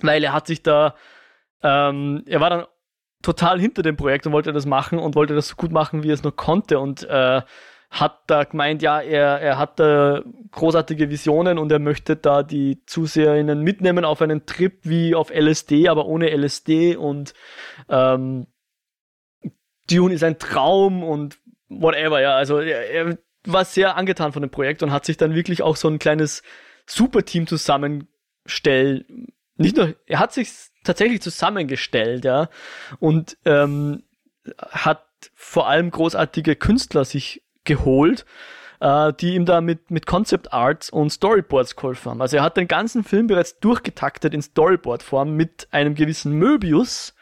weil 0.00 0.22
er 0.24 0.32
hat 0.32 0.46
sich 0.46 0.62
da, 0.62 0.94
ähm, 1.62 2.22
er 2.26 2.40
war 2.40 2.50
dann 2.50 2.66
total 3.22 3.60
hinter 3.60 3.82
dem 3.82 3.96
Projekt 3.96 4.26
und 4.26 4.32
wollte 4.32 4.52
das 4.52 4.66
machen 4.66 4.98
und 4.98 5.14
wollte 5.14 5.34
das 5.34 5.48
so 5.48 5.56
gut 5.56 5.72
machen, 5.72 6.02
wie 6.02 6.10
er 6.10 6.14
es 6.14 6.22
nur 6.22 6.36
konnte 6.36 6.78
und 6.78 7.04
äh, 7.04 7.42
hat 7.94 8.22
da 8.26 8.42
gemeint, 8.42 8.82
ja, 8.82 9.00
er, 9.00 9.40
er 9.40 9.56
hat 9.56 9.78
da 9.78 10.24
großartige 10.50 11.10
Visionen 11.10 11.58
und 11.58 11.70
er 11.70 11.78
möchte 11.78 12.16
da 12.16 12.42
die 12.42 12.84
ZuseherInnen 12.86 13.60
mitnehmen 13.60 14.04
auf 14.04 14.20
einen 14.20 14.46
Trip 14.46 14.80
wie 14.82 15.14
auf 15.14 15.30
LSD, 15.30 15.88
aber 15.88 16.06
ohne 16.06 16.30
LSD 16.36 16.96
und 16.96 17.34
ähm, 17.88 18.48
Dune 19.88 20.12
ist 20.12 20.24
ein 20.24 20.40
Traum 20.40 21.04
und 21.04 21.38
whatever, 21.68 22.20
ja. 22.20 22.34
Also 22.34 22.58
er, 22.58 22.90
er 22.90 23.18
war 23.46 23.64
sehr 23.64 23.96
angetan 23.96 24.32
von 24.32 24.42
dem 24.42 24.50
Projekt 24.50 24.82
und 24.82 24.90
hat 24.90 25.04
sich 25.04 25.16
dann 25.16 25.36
wirklich 25.36 25.62
auch 25.62 25.76
so 25.76 25.86
ein 25.86 26.00
kleines 26.00 26.42
Superteam 26.86 27.46
zusammengestellt. 27.46 29.06
Nicht 29.56 29.76
nur, 29.76 29.94
er 30.06 30.18
hat 30.18 30.32
sich 30.32 30.50
tatsächlich 30.82 31.22
zusammengestellt, 31.22 32.24
ja, 32.24 32.48
und 32.98 33.36
ähm, 33.44 34.02
hat 34.58 35.06
vor 35.36 35.68
allem 35.68 35.92
großartige 35.92 36.56
Künstler 36.56 37.04
sich 37.04 37.43
geholt, 37.64 38.24
äh, 38.80 39.12
die 39.12 39.34
ihm 39.34 39.46
da 39.46 39.60
mit, 39.60 39.90
mit 39.90 40.06
Concept 40.06 40.52
Arts 40.52 40.90
und 40.90 41.10
Storyboards 41.10 41.76
geholfen 41.76 42.10
haben. 42.10 42.22
Also 42.22 42.36
er 42.36 42.42
hat 42.42 42.56
den 42.56 42.68
ganzen 42.68 43.04
Film 43.04 43.26
bereits 43.26 43.58
durchgetaktet 43.60 44.34
in 44.34 44.42
Storyboard-Form 44.42 45.34
mit 45.34 45.68
einem 45.70 45.94
gewissen 45.94 46.32
Möbius. 46.32 47.14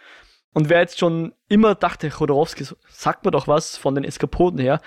Und 0.53 0.69
wer 0.69 0.81
jetzt 0.81 0.99
schon 0.99 1.33
immer 1.49 1.75
dachte, 1.75 2.11
Chodorowski, 2.11 2.67
sagt 2.89 3.25
mir 3.25 3.31
doch 3.31 3.49
was 3.49 3.77
von 3.77 3.95
den 3.95 4.05
Eskapoden 4.05 4.59
her, 4.59 4.81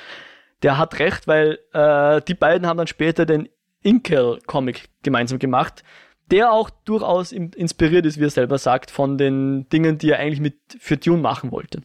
der 0.62 0.78
hat 0.78 1.00
recht, 1.00 1.28
weil 1.28 1.60
äh, 1.74 2.22
die 2.28 2.34
beiden 2.34 2.68
haben 2.68 2.78
dann 2.78 2.88
später 2.88 3.26
den 3.26 3.50
Inkel-Comic 3.82 4.90
gemeinsam 5.04 5.40
gemacht, 5.40 5.84
der 6.32 6.52
auch 6.52 6.70
durchaus 6.70 7.32
inspiriert 7.32 8.06
ist, 8.06 8.20
wie 8.20 8.26
er 8.26 8.30
selber 8.32 8.58
sagt, 8.58 8.90
von 8.90 9.18
den 9.18 9.70
Dingen, 9.70 9.98
die 9.98 10.10
er 10.10 10.20
eigentlich 10.20 10.40
mit 10.40 10.56
für 10.80 10.98
Dune 10.98 11.22
machen 11.22 11.52
wollte. 11.52 11.82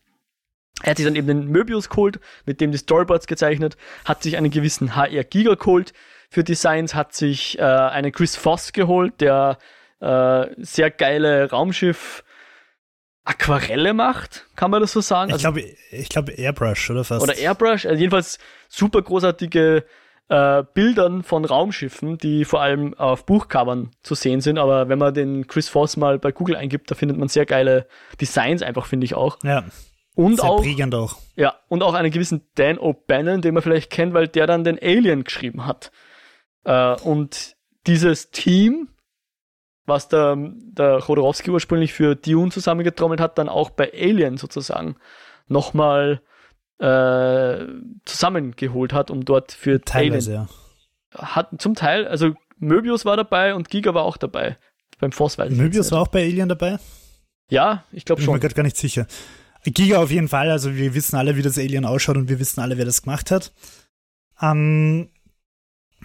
Er 0.83 0.91
hat 0.91 0.97
sich 0.97 1.07
dann 1.07 1.17
eben 1.17 1.27
den 1.27 1.47
Möbius 1.49 1.89
geholt, 1.89 2.21
mit 2.47 2.61
dem 2.61 2.73
die 2.73 2.79
Storyboards 2.79 3.27
gezeichnet, 3.27 3.77
hat 4.05 4.23
sich 4.23 4.37
einen 4.37 4.51
gewissen 4.51 4.97
HR 4.97 5.25
Giga 5.25 5.55
geholt 5.55 5.93
für 6.31 6.45
Designs, 6.45 6.95
hat 6.95 7.15
sich 7.15 7.59
äh, 7.59 7.63
einen 7.63 8.13
Chris 8.13 8.37
Voss 8.37 8.73
geholt, 8.73 9.21
der 9.21 9.59
äh, 10.01 10.47
sehr 10.59 10.91
geile 10.91 11.51
Raumschiff 11.51 12.25
Aquarelle 13.25 13.93
macht, 13.93 14.47
kann 14.57 14.71
man 14.71 14.81
das 14.81 14.93
so 14.93 15.01
sagen? 15.01 15.29
Ich 15.29 15.35
also, 15.35 15.53
glaube, 15.53 15.75
ich 15.91 16.09
glaube 16.09 16.33
Airbrush 16.33 16.91
oder 16.91 17.05
fast. 17.05 17.23
Oder 17.23 17.37
Airbrush, 17.37 17.85
also 17.85 17.99
jedenfalls 17.99 18.39
super 18.69 19.03
großartige 19.03 19.85
äh, 20.29 20.65
Bildern 20.75 21.23
von 21.23 21.45
Raumschiffen, 21.45 22.17
die 22.17 22.45
vor 22.45 22.63
allem 22.63 22.95
auf 22.95 23.27
Buchcovern 23.27 23.91
zu 24.03 24.15
sehen 24.15 24.41
sind. 24.41 24.59
Aber 24.59 24.89
wenn 24.89 24.99
man 24.99 25.13
den 25.13 25.47
Chris 25.47 25.69
Voss 25.69 25.97
mal 25.97 26.19
bei 26.19 26.33
Google 26.33 26.57
eingibt, 26.57 26.91
da 26.91 26.95
findet 26.95 27.19
man 27.19 27.29
sehr 27.29 27.47
geile 27.47 27.87
Designs 28.21 28.63
einfach, 28.63 28.87
finde 28.87 29.05
ich 29.05 29.15
auch. 29.15 29.39
Ja. 29.43 29.65
Und 30.15 30.37
sehr 30.37 30.45
auch, 30.51 30.63
prägend 30.63 30.95
auch. 30.95 31.17
Ja, 31.37 31.55
und 31.69 31.83
auch 31.83 31.95
einen 31.95 32.11
gewissen 32.11 32.43
Dan 32.55 32.79
O'Bannon, 32.79 33.41
den 33.41 33.55
man 33.55 33.63
vielleicht 33.63 33.91
kennt, 33.91 34.13
weil 34.13 34.29
der 34.29 34.47
dann 34.47 34.65
den 34.65 34.79
Alien 34.81 35.25
geschrieben 35.25 35.67
hat. 35.67 35.93
Äh, 36.65 36.95
und 37.03 37.57
dieses 37.87 38.31
Team, 38.31 38.89
was 39.87 40.09
der, 40.09 40.37
der 40.37 41.01
Chodorowski 41.01 41.51
ursprünglich 41.51 41.93
für 41.93 42.15
Dune 42.17 42.51
zusammengetrommelt 42.51 43.21
hat, 43.21 43.39
dann 43.39 43.49
auch 43.49 43.71
bei 43.71 43.93
Alien 43.93 44.37
sozusagen 44.37 44.97
nochmal 45.47 46.21
äh, 46.79 47.67
zusammengeholt 48.05 48.93
hat, 48.93 49.11
um 49.11 49.25
dort 49.25 49.53
für 49.53 49.81
Teilweise, 49.81 50.31
Alien. 50.33 50.49
Ja. 51.15 51.35
Hat 51.35 51.49
zum 51.59 51.75
Teil, 51.75 52.07
also 52.07 52.35
Möbius 52.59 53.05
war 53.05 53.17
dabei 53.17 53.55
und 53.55 53.69
Giga 53.69 53.95
war 53.95 54.05
auch 54.05 54.17
dabei. 54.17 54.59
Beim 55.01 55.13
Force 55.13 55.39
Möbius 55.39 55.93
war 55.93 56.03
auch 56.03 56.09
bei 56.09 56.23
Alien 56.23 56.49
dabei? 56.49 56.79
Ja, 57.49 57.85
ich 57.91 58.05
glaube 58.05 58.21
schon. 58.21 58.25
Ich 58.25 58.33
bin 58.33 58.35
mir 58.35 58.41
gerade 58.41 58.55
gar 58.55 58.63
nicht 58.63 58.77
sicher. 58.77 59.07
Giga 59.65 59.99
auf 59.99 60.11
jeden 60.11 60.29
Fall, 60.29 60.51
also 60.51 60.75
wir 60.75 60.95
wissen 60.95 61.17
alle, 61.17 61.37
wie 61.37 61.43
das 61.43 61.59
Alien 61.59 61.85
ausschaut 61.85 62.17
und 62.17 62.29
wir 62.29 62.39
wissen 62.39 62.61
alle, 62.61 62.79
wer 62.79 62.85
das 62.85 63.03
gemacht 63.03 63.31
hat. 63.31 63.53
Ähm, 64.41 65.09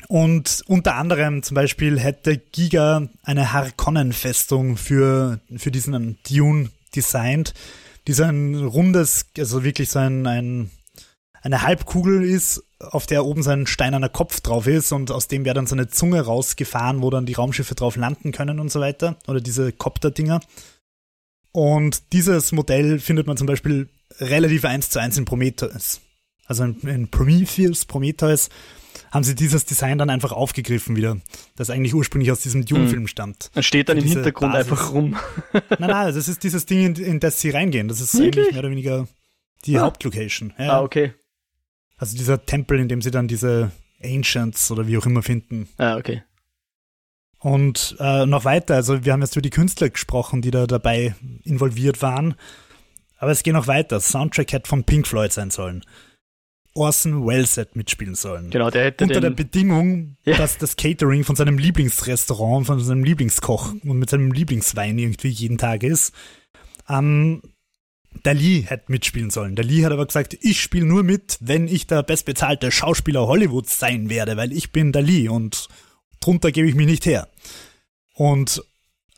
und 0.09 0.61
unter 0.67 0.95
anderem 0.95 1.41
zum 1.41 1.55
Beispiel 1.55 1.99
hätte 1.99 2.37
Giga 2.37 3.07
eine 3.23 3.53
Harkonnen-Festung 3.53 4.75
für, 4.77 5.39
für 5.55 5.71
diesen 5.71 6.17
Dune 6.29 6.69
designt, 6.95 7.53
die 8.07 8.13
so 8.13 8.23
ein 8.23 8.55
rundes, 8.55 9.27
also 9.37 9.63
wirklich 9.63 9.89
so 9.89 9.99
ein, 9.99 10.27
ein 10.27 10.69
eine 11.45 11.61
Halbkugel 11.61 12.23
ist, 12.23 12.63
auf 12.79 13.05
der 13.05 13.23
oben 13.23 13.43
so 13.43 13.51
ein 13.51 13.67
steinerner 13.67 14.09
Kopf 14.09 14.41
drauf 14.41 14.65
ist 14.65 14.91
und 14.91 15.11
aus 15.11 15.27
dem 15.27 15.45
wäre 15.45 15.53
dann 15.53 15.67
so 15.67 15.75
eine 15.75 15.87
Zunge 15.87 16.21
rausgefahren, 16.21 17.03
wo 17.03 17.11
dann 17.11 17.27
die 17.27 17.33
Raumschiffe 17.33 17.75
drauf 17.75 17.97
landen 17.97 18.31
können 18.31 18.59
und 18.59 18.71
so 18.71 18.79
weiter. 18.79 19.15
Oder 19.27 19.41
diese 19.41 19.71
Copter-Dinger. 19.71 20.39
Und 21.55 22.11
dieses 22.11 22.51
Modell 22.51 22.99
findet 22.99 23.27
man 23.27 23.37
zum 23.37 23.47
Beispiel 23.47 23.87
relativ 24.19 24.65
eins 24.65 24.89
zu 24.89 24.99
eins 24.99 25.17
in 25.17 25.23
Prometheus. 25.23 26.01
Also 26.47 26.65
in, 26.65 27.07
Prometheus, 27.07 27.85
Prometheus 27.85 28.49
haben 29.09 29.23
sie 29.23 29.35
dieses 29.35 29.63
Design 29.63 29.97
dann 29.97 30.09
einfach 30.09 30.33
aufgegriffen 30.33 30.97
wieder, 30.97 31.15
das 31.55 31.69
eigentlich 31.69 31.93
ursprünglich 31.93 32.29
aus 32.29 32.41
diesem 32.41 32.65
Dune-Film 32.65 33.03
hm. 33.03 33.07
stammt. 33.07 33.51
Dann 33.53 33.63
steht 33.63 33.87
dann 33.87 33.97
im 33.97 34.03
Hintergrund 34.03 34.51
Basis. 34.51 34.69
einfach 34.69 34.91
rum. 34.91 35.15
nein, 35.53 35.89
nein, 35.89 36.13
das 36.13 36.27
ist 36.27 36.43
dieses 36.43 36.65
Ding, 36.65 36.87
in, 36.87 36.95
in 36.95 37.19
das 37.21 37.39
sie 37.39 37.51
reingehen. 37.51 37.87
Das 37.87 38.01
ist 38.01 38.13
Wirklich? 38.15 38.35
eigentlich 38.35 38.51
mehr 38.51 38.59
oder 38.59 38.71
weniger 38.71 39.07
die 39.63 39.77
ah. 39.77 39.83
Hauptlocation. 39.83 40.53
Ja. 40.59 40.79
Ah, 40.79 40.81
okay. 40.81 41.13
Also 41.95 42.17
dieser 42.17 42.45
Tempel, 42.45 42.81
in 42.81 42.89
dem 42.89 43.01
sie 43.01 43.11
dann 43.11 43.29
diese 43.29 43.71
Ancients 44.03 44.71
oder 44.71 44.87
wie 44.87 44.97
auch 44.97 45.05
immer 45.05 45.23
finden. 45.23 45.69
Ah, 45.77 45.95
okay. 45.95 46.21
Und 47.39 47.95
äh, 47.99 48.25
noch 48.25 48.45
weiter, 48.45 48.75
also 48.75 49.05
wir 49.05 49.13
haben 49.13 49.21
jetzt 49.21 49.35
über 49.35 49.41
die 49.41 49.49
Künstler 49.49 49.89
gesprochen, 49.89 50.41
die 50.41 50.51
da 50.51 50.65
dabei 50.65 51.15
involviert 51.43 52.01
waren. 52.01 52.35
Aber 53.17 53.31
es 53.31 53.43
geht 53.43 53.53
noch 53.53 53.67
weiter. 53.67 53.99
Soundtrack 53.99 54.51
hätte 54.51 54.69
von 54.69 54.83
Pink 54.83 55.07
Floyd 55.07 55.31
sein 55.31 55.51
sollen. 55.51 55.83
Orson 56.73 57.25
Welles 57.25 57.55
hätte 57.55 57.77
mitspielen 57.77 58.15
sollen. 58.15 58.49
Genau, 58.49 58.69
der 58.69 58.85
hätte 58.85 59.05
Unter 59.05 59.21
der 59.21 59.29
Bedingung, 59.29 60.17
ja. 60.25 60.35
dass 60.35 60.57
das 60.57 60.75
Catering 60.75 61.23
von 61.23 61.35
seinem 61.35 61.57
Lieblingsrestaurant, 61.57 62.67
von 62.67 62.79
seinem 62.81 63.03
Lieblingskoch 63.03 63.73
und 63.83 63.97
mit 63.97 64.09
seinem 64.09 64.31
Lieblingswein 64.31 64.97
irgendwie 64.97 65.29
jeden 65.29 65.57
Tag 65.57 65.83
ist. 65.83 66.13
Ähm, 66.89 67.41
Dali 68.23 68.65
hätte 68.67 68.91
mitspielen 68.91 69.29
sollen. 69.29 69.55
Dali 69.55 69.81
hat 69.81 69.93
aber 69.93 70.05
gesagt, 70.05 70.37
ich 70.41 70.61
spiele 70.61 70.85
nur 70.85 71.03
mit, 71.03 71.37
wenn 71.39 71.67
ich 71.67 71.87
der 71.87 72.03
bestbezahlte 72.03 72.71
Schauspieler 72.71 73.25
Hollywoods 73.25 73.79
sein 73.79 74.09
werde, 74.09 74.35
weil 74.35 74.51
ich 74.51 74.71
bin 74.71 74.91
Dali 74.91 75.29
und 75.29 75.69
drunter 76.25 76.51
gebe 76.51 76.67
ich 76.67 76.75
mich 76.75 76.87
nicht 76.87 77.05
her. 77.05 77.27
Und 78.15 78.63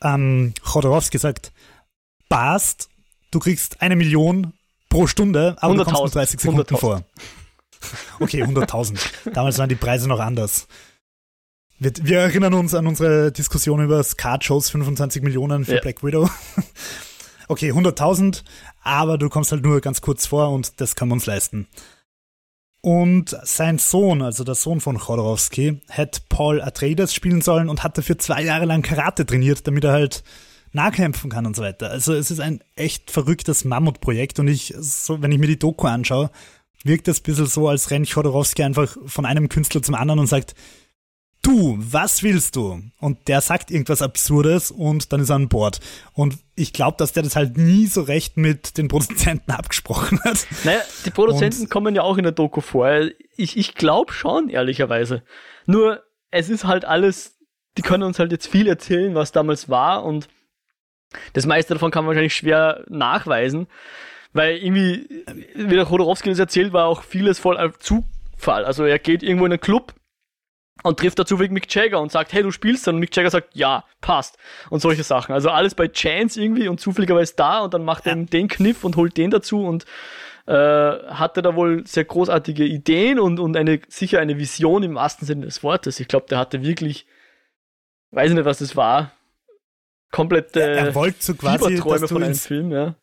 ähm, 0.02 0.54
Chodorowski 0.64 1.18
sagt, 1.18 1.52
passt, 2.30 2.90
du 3.32 3.40
kriegst 3.40 3.82
eine 3.82 3.96
Million 3.96 4.54
pro 4.90 5.08
Stunde, 5.08 5.56
aber 5.60 5.76
du 5.76 5.84
kommst 5.86 6.16
30 6.16 6.40
Sekunden 6.40 6.78
vor. 6.78 7.04
Okay, 8.20 8.44
100.000. 8.44 9.00
Damals 9.34 9.58
waren 9.60 9.70
die 9.70 9.76
Preise 9.76 10.08
noch 10.08 10.20
anders. 10.20 10.68
Wir, 11.80 11.92
wir, 12.02 12.20
erinnern 12.20 12.56
uns 12.56 12.74
an 12.74 12.88
unsere 12.88 13.32
Diskussion 13.32 13.84
über 13.84 14.04
Card-Shows, 14.04 14.72
25 14.72 15.22
Millionen 15.22 15.64
für 15.64 15.76
ja. 15.76 15.82
Black 15.82 16.04
Widow. 16.04 16.30
Okay, 17.50 17.72
100.000, 17.72 18.44
aber 18.84 19.18
du 19.18 19.30
kommst 19.30 19.54
halt 19.54 19.64
nur 19.64 19.80
ganz 19.80 20.02
kurz 20.02 20.26
vor 20.26 20.50
und 20.50 20.82
das 20.82 20.96
können 20.96 21.12
wir 21.12 21.14
uns 21.14 21.26
leisten. 21.26 21.68
Und 22.82 23.36
sein 23.44 23.80
Sohn, 23.80 24.22
also 24.22 24.44
der 24.44 24.56
Sohn 24.56 24.80
von 24.80 24.98
Chodorowski, 24.98 25.82
hätte 25.88 26.22
Paul 26.30 26.62
Atreides 26.62 27.14
spielen 27.14 27.42
sollen 27.42 27.70
und 27.70 27.84
hat 27.84 27.98
dafür 27.98 28.18
zwei 28.18 28.44
Jahre 28.44 28.66
lang 28.66 28.82
Karate 28.82 29.26
trainiert, 29.26 29.68
damit 29.68 29.84
er 29.84 29.92
halt 29.92 30.24
nahkämpfen 30.74 31.30
kann 31.30 31.46
und 31.46 31.56
so 31.56 31.64
weiter. 31.64 31.90
Also 31.90 32.14
es 32.14 32.32
ist 32.32 32.40
ein 32.40 32.62
echt 32.76 33.12
verrücktes 33.12 33.66
Mammutprojekt 33.66 34.40
und 34.40 34.48
ich, 34.48 34.74
so, 34.80 35.22
wenn 35.22 35.32
ich 35.32 35.40
mir 35.40 35.48
die 35.48 35.60
Doku 35.60 35.88
anschaue, 35.88 36.30
wirkt 36.84 37.08
das 37.08 37.20
ein 37.20 37.24
bisschen 37.24 37.48
so, 37.48 37.68
als 37.68 37.90
rennt 37.90 38.10
Chodorowski 38.10 38.64
einfach 38.64 38.96
von 39.06 39.26
einem 39.26 39.50
Künstler 39.50 39.82
zum 39.82 39.96
anderen 39.96 40.20
und 40.20 40.28
sagt, 40.28 40.56
du, 41.48 41.78
was 41.80 42.24
willst 42.24 42.56
du? 42.56 42.82
Und 43.00 43.28
der 43.28 43.42
sagt 43.42 43.72
irgendwas 43.72 44.02
Absurdes 44.02 44.70
und 44.70 45.14
dann 45.14 45.22
ist 45.22 45.30
er 45.30 45.38
an 45.38 45.48
Bord. 45.48 45.80
Und 46.14 46.38
ich 46.56 46.74
glaube, 46.74 46.98
dass 46.98 47.14
der 47.14 47.24
das 47.24 47.36
halt 47.36 47.58
nie 47.58 47.88
so 47.88 48.02
recht 48.02 48.38
mit 48.38 48.78
den 48.78 48.88
Produzenten 48.88 49.52
abgesprochen 49.52 50.20
hat. 50.24 50.46
Naja, 50.64 50.82
die 51.06 51.12
Produzenten 51.12 51.64
und 51.64 51.70
kommen 51.70 51.96
ja 51.96 52.02
auch 52.02 52.18
in 52.18 52.24
der 52.24 52.34
Doku 52.34 52.62
vor. 52.62 52.90
Ich, 53.36 53.58
ich 53.58 53.76
glaube 53.76 54.12
schon, 54.12 54.50
ehrlicherweise. 54.50 55.24
Nur, 55.66 56.04
es 56.32 56.50
ist 56.50 56.66
halt 56.66 56.86
alles, 56.86 57.38
die 57.78 57.82
können 57.82 58.04
uns 58.04 58.20
halt 58.20 58.32
jetzt 58.32 58.48
viel 58.48 58.68
erzählen, 58.68 59.16
was 59.16 59.32
damals 59.32 59.70
war 59.70 60.04
und 60.04 60.28
das 61.32 61.46
meiste 61.46 61.74
davon 61.74 61.92
kann 61.92 62.04
man 62.04 62.10
wahrscheinlich 62.10 62.36
schwer 62.36 62.84
nachweisen, 62.90 63.68
weil 64.34 64.58
irgendwie, 64.58 65.24
wie 65.56 65.76
der 65.76 65.86
Chodorowski 65.86 66.30
das 66.30 66.40
erzählt, 66.40 66.74
war 66.74 66.86
auch 66.86 67.04
vieles 67.04 67.40
voll 67.40 67.58
Zufall. 67.80 68.66
Also 68.66 68.84
er 68.84 69.00
geht 69.00 69.24
irgendwo 69.24 69.46
in 69.46 69.54
einen 69.54 69.62
Club 69.62 69.94
und 70.84 71.00
trifft 71.00 71.20
da 71.20 71.26
zufällig 71.26 71.52
Mick 71.52 71.74
Jagger 71.74 72.00
und 72.00 72.12
sagt, 72.12 72.34
hey, 72.34 72.44
du 72.44 72.52
spielst 72.52 72.88
dann. 72.88 72.96
Und 72.96 73.02
Mick 73.02 73.16
Jagger 73.16 73.30
sagt, 73.30 73.56
ja, 73.56 73.84
passt. 74.02 74.38
Und 74.70 74.82
solche 74.82 75.04
Sachen. 75.04 75.34
Also 75.34 75.50
alles 75.50 75.76
bei 75.76 75.88
Chance 75.88 76.42
irgendwie 76.42 76.68
und 76.68 76.80
zufälligerweise 76.80 77.34
da 77.36 77.60
und 77.60 77.74
dann 77.74 77.84
macht 77.84 78.06
er 78.06 78.16
den 78.16 78.48
Kniff 78.48 78.84
und 78.84 78.96
holt 78.96 79.18
den 79.18 79.32
dazu 79.32 79.66
und 79.66 79.86
äh, 80.48 80.54
hatte 80.54 81.42
da 81.42 81.56
wohl 81.56 81.86
sehr 81.86 82.06
großartige 82.06 82.64
Ideen 82.64 83.20
und, 83.20 83.40
und 83.40 83.58
eine, 83.58 83.82
sicher 83.90 84.20
eine 84.20 84.38
Vision 84.38 84.84
im 84.84 84.96
wahrsten 84.96 85.28
Sinne 85.28 85.46
des 85.46 85.62
Wortes. 85.64 86.00
Ich 86.00 86.08
glaube, 86.08 86.28
der 86.30 86.38
hatte 86.38 86.64
wirklich, 86.64 87.06
weiß 88.12 88.32
nicht, 88.32 88.46
was 88.46 88.60
das 88.60 88.76
war, 88.76 89.12
komplette 90.12 90.62
er, 90.62 90.88
er 90.88 90.96
wollte 90.96 91.18
so 91.20 91.36
quasi, 91.36 91.58
Fieberträume 91.58 92.08
von 92.08 92.24
einem 92.24 92.36
Film, 92.36 92.72
ja. 92.72 92.96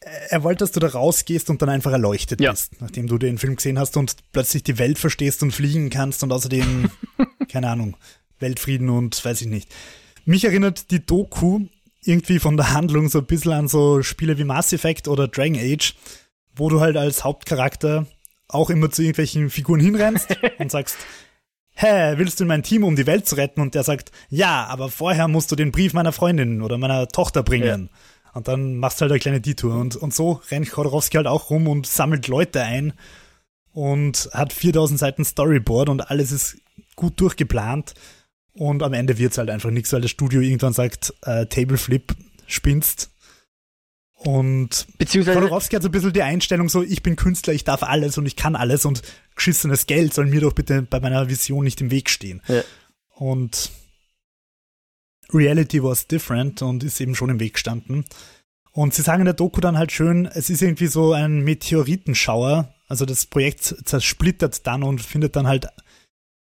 Er 0.00 0.42
wollte, 0.44 0.64
dass 0.64 0.72
du 0.72 0.80
da 0.80 0.88
rausgehst 0.88 1.48
und 1.50 1.62
dann 1.62 1.68
einfach 1.68 1.90
erleuchtet 1.92 2.40
Ja. 2.40 2.50
bist, 2.52 2.80
nachdem 2.80 3.06
du 3.06 3.18
den 3.18 3.38
Film 3.38 3.56
gesehen 3.56 3.78
hast 3.78 3.96
und 3.96 4.14
plötzlich 4.32 4.62
die 4.62 4.78
Welt 4.78 4.98
verstehst 4.98 5.42
und 5.42 5.52
fliegen 5.52 5.90
kannst 5.90 6.22
und 6.22 6.32
außerdem, 6.32 6.90
keine 7.50 7.68
Ahnung, 7.70 7.96
Weltfrieden 8.38 8.90
und 8.90 9.24
weiß 9.24 9.40
ich 9.40 9.48
nicht. 9.48 9.72
Mich 10.24 10.44
erinnert 10.44 10.90
die 10.90 11.04
Doku 11.04 11.60
irgendwie 12.04 12.38
von 12.38 12.56
der 12.56 12.72
Handlung 12.72 13.08
so 13.08 13.18
ein 13.18 13.26
bisschen 13.26 13.52
an 13.52 13.68
so 13.68 14.02
Spiele 14.02 14.38
wie 14.38 14.44
Mass 14.44 14.72
Effect 14.72 15.08
oder 15.08 15.28
Dragon 15.28 15.56
Age, 15.58 15.94
wo 16.54 16.68
du 16.68 16.80
halt 16.80 16.96
als 16.96 17.24
Hauptcharakter 17.24 18.06
auch 18.48 18.70
immer 18.70 18.90
zu 18.90 19.02
irgendwelchen 19.02 19.50
Figuren 19.50 19.80
hinrennst 19.80 20.28
und 20.58 20.70
sagst, 20.70 20.96
hä, 21.72 22.14
willst 22.16 22.38
du 22.38 22.44
in 22.44 22.48
mein 22.48 22.62
Team, 22.62 22.84
um 22.84 22.96
die 22.96 23.06
Welt 23.06 23.26
zu 23.26 23.34
retten? 23.36 23.60
Und 23.60 23.74
der 23.74 23.82
sagt, 23.82 24.12
ja, 24.28 24.66
aber 24.66 24.88
vorher 24.88 25.26
musst 25.26 25.50
du 25.50 25.56
den 25.56 25.72
Brief 25.72 25.94
meiner 25.94 26.12
Freundin 26.12 26.62
oder 26.62 26.78
meiner 26.78 27.08
Tochter 27.08 27.42
bringen. 27.42 27.90
Und 28.36 28.48
dann 28.48 28.76
machst 28.76 29.00
du 29.00 29.02
halt 29.02 29.12
eine 29.12 29.18
kleine 29.18 29.40
Detour. 29.40 29.76
Und, 29.76 29.96
und 29.96 30.12
so 30.12 30.42
rennt 30.50 30.70
Chodorowski 30.70 31.16
halt 31.16 31.26
auch 31.26 31.48
rum 31.48 31.66
und 31.66 31.86
sammelt 31.86 32.28
Leute 32.28 32.62
ein 32.62 32.92
und 33.72 34.28
hat 34.34 34.52
4000 34.52 35.00
Seiten 35.00 35.24
Storyboard 35.24 35.88
und 35.88 36.10
alles 36.10 36.32
ist 36.32 36.58
gut 36.96 37.18
durchgeplant. 37.18 37.94
Und 38.52 38.82
am 38.82 38.92
Ende 38.92 39.16
wird's 39.16 39.38
halt 39.38 39.48
einfach 39.48 39.70
nichts, 39.70 39.90
weil 39.94 40.02
das 40.02 40.10
Studio 40.10 40.42
irgendwann 40.42 40.74
sagt, 40.74 41.14
äh, 41.22 41.46
Table 41.46 41.78
Flip, 41.78 42.14
spinnst. 42.46 43.10
Und 44.12 44.86
Beziehungsweise, 44.98 45.38
Chodorowski 45.38 45.76
hat 45.76 45.82
so 45.82 45.88
ein 45.88 45.92
bisschen 45.92 46.12
die 46.12 46.22
Einstellung 46.22 46.68
so, 46.68 46.82
ich 46.82 47.02
bin 47.02 47.16
Künstler, 47.16 47.54
ich 47.54 47.64
darf 47.64 47.82
alles 47.82 48.18
und 48.18 48.26
ich 48.26 48.36
kann 48.36 48.54
alles 48.54 48.84
und 48.84 49.00
geschissenes 49.34 49.86
Geld 49.86 50.12
soll 50.12 50.26
mir 50.26 50.42
doch 50.42 50.52
bitte 50.52 50.82
bei 50.82 51.00
meiner 51.00 51.30
Vision 51.30 51.64
nicht 51.64 51.80
im 51.80 51.90
Weg 51.90 52.10
stehen. 52.10 52.42
Ja. 52.48 52.62
Und 53.14 53.70
Reality 55.32 55.82
was 55.82 56.06
different 56.06 56.62
und 56.62 56.84
ist 56.84 57.00
eben 57.00 57.14
schon 57.14 57.30
im 57.30 57.40
Weg 57.40 57.54
gestanden. 57.54 58.04
Und 58.72 58.94
sie 58.94 59.02
sagen 59.02 59.22
in 59.22 59.26
der 59.26 59.34
Doku 59.34 59.60
dann 59.60 59.78
halt 59.78 59.90
schön, 59.90 60.26
es 60.26 60.50
ist 60.50 60.62
irgendwie 60.62 60.86
so 60.86 61.12
ein 61.12 61.40
Meteoritenschauer. 61.40 62.74
Also 62.88 63.06
das 63.06 63.26
Projekt 63.26 63.62
zersplittert 63.62 64.66
dann 64.66 64.82
und 64.82 65.00
findet 65.00 65.34
dann 65.34 65.46
halt 65.46 65.68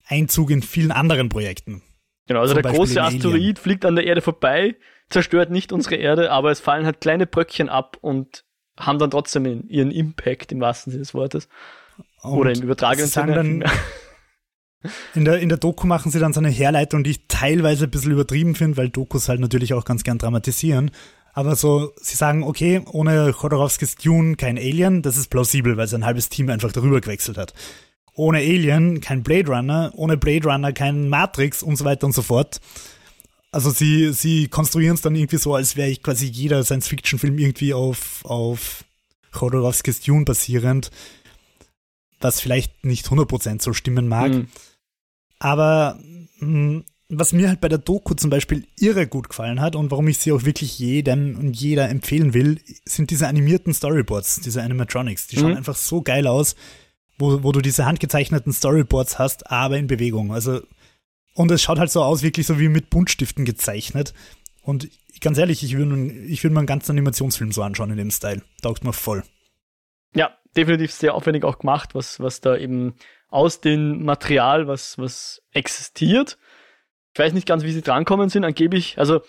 Einzug 0.07 0.51
in 0.51 0.62
vielen 0.62 0.91
anderen 0.91 1.28
Projekten. 1.28 1.82
genau, 2.26 2.41
also 2.41 2.55
zum 2.55 2.62
der 2.62 2.68
Beispiel 2.70 2.78
große 2.78 2.93
in 2.95 2.99
Alien. 2.99 3.20
Asteroid 3.20 3.59
fliegt 3.59 3.85
an 3.85 3.97
der 3.97 4.05
Erde 4.05 4.20
vorbei, 4.20 4.76
zerstört 5.09 5.51
nicht 5.51 5.72
unsere 5.72 5.95
Erde, 5.95 6.30
aber 6.30 6.51
es 6.51 6.61
fallen 6.61 6.85
halt 6.85 7.01
kleine 7.01 7.26
Bröckchen 7.26 7.68
ab 7.68 7.97
und 8.01 8.45
haben 8.78 8.99
dann 8.99 9.11
trotzdem 9.11 9.68
ihren 9.68 9.91
Impact 9.91 10.53
im 10.53 10.61
wahrsten 10.61 10.91
Sinne 10.91 11.03
des 11.03 11.14
Wortes. 11.14 11.49
Und 12.22 12.39
Oder 12.39 12.53
im 12.53 12.62
übertragenen 12.62 13.09
Sinne. 13.09 13.64
in 15.14 15.24
der, 15.24 15.39
in 15.41 15.49
der 15.49 15.59
Doku 15.59 15.87
machen 15.87 16.11
sie 16.11 16.18
dann 16.18 16.32
so 16.32 16.41
eine 16.41 16.51
Herleitung, 16.51 17.05
die 17.05 17.12
ich 17.12 17.20
teilweise 17.28 17.85
ein 17.85 17.91
bisschen 17.91 18.12
übertrieben 18.12 18.55
finde, 18.55 18.76
weil 18.76 18.89
Dokus 18.89 19.28
halt 19.28 19.41
natürlich 19.41 19.74
auch 19.74 19.85
ganz 19.85 20.05
gern 20.05 20.18
dramatisieren. 20.18 20.91
Aber 21.35 21.57
so, 21.57 21.93
sie 22.01 22.14
sagen, 22.14 22.45
okay, 22.45 22.82
ohne 22.93 23.32
Chodorowskis 23.32 23.97
Dune 23.97 24.37
kein 24.37 24.57
Alien, 24.57 25.03
das 25.03 25.16
ist 25.16 25.30
plausibel, 25.30 25.76
weil 25.76 25.89
sein 25.89 26.05
halbes 26.05 26.28
Team 26.28 26.49
einfach 26.49 26.70
darüber 26.70 27.01
gewechselt 27.01 27.37
hat. 27.37 27.53
Ohne 28.14 28.39
Alien 28.39 29.01
kein 29.01 29.24
Blade 29.24 29.49
Runner, 29.49 29.93
ohne 29.97 30.16
Blade 30.16 30.49
Runner 30.49 30.72
kein 30.72 31.09
Matrix 31.09 31.64
und 31.64 31.76
so 31.76 31.85
weiter 31.85 32.07
und 32.07 32.14
so 32.14 32.22
fort. 32.22 32.61
Also 33.51 33.70
sie, 33.70 34.12
sie 34.12 34.47
konstruieren 34.47 34.95
es 34.95 35.03
dann 35.03 35.16
irgendwie 35.16 35.39
so, 35.39 35.55
als 35.55 35.76
wäre 35.76 35.91
ich 35.91 36.03
quasi 36.03 36.26
jeder 36.26 36.62
Science-Fiction-Film 36.64 37.39
irgendwie 37.39 37.74
auf, 37.74 38.24
auf 38.24 38.85
Chodorowskis 39.32 40.01
Dune 40.01 40.24
basierend, 40.24 40.93
was 42.20 42.41
vielleicht 42.41 42.85
nicht 42.85 43.07
100% 43.07 43.61
so 43.61 43.72
stimmen 43.72 44.07
mag. 44.07 44.32
Mhm. 44.32 44.49
Aber 45.39 45.99
mh, 46.39 46.82
was 47.11 47.32
mir 47.32 47.49
halt 47.49 47.61
bei 47.61 47.68
der 47.68 47.78
Doku 47.78 48.14
zum 48.14 48.30
Beispiel 48.30 48.66
irre 48.78 49.07
gut 49.07 49.28
gefallen 49.28 49.61
hat 49.61 49.76
und 49.76 49.91
warum 49.91 50.09
ich 50.09 50.18
sie 50.18 50.32
auch 50.32 50.45
wirklich 50.45 50.78
jedem 50.78 51.39
und 51.39 51.55
jeder 51.55 51.89
empfehlen 51.91 52.35
will, 52.35 52.61
sind 52.87 53.11
diese 53.11 53.28
animierten 53.28 53.74
Storyboards, 53.74 54.41
diese 54.41 54.62
Animatronics. 54.62 55.26
Die 55.28 55.37
schauen 55.37 55.51
Mhm. 55.51 55.57
einfach 55.59 55.76
so 55.76 56.03
geil 56.03 56.26
aus, 56.26 56.57
wo, 57.18 57.43
wo 57.43 57.53
du 57.53 57.61
diese 57.61 57.85
handgezeichneten 57.85 58.53
Storyboards 58.53 59.18
hast, 59.18 59.51
aber 59.51 59.76
in 59.78 59.87
Bewegung. 59.87 60.32
Also, 60.32 60.62
und 61.35 61.51
es 61.51 61.62
schaut 61.62 61.78
halt 61.78 61.91
so 61.91 62.03
aus, 62.03 62.22
wirklich 62.22 62.47
so 62.47 62.59
wie 62.59 62.68
mit 62.68 62.91
Buntstiften 62.91 63.45
gezeichnet. 63.45 64.14
Und 64.62 64.89
ganz 65.20 65.37
ehrlich, 65.39 65.62
ich 65.62 65.76
würde 65.76 66.11
ich 66.12 66.43
würd 66.43 66.53
mir 66.55 66.61
einen 66.61 66.66
ganzen 66.66 66.93
Animationsfilm 66.93 67.53
so 67.53 67.62
anschauen 67.62 67.91
in 67.91 67.99
dem 67.99 68.11
Style. 68.11 68.43
Taugt 68.62 68.82
mir 68.82 68.93
voll. 68.93 69.22
Ja, 70.16 70.37
definitiv 70.57 70.93
sehr 70.93 71.15
aufwendig 71.15 71.45
auch 71.45 71.59
gemacht, 71.59 71.95
was, 71.95 72.21
was 72.21 72.41
da 72.41 72.57
eben 72.57 72.95
aus 73.29 73.61
dem 73.61 74.05
Material, 74.05 74.67
was, 74.67 74.99
was 74.99 75.43
existiert. 75.53 76.39
Ich 77.13 77.19
weiß 77.19 77.33
nicht 77.33 77.47
ganz, 77.47 77.65
wie 77.65 77.73
sie 77.73 77.83
drankommen 77.83 78.29
sind, 78.29 78.45
angeblich, 78.45 78.99
also 78.99 79.21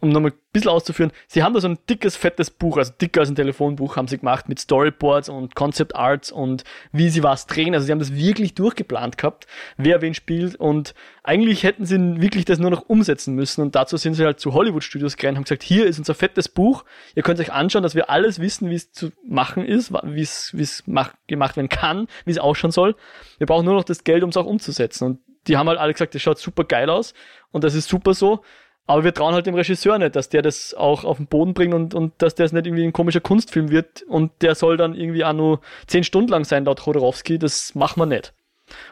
um 0.00 0.10
nochmal 0.10 0.32
ein 0.32 0.38
bisschen 0.52 0.70
auszuführen, 0.70 1.10
sie 1.26 1.42
haben 1.42 1.54
da 1.54 1.60
so 1.60 1.68
ein 1.68 1.78
dickes, 1.88 2.16
fettes 2.16 2.50
Buch, 2.50 2.76
also 2.76 2.92
dicker 3.00 3.20
als 3.20 3.30
ein 3.30 3.34
Telefonbuch, 3.34 3.96
haben 3.96 4.08
sie 4.08 4.18
gemacht 4.18 4.46
mit 4.48 4.58
Storyboards 4.58 5.30
und 5.30 5.54
Concept 5.54 5.96
Arts 5.96 6.30
und 6.30 6.64
wie 6.92 7.08
sie 7.08 7.22
was 7.22 7.46
drehen. 7.46 7.74
Also 7.74 7.86
sie 7.86 7.92
haben 7.92 7.98
das 7.98 8.14
wirklich 8.14 8.54
durchgeplant 8.54 9.16
gehabt, 9.16 9.46
wer 9.78 10.02
wen 10.02 10.12
spielt 10.12 10.56
und 10.56 10.94
eigentlich 11.22 11.62
hätten 11.62 11.86
sie 11.86 12.20
wirklich 12.20 12.44
das 12.44 12.58
nur 12.58 12.70
noch 12.70 12.88
umsetzen 12.88 13.34
müssen 13.34 13.62
und 13.62 13.74
dazu 13.74 13.96
sind 13.96 14.14
sie 14.14 14.24
halt 14.24 14.38
zu 14.38 14.52
Hollywood-Studios 14.52 15.16
gerannt 15.16 15.36
und 15.36 15.38
haben 15.38 15.44
gesagt, 15.44 15.62
hier 15.62 15.86
ist 15.86 15.98
unser 15.98 16.14
fettes 16.14 16.48
Buch, 16.50 16.84
ihr 17.14 17.22
könnt 17.22 17.40
euch 17.40 17.52
anschauen, 17.52 17.82
dass 17.82 17.94
wir 17.94 18.10
alles 18.10 18.38
wissen, 18.38 18.68
wie 18.68 18.74
es 18.74 18.92
zu 18.92 19.12
machen 19.26 19.64
ist, 19.64 19.92
wie 20.04 20.20
es, 20.20 20.84
gemacht 21.26 21.56
werden 21.56 21.68
kann, 21.70 22.06
wie 22.26 22.32
es 22.32 22.38
ausschauen 22.38 22.70
soll. 22.70 22.96
Wir 23.38 23.46
brauchen 23.46 23.64
nur 23.64 23.74
noch 23.74 23.84
das 23.84 24.04
Geld, 24.04 24.22
um 24.22 24.28
es 24.28 24.36
auch 24.36 24.46
umzusetzen 24.46 25.04
und 25.04 25.20
die 25.46 25.56
haben 25.56 25.68
halt 25.68 25.78
alle 25.78 25.92
gesagt, 25.92 26.14
das 26.14 26.22
schaut 26.22 26.38
super 26.38 26.64
geil 26.64 26.90
aus 26.90 27.14
und 27.50 27.64
das 27.64 27.74
ist 27.74 27.88
super 27.88 28.14
so. 28.14 28.42
Aber 28.86 29.02
wir 29.02 29.12
trauen 29.12 29.34
halt 29.34 29.46
dem 29.46 29.54
Regisseur 29.56 29.98
nicht, 29.98 30.14
dass 30.14 30.28
der 30.28 30.42
das 30.42 30.72
auch 30.74 31.04
auf 31.04 31.16
den 31.16 31.26
Boden 31.26 31.54
bringt 31.54 31.74
und, 31.74 31.92
und 31.94 32.12
dass 32.22 32.34
das 32.36 32.52
nicht 32.52 32.66
irgendwie 32.66 32.84
ein 32.84 32.92
komischer 32.92 33.20
Kunstfilm 33.20 33.70
wird 33.70 34.02
und 34.02 34.30
der 34.42 34.54
soll 34.54 34.76
dann 34.76 34.94
irgendwie 34.94 35.24
auch 35.24 35.32
nur 35.32 35.60
zehn 35.88 36.04
Stunden 36.04 36.30
lang 36.30 36.44
sein, 36.44 36.64
laut 36.64 36.80
Chodorowski. 36.80 37.38
Das 37.38 37.74
machen 37.74 38.00
wir 38.00 38.06
nicht. 38.06 38.32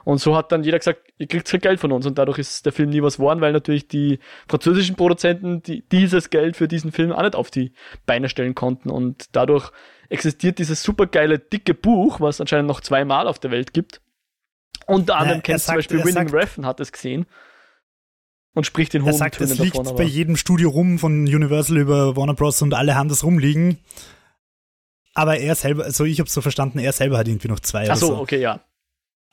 Und 0.04 0.18
so 0.18 0.36
hat 0.36 0.52
dann 0.52 0.62
jeder 0.62 0.78
gesagt, 0.78 1.00
ihr 1.18 1.26
kriegt 1.26 1.48
kein 1.50 1.60
Geld 1.60 1.80
von 1.80 1.90
uns 1.92 2.06
und 2.06 2.16
dadurch 2.18 2.38
ist 2.38 2.64
der 2.64 2.72
Film 2.72 2.90
nie 2.90 3.02
was 3.02 3.16
geworden, 3.16 3.40
weil 3.40 3.52
natürlich 3.52 3.88
die 3.88 4.18
französischen 4.48 4.94
Produzenten 4.96 5.62
die, 5.62 5.82
dieses 5.90 6.30
Geld 6.30 6.56
für 6.56 6.68
diesen 6.68 6.92
Film 6.92 7.12
auch 7.12 7.22
nicht 7.22 7.34
auf 7.34 7.50
die 7.50 7.72
Beine 8.06 8.28
stellen 8.28 8.54
konnten 8.54 8.90
und 8.90 9.26
dadurch 9.32 9.70
existiert 10.08 10.58
dieses 10.58 10.82
supergeile 10.82 11.38
dicke 11.38 11.74
Buch, 11.74 12.20
was 12.20 12.40
anscheinend 12.40 12.68
noch 12.68 12.80
zweimal 12.82 13.26
auf 13.26 13.38
der 13.40 13.50
Welt 13.50 13.72
gibt. 13.72 14.00
Unter 14.86 15.16
anderem 15.16 15.38
er 15.38 15.42
kennst 15.42 15.66
du 15.66 15.70
zum 15.72 15.76
Beispiel 15.76 15.98
Winning 16.00 16.28
sagt- 16.28 16.34
Refn 16.34 16.66
hat 16.66 16.78
es 16.80 16.92
gesehen 16.92 17.26
und 18.54 18.64
spricht 18.64 18.94
in 18.94 19.02
Er 19.02 19.06
hohen 19.06 19.18
sagt, 19.18 19.36
Tönen 19.38 19.52
es 19.52 19.58
liegt 19.58 19.76
davon. 19.76 19.96
bei 19.96 20.04
jedem 20.04 20.36
Studio 20.36 20.70
rum, 20.70 20.98
von 20.98 21.22
Universal 21.22 21.76
über 21.76 22.16
Warner 22.16 22.34
Bros. 22.34 22.62
und 22.62 22.72
alle 22.74 22.94
haben 22.94 23.08
das 23.08 23.24
rumliegen. 23.24 23.78
Aber 25.14 25.38
er 25.38 25.54
selber, 25.54 25.84
also 25.84 26.04
ich 26.04 26.18
habe 26.20 26.30
so 26.30 26.40
verstanden, 26.40 26.78
er 26.78 26.92
selber 26.92 27.18
hat 27.18 27.28
irgendwie 27.28 27.48
noch 27.48 27.60
zwei. 27.60 27.88
Ach 27.90 27.96
so, 27.96 28.06
so. 28.08 28.18
okay, 28.18 28.40
ja. 28.40 28.60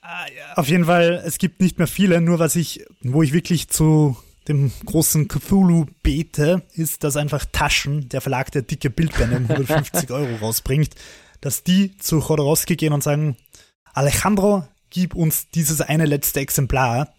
Ah, 0.02 0.26
ja, 0.36 0.54
Auf 0.56 0.68
jeden 0.68 0.86
Fall, 0.86 1.22
es 1.26 1.38
gibt 1.38 1.62
nicht 1.62 1.78
mehr 1.78 1.88
viele, 1.88 2.22
nur 2.22 2.40
was 2.40 2.56
ich, 2.56 2.86
wo 3.02 3.22
ich 3.22 3.34
wirklich 3.34 3.68
zu 3.70 4.18
dem 4.48 4.72
großen 4.86 5.28
Cthulhu 5.28 5.86
bete, 6.02 6.64
ist, 6.74 7.04
dass 7.04 7.16
einfach 7.16 7.46
Taschen, 7.52 8.10
der 8.10 8.22
Verlag, 8.22 8.52
der 8.52 8.64
dicke 8.64 8.90
Bildbände 8.90 9.38
um 9.38 9.44
150 9.44 10.10
Euro 10.12 10.36
rausbringt, 10.38 10.96
dass 11.42 11.64
die 11.64 11.96
zu 11.98 12.20
Chodorowski 12.20 12.76
gehen 12.76 12.94
und 12.94 13.04
sagen, 13.04 13.38
Alejandro, 13.94 14.68
gib 14.90 15.14
uns 15.16 15.50
dieses 15.50 15.82
eine 15.82 16.06
letzte 16.06 16.40
Exemplar. 16.40 17.14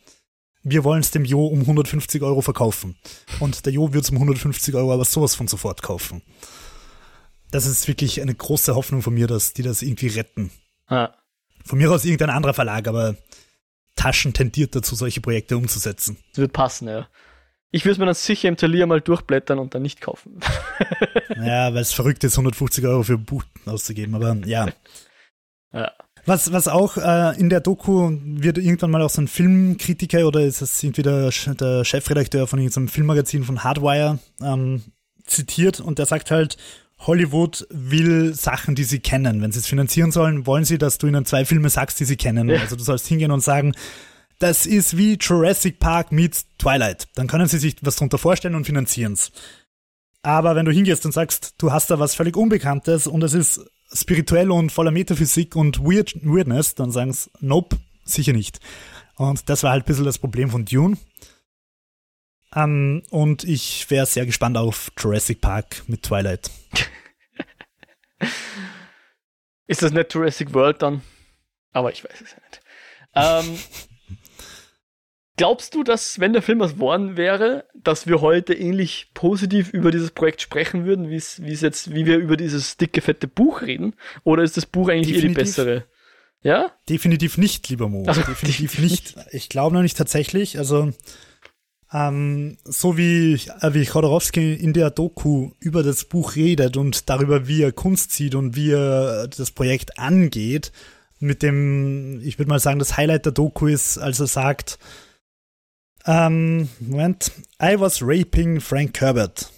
Wir 0.63 0.85
wollen 0.85 1.01
es 1.01 1.11
dem 1.11 1.25
Jo 1.25 1.47
um 1.47 1.61
150 1.61 2.23
Euro 2.23 2.41
verkaufen. 2.41 2.97
Und 3.41 3.67
der 3.67 3.73
Jo 3.73 3.93
wird 3.93 4.05
es 4.05 4.11
um 4.11 4.17
150 4.17 4.75
Euro 4.75 4.93
aber 4.93 5.05
sowas 5.05 5.35
von 5.35 5.49
sofort 5.49 5.83
kaufen. 5.83 6.23
Das 7.51 7.67
ist 7.67 7.89
wirklich 7.89 8.21
eine 8.23 8.35
große 8.35 8.75
Hoffnung 8.75 9.03
von 9.03 9.13
mir, 9.13 9.27
dass 9.27 9.53
die 9.53 9.63
das 9.63 9.83
irgendwie 9.83 10.09
retten. 10.09 10.51
Ja. 10.89 11.15
Von 11.65 11.79
mir 11.79 11.91
aus 11.91 12.05
irgendein 12.05 12.31
anderer 12.31 12.55
Verlag, 12.55 12.89
aber 12.89 13.17
Taschen 13.95 14.33
tendiert 14.33 14.75
dazu, 14.75 14.95
solche 14.95 15.21
Projekte 15.21 15.57
umzusetzen. 15.57 16.17
Das 16.31 16.39
wird 16.39 16.53
passen, 16.53 16.89
ja. 16.89 17.09
Ich 17.71 17.85
würde 17.85 17.93
es 17.93 17.99
mir 17.99 18.07
dann 18.07 18.15
sicher 18.15 18.49
im 18.49 18.57
Talier 18.57 18.87
mal 18.87 19.01
durchblättern 19.01 19.59
und 19.59 19.75
dann 19.75 19.83
nicht 19.83 20.01
kaufen. 20.01 20.41
Ja, 21.37 21.73
weil 21.75 21.81
es 21.81 21.93
verrückt 21.93 22.23
ist, 22.25 22.35
150 22.35 22.85
Euro 22.85 23.03
für 23.03 23.15
ein 23.15 23.25
Buch 23.25 23.43
auszugeben, 23.65 24.15
aber 24.15 24.37
ja. 24.47 24.69
Ja. 25.73 25.93
Was, 26.25 26.53
was 26.53 26.68
auch 26.68 26.99
äh, 26.99 27.39
in 27.39 27.49
der 27.49 27.61
Doku 27.61 28.16
wird 28.23 28.59
irgendwann 28.59 28.93
mal 28.93 29.03
auch 29.03 29.11
so 29.11 29.20
ein 29.20 29.29
Filmkritiker 29.29 30.27
oder 30.27 30.41
ist 30.43 30.62
das 30.62 30.83
irgendwie 30.83 31.03
der, 31.03 31.31
der 31.31 31.85
Chefredakteur 31.85 32.47
von 32.47 32.61
irgendeinem 32.61 32.89
Filmmagazin 32.89 33.43
von 33.43 33.64
Hardwire 33.64 34.20
ähm, 34.41 34.83
zitiert 35.27 35.81
und 35.81 35.99
der 35.99 36.07
sagt 36.07 36.31
halt, 36.31 36.57
Hollywood 37.01 37.66
will 37.70 38.35
Sachen, 38.35 38.77
die 38.77 38.85
sie 38.85 39.01
kennen. 39.01 39.43
Wenn 39.43 39.51
sie 39.51 39.59
es 39.59 39.66
finanzieren 39.66 40.12
sollen, 40.12 40.47
wollen 40.47 40.64
sie, 40.64 40.79
dass 40.79 40.99
du 40.99 41.09
ihnen 41.09 41.25
zwei 41.25 41.45
Filme 41.45 41.68
sagst, 41.68 41.99
die 41.99 42.05
sie 42.05 42.16
kennen. 42.16 42.49
Ja. 42.49 42.61
Also 42.61 42.77
du 42.77 42.85
sollst 42.85 43.09
hingehen 43.09 43.33
und 43.33 43.41
sagen, 43.41 43.75
das 44.39 44.66
ist 44.66 44.97
wie 44.97 45.16
Jurassic 45.20 45.81
Park 45.81 46.12
meets 46.12 46.47
Twilight. 46.59 47.09
Dann 47.14 47.27
können 47.27 47.49
sie 47.49 47.59
sich 47.59 47.77
was 47.83 47.97
darunter 47.97 48.18
vorstellen 48.18 48.55
und 48.55 48.64
finanzieren's. 48.64 49.33
Aber 50.23 50.55
wenn 50.55 50.64
du 50.64 50.73
hingehst 50.73 51.05
und 51.05 51.12
sagst, 51.12 51.55
du 51.59 51.73
hast 51.73 51.91
da 51.91 51.99
was 51.99 52.14
völlig 52.14 52.37
Unbekanntes 52.37 53.09
und 53.09 53.25
es 53.25 53.35
ist 53.35 53.61
spirituell 53.93 54.51
und 54.51 54.72
voller 54.72 54.90
Metaphysik 54.90 55.57
und 55.57 55.80
Weird 55.80 56.14
Weirdness, 56.22 56.74
dann 56.74 56.90
sagen 56.90 57.12
sie, 57.12 57.30
nope, 57.40 57.76
sicher 58.05 58.32
nicht. 58.32 58.61
Und 59.16 59.49
das 59.49 59.62
war 59.62 59.72
halt 59.72 59.84
ein 59.84 59.86
bisschen 59.86 60.05
das 60.05 60.18
Problem 60.18 60.51
von 60.51 60.64
Dune. 60.64 60.97
Ähm, 62.55 63.03
und 63.11 63.45
ich 63.45 63.88
wäre 63.90 64.07
sehr 64.07 64.26
gespannt 64.26 64.57
auf 64.57 64.90
Jurassic 64.99 65.40
Park 65.40 65.82
mit 65.86 66.03
Twilight. 66.03 66.51
Ist 69.66 69.82
das 69.82 69.93
nicht 69.93 70.12
Jurassic 70.12 70.53
World 70.53 70.82
dann? 70.82 71.03
Aber 71.72 71.93
ich 71.93 72.05
weiß 72.05 72.20
es 72.20 72.32
ja 72.32 72.38
nicht. 72.43 72.61
Ähm, 73.14 73.59
glaubst 75.43 75.74
du, 75.74 75.82
dass, 75.82 76.20
wenn 76.20 76.32
der 76.32 76.40
Film 76.40 76.61
was 76.61 76.74
geworden 76.74 77.16
wäre, 77.16 77.64
dass 77.74 78.07
wir 78.07 78.20
heute 78.20 78.55
ähnlich 78.55 79.11
positiv 79.12 79.72
über 79.72 79.90
dieses 79.90 80.12
Projekt 80.12 80.40
sprechen 80.40 80.84
würden, 80.84 81.11
wie 81.11 81.16
es 81.16 81.40
jetzt, 81.61 81.93
wie 81.93 82.07
wir 82.07 82.18
über 82.18 82.36
dieses 82.36 82.76
dicke, 82.76 83.01
fette 83.01 83.26
Buch 83.26 83.62
reden? 83.62 83.97
Oder 84.22 84.45
ist 84.45 84.57
das 84.57 84.66
Buch 84.66 84.88
eigentlich 84.88 85.16
Definitiv. 85.16 85.24
eher 85.24 85.28
die 85.28 85.34
bessere? 85.34 85.84
Ja? 86.43 86.70
Definitiv 86.88 87.38
nicht, 87.38 87.68
lieber 87.68 87.88
Mo. 87.88 88.05
Also, 88.07 88.20
definitiv 88.20 88.78
nicht. 88.78 89.16
Ich 89.32 89.49
glaube 89.49 89.74
noch 89.74 89.82
nicht 89.82 89.97
tatsächlich. 89.97 90.59
Also, 90.59 90.93
ähm, 91.93 92.57
so 92.62 92.97
wie, 92.97 93.32
äh, 93.32 93.74
wie 93.74 93.84
Chodorowski 93.84 94.55
in 94.55 94.72
der 94.72 94.90
Doku 94.90 95.51
über 95.59 95.82
das 95.82 96.05
Buch 96.05 96.36
redet 96.36 96.76
und 96.76 97.11
darüber, 97.11 97.49
wie 97.49 97.62
er 97.62 97.72
Kunst 97.72 98.12
sieht 98.12 98.36
und 98.36 98.55
wie 98.55 98.70
er 98.70 99.26
das 99.26 99.51
Projekt 99.51 99.99
angeht, 99.99 100.70
mit 101.18 101.43
dem, 101.43 102.20
ich 102.22 102.38
würde 102.38 102.49
mal 102.49 102.61
sagen, 102.61 102.78
das 102.78 102.97
Highlight 102.97 103.24
der 103.24 103.32
Doku 103.32 103.66
ist, 103.66 103.99
als 103.99 104.20
er 104.20 104.28
sagt, 104.28 104.78
ähm, 106.07 106.69
Moment, 106.81 107.33
I 107.61 107.79
was 107.79 108.03
raping 108.03 108.61
Frank 108.61 109.01
Herbert 109.01 109.51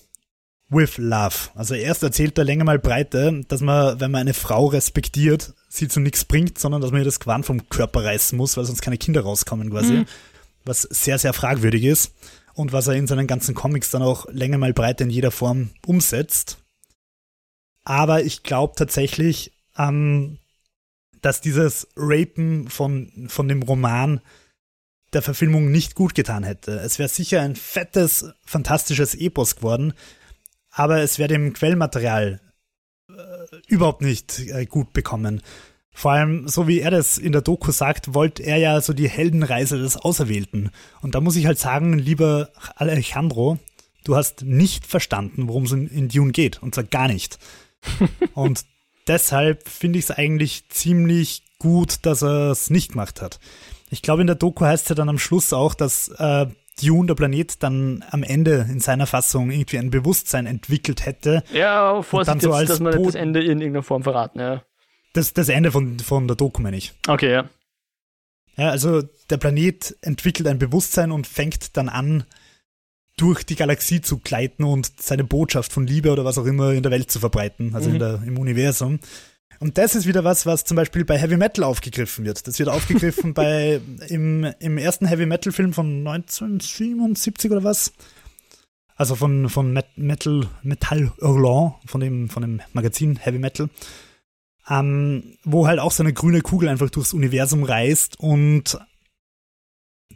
with 0.69 0.99
love. 0.99 1.51
Also 1.55 1.75
erst 1.75 2.03
erzählt 2.03 2.37
er 2.39 2.45
länger 2.45 2.65
mal 2.65 2.79
breite, 2.79 3.45
dass 3.49 3.61
man, 3.61 4.01
wenn 4.01 4.11
man 4.11 4.23
eine 4.23 4.35
Frau 4.35 4.67
respektiert, 4.67 5.55
sie 5.69 5.89
zu 5.89 6.01
nichts 6.01 6.25
bringt, 6.25 6.59
sondern 6.59 6.81
dass 6.81 6.91
man 6.91 7.01
ihr 7.01 7.05
das 7.05 7.21
Gewand 7.21 7.47
vom 7.47 7.69
Körper 7.69 8.05
reißen 8.05 8.37
muss, 8.37 8.57
weil 8.57 8.65
sonst 8.65 8.83
keine 8.83 8.99
Kinder 8.99 9.23
rauskommen 9.23 9.71
quasi. 9.71 9.93
Mhm 9.93 10.07
was 10.65 10.83
sehr, 10.83 11.19
sehr 11.19 11.33
fragwürdig 11.33 11.85
ist 11.85 12.15
und 12.55 12.73
was 12.73 12.87
er 12.87 12.95
in 12.95 13.07
seinen 13.07 13.27
ganzen 13.27 13.55
Comics 13.55 13.91
dann 13.91 14.03
auch 14.03 14.27
länger 14.31 14.59
mal 14.59 14.73
breit 14.73 15.01
in 15.01 15.11
jeder 15.11 15.31
Form 15.31 15.71
umsetzt. 15.87 16.59
Aber 17.85 18.23
ich 18.23 18.43
glaube 18.43 18.75
tatsächlich, 18.77 19.53
ähm, 19.77 20.39
dass 21.21 21.41
dieses 21.41 21.89
Rapen 21.97 22.69
von, 22.69 23.27
von 23.29 23.49
dem 23.49 23.63
Roman 23.63 24.21
der 25.15 25.23
Verfilmung 25.23 25.71
nicht 25.71 25.95
gut 25.95 26.15
getan 26.15 26.45
hätte. 26.45 26.73
Es 26.73 26.99
wäre 26.99 27.09
sicher 27.09 27.41
ein 27.41 27.57
fettes, 27.57 28.27
fantastisches 28.45 29.15
Epos 29.15 29.57
geworden, 29.57 29.95
aber 30.71 30.99
es 30.99 31.19
wäre 31.19 31.29
dem 31.29 31.53
Quellmaterial 31.53 32.41
äh, 33.09 33.13
überhaupt 33.69 34.03
nicht 34.03 34.41
äh, 34.41 34.67
gut 34.67 34.93
bekommen. 34.93 35.43
Vor 35.93 36.11
allem, 36.11 36.49
so 36.49 36.67
wie 36.67 36.81
er 36.81 36.91
das 36.91 37.19
in 37.19 37.31
der 37.31 37.41
Doku 37.41 37.71
sagt, 37.71 38.15
wollte 38.15 38.43
er 38.43 38.57
ja 38.57 38.81
so 38.81 38.93
die 38.93 39.09
Heldenreise 39.09 39.79
des 39.79 39.97
Auserwählten. 39.97 40.71
Und 41.01 41.15
da 41.15 41.21
muss 41.21 41.37
ich 41.37 41.47
halt 41.47 41.59
sagen, 41.59 41.97
lieber 41.97 42.51
Alejandro, 42.75 43.59
du 44.03 44.17
hast 44.17 44.43
nicht 44.43 44.87
verstanden, 44.87 45.47
worum 45.47 45.65
es 45.65 45.73
in 45.73 46.09
Dune 46.09 46.33
geht. 46.33 46.61
Und 46.61 46.75
zwar 46.75 46.85
gar 46.85 47.07
nicht. 47.07 47.39
und 48.35 48.65
deshalb 49.07 49.69
finde 49.69 50.01
ich 50.01 50.07
es 50.07 50.11
eigentlich 50.11 50.69
ziemlich 50.69 51.45
gut, 51.61 51.99
dass 52.03 52.23
er 52.23 52.51
es 52.51 52.71
nicht 52.71 52.91
gemacht 52.93 53.23
hat. 53.23 53.39
Ich 53.95 54.03
glaube, 54.03 54.23
in 54.23 54.27
der 54.27 54.35
Doku 54.35 54.65
heißt 54.65 54.85
es 54.85 54.89
ja 54.89 54.95
dann 54.97 55.09
am 55.09 55.21
Schluss 55.21 55.53
auch, 55.53 55.75
dass 55.75 56.09
äh, 56.09 56.47
Dune, 56.83 57.07
der 57.07 57.15
Planet, 57.15 57.63
dann 57.63 58.05
am 58.11 58.25
Ende 58.25 58.67
in 58.69 58.81
seiner 58.81 59.07
Fassung 59.07 59.53
irgendwie 59.53 59.79
ein 59.79 59.91
Bewusstsein 59.91 60.47
entwickelt 60.47 61.07
hätte. 61.07 61.45
Ja, 61.53 62.03
Vorsicht, 62.03 62.43
so 62.43 62.59
jetzt, 62.59 62.71
dass 62.71 62.81
man 62.81 63.01
das 63.01 63.15
Ende 63.15 63.41
in 63.41 63.61
irgendeiner 63.61 63.85
Form 63.85 64.03
verraten, 64.03 64.41
ja. 64.41 64.65
Das, 65.13 65.33
das 65.33 65.49
Ende 65.49 65.71
von, 65.71 66.01
von 66.01 66.27
der 66.27 66.37
Doku, 66.37 66.61
meine 66.61 66.77
ich. 66.77 66.93
Okay, 67.07 67.31
ja. 67.31 67.49
Ja, 68.57 68.71
also 68.71 69.03
der 69.31 69.37
Planet 69.37 69.97
entwickelt 70.01 70.49
ein 70.49 70.59
Bewusstsein 70.59 71.13
und 71.13 71.29
fängt 71.29 71.77
dann 71.77 71.89
an, 71.89 72.25
durch 73.17 73.45
die 73.45 73.55
Galaxie 73.55 74.01
zu 74.01 74.19
gleiten 74.19 74.65
und 74.65 75.01
seine 75.01 75.23
Botschaft 75.23 75.73
von 75.73 75.87
Liebe 75.87 76.11
oder 76.11 76.25
was 76.25 76.37
auch 76.37 76.47
immer 76.47 76.73
in 76.73 76.83
der 76.83 76.91
Welt 76.91 77.13
zu 77.13 77.21
verbreiten, 77.21 77.77
also 77.77 77.89
mhm. 77.89 77.95
in 77.95 78.01
der, 78.01 78.23
im 78.27 78.39
Universum. 78.39 78.99
Und 79.61 79.79
das 79.79 79.95
ist 79.95 80.07
wieder 80.07 80.25
was, 80.25 80.47
was 80.47 80.65
zum 80.65 80.77
Beispiel 80.77 81.05
bei 81.05 81.19
Heavy 81.19 81.37
Metal 81.37 81.65
aufgegriffen 81.65 82.25
wird. 82.25 82.47
Das 82.47 82.59
wird 82.59 82.69
aufgegriffen 82.69 83.35
bei 83.35 83.81
im, 84.09 84.45
im 84.59 84.79
ersten 84.79 85.07
Heavy 85.07 85.27
Metal 85.27 85.53
Film 85.53 85.73
von 85.73 86.07
1977 86.07 87.51
oder 87.51 87.65
was. 87.65 87.93
Also 88.97 89.17
von, 89.17 89.49
von 89.49 89.79
Metal, 89.97 90.49
Metal 90.63 91.13
Hurlant, 91.21 91.75
von 91.87 92.01
dem, 92.01 92.29
von 92.29 92.43
dem 92.43 92.61
Magazin 92.73 93.17
Heavy 93.17 93.39
Metal 93.39 93.69
ähm, 94.69 95.37
wo 95.45 95.67
halt 95.67 95.79
auch 95.79 95.93
so 95.93 96.03
eine 96.03 96.13
grüne 96.13 96.41
Kugel 96.41 96.69
einfach 96.69 96.91
durchs 96.91 97.13
Universum 97.13 97.65
reist 97.65 98.19
und 98.19 98.79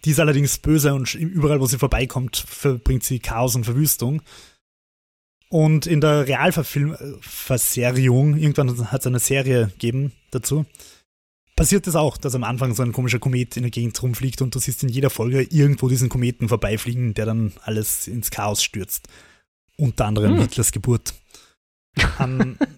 die 0.05 0.11
ist 0.11 0.21
allerdings 0.21 0.59
böse 0.59 0.95
und 0.95 1.15
überall, 1.15 1.61
wo 1.61 1.67
sie 1.67 1.79
vorbeikommt, 1.79 2.37
verbringt 2.37 3.03
sie 3.03 3.19
Chaos 3.19 3.57
und 3.57 3.65
Verwüstung. 3.65 4.23
Und 5.51 5.87
in 5.87 6.01
der 6.01 6.27
Realverserierung, 6.27 8.37
irgendwann 8.37 8.93
hat 8.93 9.01
es 9.01 9.07
eine 9.07 9.19
Serie 9.19 9.69
gegeben 9.69 10.13
dazu, 10.31 10.67
passiert 11.57 11.87
das 11.87 11.97
auch, 11.97 12.19
dass 12.19 12.35
am 12.35 12.45
Anfang 12.45 12.75
so 12.75 12.83
ein 12.83 12.93
komischer 12.93 13.19
Komet 13.19 13.57
in 13.57 13.63
der 13.63 13.71
Gegend 13.71 14.01
rumfliegt 14.03 14.43
und 14.43 14.55
du 14.55 14.59
siehst 14.59 14.83
in 14.83 14.91
jeder 14.91 15.11
Folge 15.11 15.43
irgendwo 15.43 15.89
diesen 15.89 16.09
Kometen 16.09 16.49
vorbeifliegen, 16.49 17.15
der 17.15 17.27
dann 17.27 17.53
alles 17.65 18.07
ins 18.07 18.31
Chaos 18.31 18.63
stürzt. 18.63 19.09
Unter 19.77 20.07
anderem 20.07 20.35
hm. 20.35 20.43
Hitlers 20.43 20.71
Geburt. 20.71 21.15
um, 22.19 22.59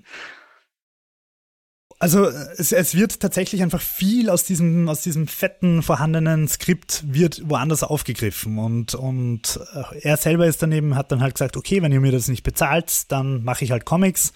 Also 2.02 2.24
es, 2.24 2.72
es 2.72 2.94
wird 2.94 3.20
tatsächlich 3.20 3.62
einfach 3.62 3.82
viel 3.82 4.30
aus 4.30 4.44
diesem, 4.44 4.88
aus 4.88 5.02
diesem 5.02 5.26
fetten 5.26 5.82
vorhandenen 5.82 6.48
Skript 6.48 7.04
wird 7.06 7.42
woanders 7.44 7.82
aufgegriffen 7.82 8.58
und, 8.58 8.94
und 8.94 9.60
äh, 9.74 10.00
er 10.00 10.16
selber 10.16 10.46
ist 10.46 10.62
daneben, 10.62 10.96
hat 10.96 11.12
dann 11.12 11.20
halt 11.20 11.34
gesagt, 11.34 11.58
okay, 11.58 11.82
wenn 11.82 11.92
ihr 11.92 12.00
mir 12.00 12.10
das 12.10 12.28
nicht 12.28 12.42
bezahlt, 12.42 13.12
dann 13.12 13.44
mache 13.44 13.66
ich 13.66 13.70
halt 13.70 13.84
Comics. 13.84 14.32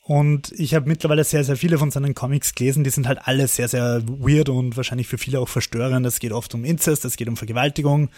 Und 0.00 0.50
ich 0.52 0.74
habe 0.74 0.88
mittlerweile 0.88 1.24
sehr, 1.24 1.44
sehr 1.44 1.58
viele 1.58 1.76
von 1.76 1.90
seinen 1.90 2.14
Comics 2.14 2.54
gelesen. 2.54 2.84
Die 2.84 2.90
sind 2.90 3.06
halt 3.06 3.20
alle 3.22 3.46
sehr, 3.48 3.68
sehr 3.68 4.02
weird 4.08 4.48
und 4.48 4.76
wahrscheinlich 4.76 5.08
für 5.08 5.18
viele 5.18 5.40
auch 5.40 5.48
verstörend. 5.50 6.06
Es 6.06 6.20
geht 6.20 6.32
oft 6.32 6.54
um 6.54 6.64
Inzest, 6.64 7.04
es 7.04 7.16
geht 7.16 7.28
um 7.28 7.36
Vergewaltigung. 7.36 8.08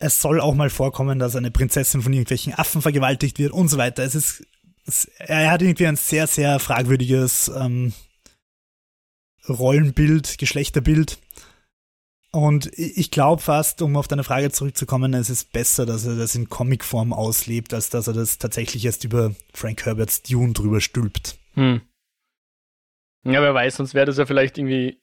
Es 0.00 0.20
soll 0.20 0.40
auch 0.40 0.54
mal 0.54 0.70
vorkommen, 0.70 1.20
dass 1.20 1.36
eine 1.36 1.52
Prinzessin 1.52 2.02
von 2.02 2.12
irgendwelchen 2.12 2.52
Affen 2.52 2.82
vergewaltigt 2.82 3.38
wird 3.38 3.52
und 3.52 3.68
so 3.68 3.78
weiter. 3.78 4.02
Es 4.02 4.14
ist 4.14 4.44
er 5.18 5.50
hat 5.50 5.62
irgendwie 5.62 5.86
ein 5.86 5.96
sehr, 5.96 6.26
sehr 6.26 6.58
fragwürdiges 6.58 7.48
ähm, 7.48 7.92
Rollenbild, 9.48 10.38
Geschlechterbild. 10.38 11.18
Und 12.30 12.70
ich 12.78 13.10
glaube 13.10 13.40
fast, 13.40 13.80
um 13.80 13.96
auf 13.96 14.06
deine 14.06 14.24
Frage 14.24 14.50
zurückzukommen, 14.50 15.14
es 15.14 15.30
ist 15.30 15.52
besser, 15.52 15.86
dass 15.86 16.04
er 16.04 16.16
das 16.16 16.34
in 16.34 16.50
Comicform 16.50 17.12
auslebt, 17.12 17.72
als 17.72 17.88
dass 17.88 18.06
er 18.06 18.12
das 18.12 18.36
tatsächlich 18.38 18.84
erst 18.84 19.04
über 19.04 19.34
Frank 19.54 19.86
Herberts 19.86 20.22
Dune 20.22 20.52
drüber 20.52 20.80
stülpt. 20.80 21.38
Hm. 21.54 21.80
Ja, 23.24 23.42
wer 23.42 23.54
weiß, 23.54 23.76
sonst 23.76 23.94
wäre 23.94 24.06
das 24.06 24.18
ja 24.18 24.26
vielleicht 24.26 24.58
irgendwie 24.58 25.00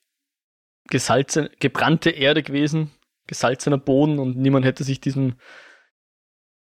gesalzene, 0.87 1.49
gebrannte 1.59 2.11
Erde 2.11 2.43
gewesen, 2.43 2.91
gesalzener 3.27 3.79
Boden 3.79 4.19
und 4.19 4.37
niemand 4.37 4.65
hätte 4.65 4.83
sich 4.83 5.01
diesem 5.01 5.35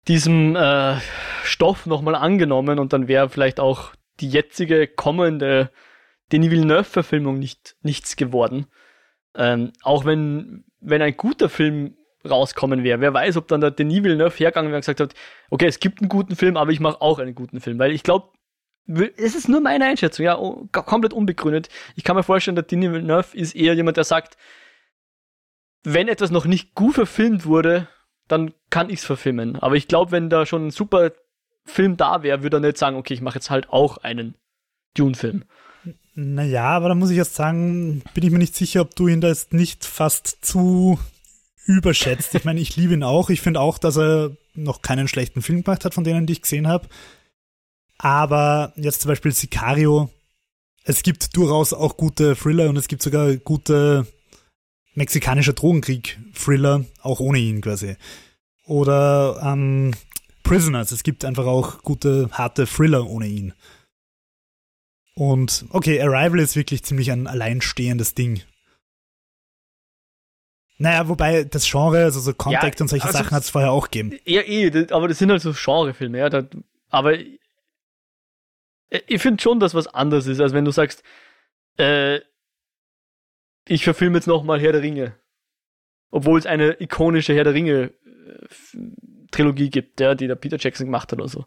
diesem 0.07 0.55
äh, 0.55 0.97
Stoff 1.43 1.85
nochmal 1.85 2.15
angenommen 2.15 2.79
und 2.79 2.93
dann 2.93 3.07
wäre 3.07 3.29
vielleicht 3.29 3.59
auch 3.59 3.93
die 4.19 4.29
jetzige 4.29 4.87
kommende 4.87 5.71
Denis 6.31 6.51
Villeneuve-Verfilmung 6.51 7.39
nicht, 7.39 7.75
nichts 7.81 8.15
geworden. 8.15 8.67
Ähm, 9.35 9.73
auch 9.83 10.05
wenn, 10.05 10.65
wenn 10.79 11.01
ein 11.01 11.15
guter 11.15 11.49
Film 11.49 11.95
rauskommen 12.27 12.83
wäre. 12.83 12.99
Wer 12.99 13.13
weiß, 13.13 13.37
ob 13.37 13.47
dann 13.47 13.61
der 13.61 13.71
Denis 13.71 14.03
Villeneuve 14.03 14.35
hergegangen 14.35 14.71
wäre 14.71 14.77
und 14.77 14.81
gesagt 14.81 14.99
hat, 14.99 15.13
okay, 15.49 15.67
es 15.67 15.79
gibt 15.79 16.01
einen 16.01 16.09
guten 16.09 16.35
Film, 16.35 16.57
aber 16.57 16.71
ich 16.71 16.79
mache 16.79 17.01
auch 17.01 17.19
einen 17.19 17.35
guten 17.35 17.61
Film. 17.61 17.79
Weil 17.79 17.91
ich 17.91 18.03
glaube, 18.03 18.29
es 18.87 19.35
ist 19.35 19.49
nur 19.49 19.61
meine 19.61 19.85
Einschätzung, 19.85 20.25
ja, 20.25 20.35
komplett 20.71 21.13
unbegründet. 21.13 21.69
Ich 21.95 22.03
kann 22.03 22.15
mir 22.15 22.23
vorstellen, 22.23 22.55
der 22.55 22.63
Denis 22.63 22.91
Villeneuve 22.91 23.37
ist 23.37 23.55
eher 23.55 23.73
jemand, 23.73 23.97
der 23.97 24.05
sagt, 24.05 24.37
wenn 25.83 26.07
etwas 26.07 26.31
noch 26.31 26.45
nicht 26.45 26.73
gut 26.73 26.95
verfilmt 26.95 27.45
wurde, 27.45 27.87
dann 28.27 28.53
kann 28.69 28.89
ich 28.89 28.99
es 28.99 29.05
verfilmen. 29.05 29.55
Aber 29.57 29.75
ich 29.75 29.87
glaube, 29.87 30.11
wenn 30.11 30.29
da 30.29 30.45
schon 30.45 30.67
ein 30.67 30.71
super 30.71 31.11
Film 31.65 31.97
da 31.97 32.23
wäre, 32.23 32.43
würde 32.43 32.57
er 32.57 32.61
nicht 32.61 32.77
sagen, 32.77 32.97
okay, 32.97 33.13
ich 33.13 33.21
mache 33.21 33.35
jetzt 33.35 33.49
halt 33.49 33.69
auch 33.69 33.97
einen 33.97 34.35
Dune-Film. 34.93 35.43
Naja, 36.15 36.63
aber 36.63 36.89
da 36.89 36.95
muss 36.95 37.11
ich 37.11 37.17
jetzt 37.17 37.35
sagen, 37.35 38.01
bin 38.13 38.23
ich 38.23 38.31
mir 38.31 38.39
nicht 38.39 38.55
sicher, 38.55 38.81
ob 38.81 38.95
du 38.95 39.07
ihn 39.07 39.21
da 39.21 39.27
jetzt 39.27 39.53
nicht 39.53 39.85
fast 39.85 40.43
zu 40.43 40.97
überschätzt. 41.65 42.33
Ich 42.33 42.45
meine, 42.45 42.59
ich 42.59 42.75
liebe 42.75 42.93
ihn 42.93 43.03
auch. 43.03 43.29
Ich 43.29 43.41
finde 43.41 43.59
auch, 43.59 43.77
dass 43.77 43.97
er 43.97 44.31
noch 44.55 44.81
keinen 44.81 45.07
schlechten 45.07 45.41
Film 45.41 45.63
gemacht 45.63 45.85
hat, 45.85 45.93
von 45.93 46.03
denen, 46.03 46.25
die 46.25 46.33
ich 46.33 46.41
gesehen 46.41 46.67
habe. 46.67 46.87
Aber 47.99 48.73
jetzt 48.75 49.01
zum 49.01 49.09
Beispiel 49.09 49.31
Sicario. 49.31 50.09
Es 50.83 51.03
gibt 51.03 51.35
durchaus 51.35 51.73
auch 51.73 51.97
gute 51.97 52.35
Thriller 52.35 52.69
und 52.69 52.77
es 52.77 52.87
gibt 52.87 53.03
sogar 53.03 53.35
gute 53.35 54.07
mexikanischer 54.97 55.53
Drogenkrieg-Thriller, 55.53 56.85
auch 57.01 57.19
ohne 57.19 57.37
ihn 57.37 57.61
quasi. 57.61 57.95
Oder 58.65 59.39
ähm, 59.43 59.93
Prisoners, 60.43 60.91
es 60.91 61.03
gibt 61.03 61.23
einfach 61.23 61.45
auch 61.45 61.83
gute, 61.83 62.29
harte 62.31 62.65
Thriller 62.65 63.07
ohne 63.07 63.27
ihn. 63.27 63.53
Und 65.13 65.65
okay, 65.69 66.01
Arrival 66.01 66.39
ist 66.39 66.55
wirklich 66.55 66.83
ziemlich 66.83 67.11
ein 67.11 67.27
alleinstehendes 67.27 68.15
Ding. 68.15 68.41
Naja, 70.79 71.07
wobei 71.07 71.43
das 71.43 71.69
Genre, 71.69 72.03
also 72.03 72.19
so 72.19 72.33
Contact 72.33 72.79
ja, 72.79 72.83
und 72.83 72.87
solche 72.87 73.05
also 73.05 73.17
Sachen 73.17 73.31
hat 73.31 73.43
es 73.43 73.49
vorher 73.49 73.71
auch 73.71 73.89
gegeben. 73.89 74.19
Ja, 74.25 74.41
eh, 74.41 74.87
aber 74.91 75.07
das 75.07 75.19
sind 75.19 75.31
halt 75.31 75.41
so 75.41 75.53
Genrefilme, 75.53 76.17
ja. 76.17 76.29
Da, 76.29 76.43
aber 76.89 77.13
ich, 77.19 77.39
ich 79.07 79.21
finde 79.21 79.41
schon, 79.41 79.59
dass 79.59 79.73
was 79.73 79.87
anderes 79.87 80.27
ist, 80.27 80.39
als 80.39 80.53
wenn 80.53 80.65
du 80.65 80.71
sagst, 80.71 81.03
äh, 81.77 82.19
ich 83.67 83.83
verfilme 83.83 84.17
jetzt 84.17 84.27
nochmal 84.27 84.59
Herr 84.59 84.71
der 84.71 84.81
Ringe. 84.81 85.15
Obwohl 86.09 86.39
es 86.39 86.45
eine 86.45 86.81
ikonische 86.81 87.33
Herr 87.33 87.43
der 87.43 87.53
Ringe 87.53 87.91
äh, 87.91 87.91
Trilogie 89.31 89.69
gibt, 89.69 89.99
ja, 89.99 90.15
die 90.15 90.27
der 90.27 90.35
Peter 90.35 90.57
Jackson 90.57 90.87
gemacht 90.87 91.11
hat 91.11 91.19
oder 91.19 91.27
so. 91.27 91.45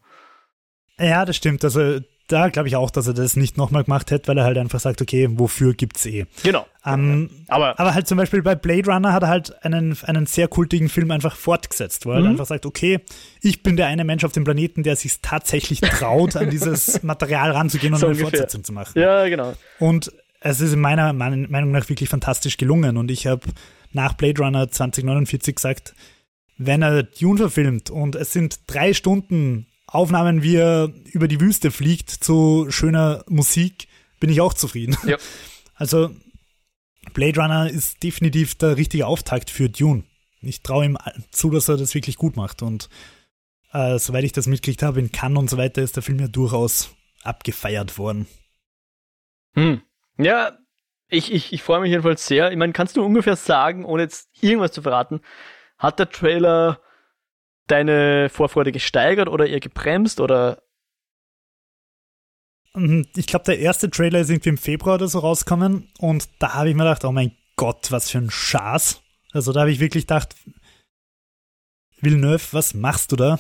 Ja, 0.99 1.25
das 1.25 1.37
stimmt. 1.37 1.65
Also 1.65 2.01
da 2.31 2.49
glaube 2.49 2.69
ich 2.69 2.77
auch, 2.77 2.91
dass 2.91 3.07
er 3.07 3.15
das 3.15 3.37
nicht 3.37 3.57
nochmal 3.57 3.85
gemacht 3.85 4.11
hätte, 4.11 4.29
weil 4.29 4.39
er 4.39 4.45
halt 4.45 4.59
einfach 4.59 4.81
sagt, 4.81 5.03
okay, 5.03 5.29
wofür 5.33 5.75
gibt's 5.75 6.07
eh. 6.07 6.27
Genau. 6.43 6.67
Ähm, 6.85 7.31
aber, 7.49 7.79
aber 7.79 7.95
halt 7.95 8.07
zum 8.07 8.19
Beispiel 8.19 8.43
bei 8.43 8.55
Blade 8.55 8.91
Runner 8.91 9.13
hat 9.13 9.25
er 9.25 9.29
halt 9.29 9.65
einen, 9.65 9.97
einen 10.05 10.27
sehr 10.27 10.47
kultigen 10.47 10.89
Film 10.89 11.11
einfach 11.11 11.35
fortgesetzt, 11.35 12.07
wo 12.07 12.13
er 12.13 12.21
mhm. 12.21 12.29
einfach 12.29 12.47
sagt, 12.47 12.67
okay, 12.67 13.01
ich 13.41 13.63
bin 13.63 13.77
der 13.77 13.87
eine 13.87 14.05
Mensch 14.05 14.25
auf 14.25 14.33
dem 14.33 14.45
Planeten, 14.45 14.83
der 14.83 14.97
sich 14.97 15.21
tatsächlich 15.21 15.81
traut, 15.81 16.37
an 16.37 16.51
dieses 16.51 17.03
Material 17.03 17.51
ranzugehen 17.51 17.95
und 17.95 18.01
so 18.01 18.07
eine 18.07 18.15
ungefähr. 18.15 18.31
Fortsetzung 18.31 18.65
zu 18.65 18.73
machen. 18.73 18.99
Ja, 18.99 19.29
genau. 19.29 19.55
Und 19.79 20.13
es 20.41 20.61
ist 20.61 20.73
in 20.73 20.81
meiner 20.81 21.13
Meinung 21.13 21.71
nach 21.71 21.89
wirklich 21.89 22.09
fantastisch 22.09 22.57
gelungen 22.57 22.97
und 22.97 23.11
ich 23.11 23.27
habe 23.27 23.47
nach 23.93 24.15
Blade 24.15 24.43
Runner 24.43 24.71
2049 24.71 25.55
gesagt, 25.55 25.95
wenn 26.57 26.83
er 26.83 27.03
Dune 27.03 27.39
verfilmt 27.39 27.91
und 27.91 28.17
es 28.17 28.33
sind 28.33 28.61
drei 28.67 28.95
Stunden 28.95 29.67
Aufnahmen, 29.87 30.43
wie 30.43 30.57
er 30.57 30.93
über 31.13 31.27
die 31.27 31.41
Wüste 31.41 31.71
fliegt 31.71 32.11
zu 32.11 32.67
schöner 32.71 33.25
Musik, 33.29 33.89
bin 34.21 34.31
ich 34.31 34.41
auch 34.41 34.55
zufrieden. 34.55 34.97
Ja. 35.07 35.17
Also 35.75 36.11
Blade 37.15 37.41
Runner 37.41 37.71
ist 37.71 38.03
definitiv 38.03 38.55
der 38.55 38.77
richtige 38.77 39.07
Auftakt 39.07 39.49
für 39.49 39.71
Dune. 39.71 40.05
Ich 40.43 40.63
traue 40.63 40.85
ihm 40.85 40.99
zu, 41.31 41.49
dass 41.49 41.71
er 41.71 41.79
das 41.79 41.95
wirklich 41.95 42.17
gut 42.17 42.37
macht. 42.37 42.61
Und 42.61 42.91
äh, 43.73 43.99
soweit 43.99 44.25
ich 44.25 44.33
das 44.33 44.47
mitgekriegt 44.47 44.83
habe, 44.83 45.01
in 45.01 45.11
Cannes 45.11 45.39
und 45.39 45.49
so 45.49 45.57
weiter 45.57 45.81
ist 45.81 45.97
der 45.97 46.03
Film 46.03 46.19
ja 46.19 46.29
durchaus 46.29 46.91
abgefeiert 47.23 47.97
worden. 47.97 48.27
Hm. 49.55 49.81
Ja, 50.23 50.59
ich, 51.09 51.33
ich, 51.33 51.53
ich 51.53 51.63
freue 51.63 51.81
mich 51.81 51.91
jedenfalls 51.91 52.27
sehr. 52.27 52.51
Ich 52.51 52.57
meine, 52.57 52.73
kannst 52.73 52.97
du 52.97 53.05
ungefähr 53.05 53.37
sagen, 53.37 53.85
ohne 53.85 54.03
jetzt 54.03 54.29
irgendwas 54.41 54.73
zu 54.73 54.83
verraten, 54.83 55.21
hat 55.79 55.99
der 55.99 56.11
Trailer 56.11 56.81
deine 57.67 58.29
Vorfreude 58.29 58.73
gesteigert 58.73 59.29
oder 59.29 59.47
eher 59.47 59.61
gebremst 59.61 60.21
oder? 60.21 60.63
Mhm, 62.75 63.07
ich 63.17 63.27
glaube, 63.27 63.45
der 63.47 63.59
erste 63.59 63.91
Trailer 63.91 64.21
ist 64.21 64.31
irgendwie 64.31 64.51
im 64.51 64.59
Februar 64.59 64.97
oder 64.97 65.09
so 65.09 65.19
rausgekommen 65.21 65.91
und 65.99 66.29
da 66.39 66.55
habe 66.55 66.69
ich 66.69 66.75
mir 66.77 66.85
gedacht, 66.85 67.05
oh 67.05 67.13
mein 67.13 67.37
Gott, 67.57 67.91
was 67.91 68.11
für 68.11 68.19
ein 68.19 68.31
Schaß. 68.31 69.03
Also 69.33 69.53
da 69.53 69.61
habe 69.61 69.73
ich 69.73 69.81
wirklich 69.81 70.05
gedacht, 70.05 70.35
Villeneuve, 72.01 72.53
was 72.53 72.75
machst 72.75 73.13
du 73.13 73.17
da? 73.17 73.39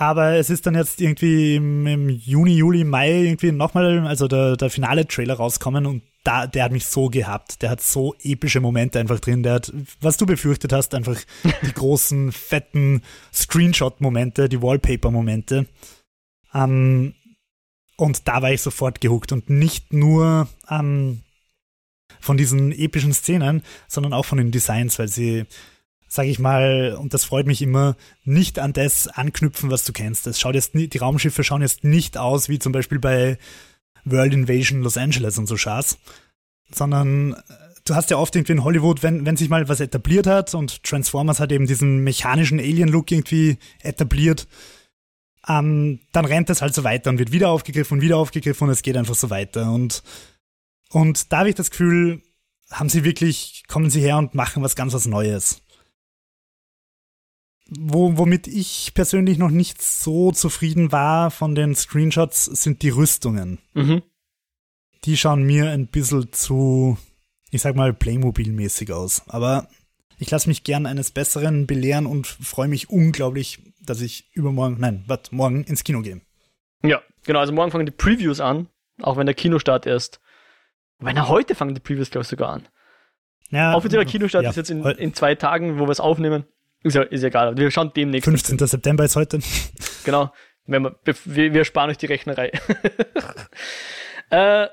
Aber 0.00 0.34
es 0.36 0.48
ist 0.48 0.64
dann 0.64 0.76
jetzt 0.76 1.00
irgendwie 1.00 1.56
im, 1.56 1.84
im 1.84 2.08
Juni, 2.08 2.54
Juli, 2.54 2.84
Mai 2.84 3.24
irgendwie 3.24 3.50
nochmal, 3.50 4.06
also 4.06 4.28
der, 4.28 4.56
der 4.56 4.70
finale 4.70 5.08
Trailer 5.08 5.34
rauskommen 5.34 5.86
und 5.86 6.02
da, 6.22 6.46
der 6.46 6.62
hat 6.62 6.72
mich 6.72 6.86
so 6.86 7.08
gehabt. 7.08 7.62
Der 7.62 7.70
hat 7.70 7.80
so 7.80 8.14
epische 8.22 8.60
Momente 8.60 9.00
einfach 9.00 9.18
drin. 9.18 9.42
Der 9.42 9.54
hat, 9.54 9.72
was 10.00 10.16
du 10.16 10.24
befürchtet 10.24 10.72
hast, 10.72 10.94
einfach 10.94 11.20
die 11.62 11.72
großen, 11.74 12.30
fetten 12.30 13.02
Screenshot-Momente, 13.34 14.48
die 14.48 14.62
Wallpaper-Momente. 14.62 15.66
Ähm, 16.54 17.14
und 17.96 18.28
da 18.28 18.40
war 18.40 18.52
ich 18.52 18.62
sofort 18.62 19.00
gehuckt 19.00 19.32
und 19.32 19.50
nicht 19.50 19.92
nur 19.92 20.46
ähm, 20.70 21.22
von 22.20 22.36
diesen 22.36 22.70
epischen 22.70 23.12
Szenen, 23.12 23.64
sondern 23.88 24.12
auch 24.12 24.24
von 24.24 24.38
den 24.38 24.52
Designs, 24.52 24.96
weil 25.00 25.08
sie, 25.08 25.44
sag 26.08 26.26
ich 26.26 26.38
mal, 26.38 26.96
und 26.98 27.14
das 27.14 27.24
freut 27.24 27.46
mich 27.46 27.60
immer, 27.62 27.96
nicht 28.24 28.58
an 28.58 28.72
das 28.72 29.08
anknüpfen, 29.08 29.70
was 29.70 29.84
du 29.84 29.92
kennst. 29.92 30.26
Es 30.26 30.40
schaut 30.40 30.54
jetzt, 30.54 30.72
die 30.74 30.98
Raumschiffe 30.98 31.44
schauen 31.44 31.62
jetzt 31.62 31.84
nicht 31.84 32.16
aus 32.16 32.48
wie 32.48 32.58
zum 32.58 32.72
Beispiel 32.72 32.98
bei 32.98 33.38
World 34.04 34.32
Invasion 34.32 34.82
Los 34.82 34.96
Angeles 34.96 35.38
und 35.38 35.46
so 35.46 35.56
Schaß, 35.56 35.98
sondern 36.72 37.34
äh, 37.34 37.36
du 37.84 37.94
hast 37.94 38.10
ja 38.10 38.16
oft 38.16 38.34
irgendwie 38.34 38.52
in 38.52 38.64
Hollywood, 38.64 39.02
wenn, 39.02 39.26
wenn 39.26 39.36
sich 39.36 39.50
mal 39.50 39.68
was 39.68 39.80
etabliert 39.80 40.26
hat 40.26 40.54
und 40.54 40.82
Transformers 40.82 41.40
hat 41.40 41.52
eben 41.52 41.66
diesen 41.66 41.98
mechanischen 41.98 42.58
Alien-Look 42.58 43.10
irgendwie 43.10 43.58
etabliert, 43.82 44.48
ähm, 45.46 46.00
dann 46.12 46.24
rennt 46.24 46.50
es 46.50 46.62
halt 46.62 46.74
so 46.74 46.84
weiter 46.84 47.10
und 47.10 47.18
wird 47.18 47.32
wieder 47.32 47.50
aufgegriffen 47.50 47.98
und 47.98 48.00
wieder 48.02 48.16
aufgegriffen 48.16 48.64
und 48.64 48.70
es 48.70 48.82
geht 48.82 48.96
einfach 48.96 49.14
so 49.14 49.30
weiter. 49.30 49.70
Und, 49.72 50.02
und 50.90 51.32
da 51.32 51.38
habe 51.38 51.50
ich 51.50 51.54
das 51.54 51.70
Gefühl, 51.70 52.22
haben 52.70 52.88
sie 52.88 53.04
wirklich, 53.04 53.64
kommen 53.68 53.90
sie 53.90 54.00
her 54.00 54.18
und 54.18 54.34
machen 54.34 54.62
was 54.62 54.76
ganz 54.76 54.92
was 54.92 55.06
Neues. 55.06 55.62
Wo, 57.68 58.16
womit 58.16 58.46
ich 58.46 58.92
persönlich 58.94 59.36
noch 59.36 59.50
nicht 59.50 59.82
so 59.82 60.32
zufrieden 60.32 60.90
war 60.90 61.30
von 61.30 61.54
den 61.54 61.74
Screenshots, 61.74 62.46
sind 62.46 62.82
die 62.82 62.88
Rüstungen. 62.88 63.58
Mhm. 63.74 64.02
Die 65.04 65.16
schauen 65.16 65.42
mir 65.42 65.70
ein 65.70 65.86
bisschen 65.86 66.32
zu, 66.32 66.96
ich 67.50 67.60
sag 67.60 67.76
mal, 67.76 67.92
Playmobil-mäßig 67.92 68.92
aus. 68.92 69.22
Aber 69.28 69.68
ich 70.18 70.30
lasse 70.30 70.48
mich 70.48 70.64
gern 70.64 70.86
eines 70.86 71.10
Besseren 71.10 71.66
belehren 71.66 72.06
und 72.06 72.26
freue 72.26 72.68
mich 72.68 72.90
unglaublich, 72.90 73.60
dass 73.80 74.00
ich 74.00 74.30
übermorgen, 74.32 74.76
nein, 74.78 75.04
was, 75.06 75.30
morgen 75.30 75.62
ins 75.64 75.84
Kino 75.84 76.00
gehe. 76.00 76.20
Ja, 76.82 77.02
genau, 77.24 77.40
also 77.40 77.52
morgen 77.52 77.70
fangen 77.70 77.86
die 77.86 77.92
Previews 77.92 78.40
an, 78.40 78.68
auch 79.02 79.16
wenn 79.16 79.26
der 79.26 79.34
Kinostart 79.34 79.86
erst. 79.86 80.20
Wenn 80.98 81.16
er 81.16 81.28
heute 81.28 81.54
fangen 81.54 81.74
die 81.74 81.80
Previews, 81.80 82.10
glaube 82.10 82.22
ich, 82.22 82.28
sogar 82.28 82.50
an. 82.50 82.68
Ja, 83.50 83.74
Offizieller 83.74 84.04
Kinostart 84.04 84.44
ja, 84.44 84.50
ist 84.50 84.56
jetzt 84.56 84.70
in, 84.70 84.84
in 84.84 85.14
zwei 85.14 85.34
Tagen, 85.34 85.78
wo 85.78 85.86
wir 85.86 85.90
es 85.90 86.00
aufnehmen. 86.00 86.44
Ist 86.82 86.94
ja 86.94 87.02
ist 87.02 87.24
egal. 87.24 87.56
Wir 87.56 87.70
schauen 87.70 87.92
demnächst. 87.94 88.24
15. 88.24 88.58
September 88.58 89.04
ist 89.04 89.16
heute. 89.16 89.40
Genau. 90.04 90.32
Wir, 90.64 90.94
wir, 91.04 91.54
wir 91.54 91.64
sparen 91.64 91.90
euch 91.90 91.98
die 91.98 92.06
Rechnerei. 92.06 92.52
äh, 94.30 94.68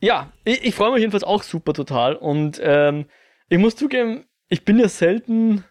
ja, 0.00 0.32
ich, 0.44 0.64
ich 0.64 0.74
freue 0.74 0.92
mich 0.92 1.00
jedenfalls 1.00 1.24
auch 1.24 1.42
super 1.42 1.72
total. 1.72 2.14
Und 2.14 2.60
ähm, 2.62 3.06
ich 3.48 3.58
muss 3.58 3.74
zugeben, 3.74 4.26
ich 4.48 4.64
bin 4.64 4.78
ja 4.78 4.88
selten. 4.88 5.64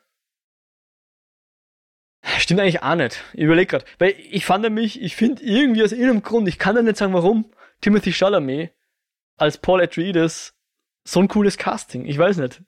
Stimmt 2.40 2.62
eigentlich 2.62 2.82
auch 2.82 2.96
nicht. 2.96 3.24
Ich 3.34 3.44
überlege 3.44 3.68
gerade. 3.68 3.86
Weil 4.00 4.16
ich 4.18 4.46
fand 4.46 4.64
nämlich, 4.64 5.02
ich 5.02 5.16
finde 5.16 5.44
irgendwie 5.44 5.84
aus 5.84 5.92
irgendeinem 5.92 6.24
Grund, 6.24 6.48
ich 6.48 6.58
kann 6.58 6.76
ja 6.76 6.82
nicht 6.82 6.98
sagen 6.98 7.14
warum, 7.14 7.52
Timothy 7.82 8.12
Chalamet 8.12 8.72
als 9.38 9.58
Paul 9.58 9.82
Atreides 9.82 10.56
so 11.04 11.20
ein 11.20 11.28
cooles 11.28 11.58
Casting. 11.58 12.06
Ich 12.06 12.18
weiß 12.18 12.38
nicht 12.38 12.62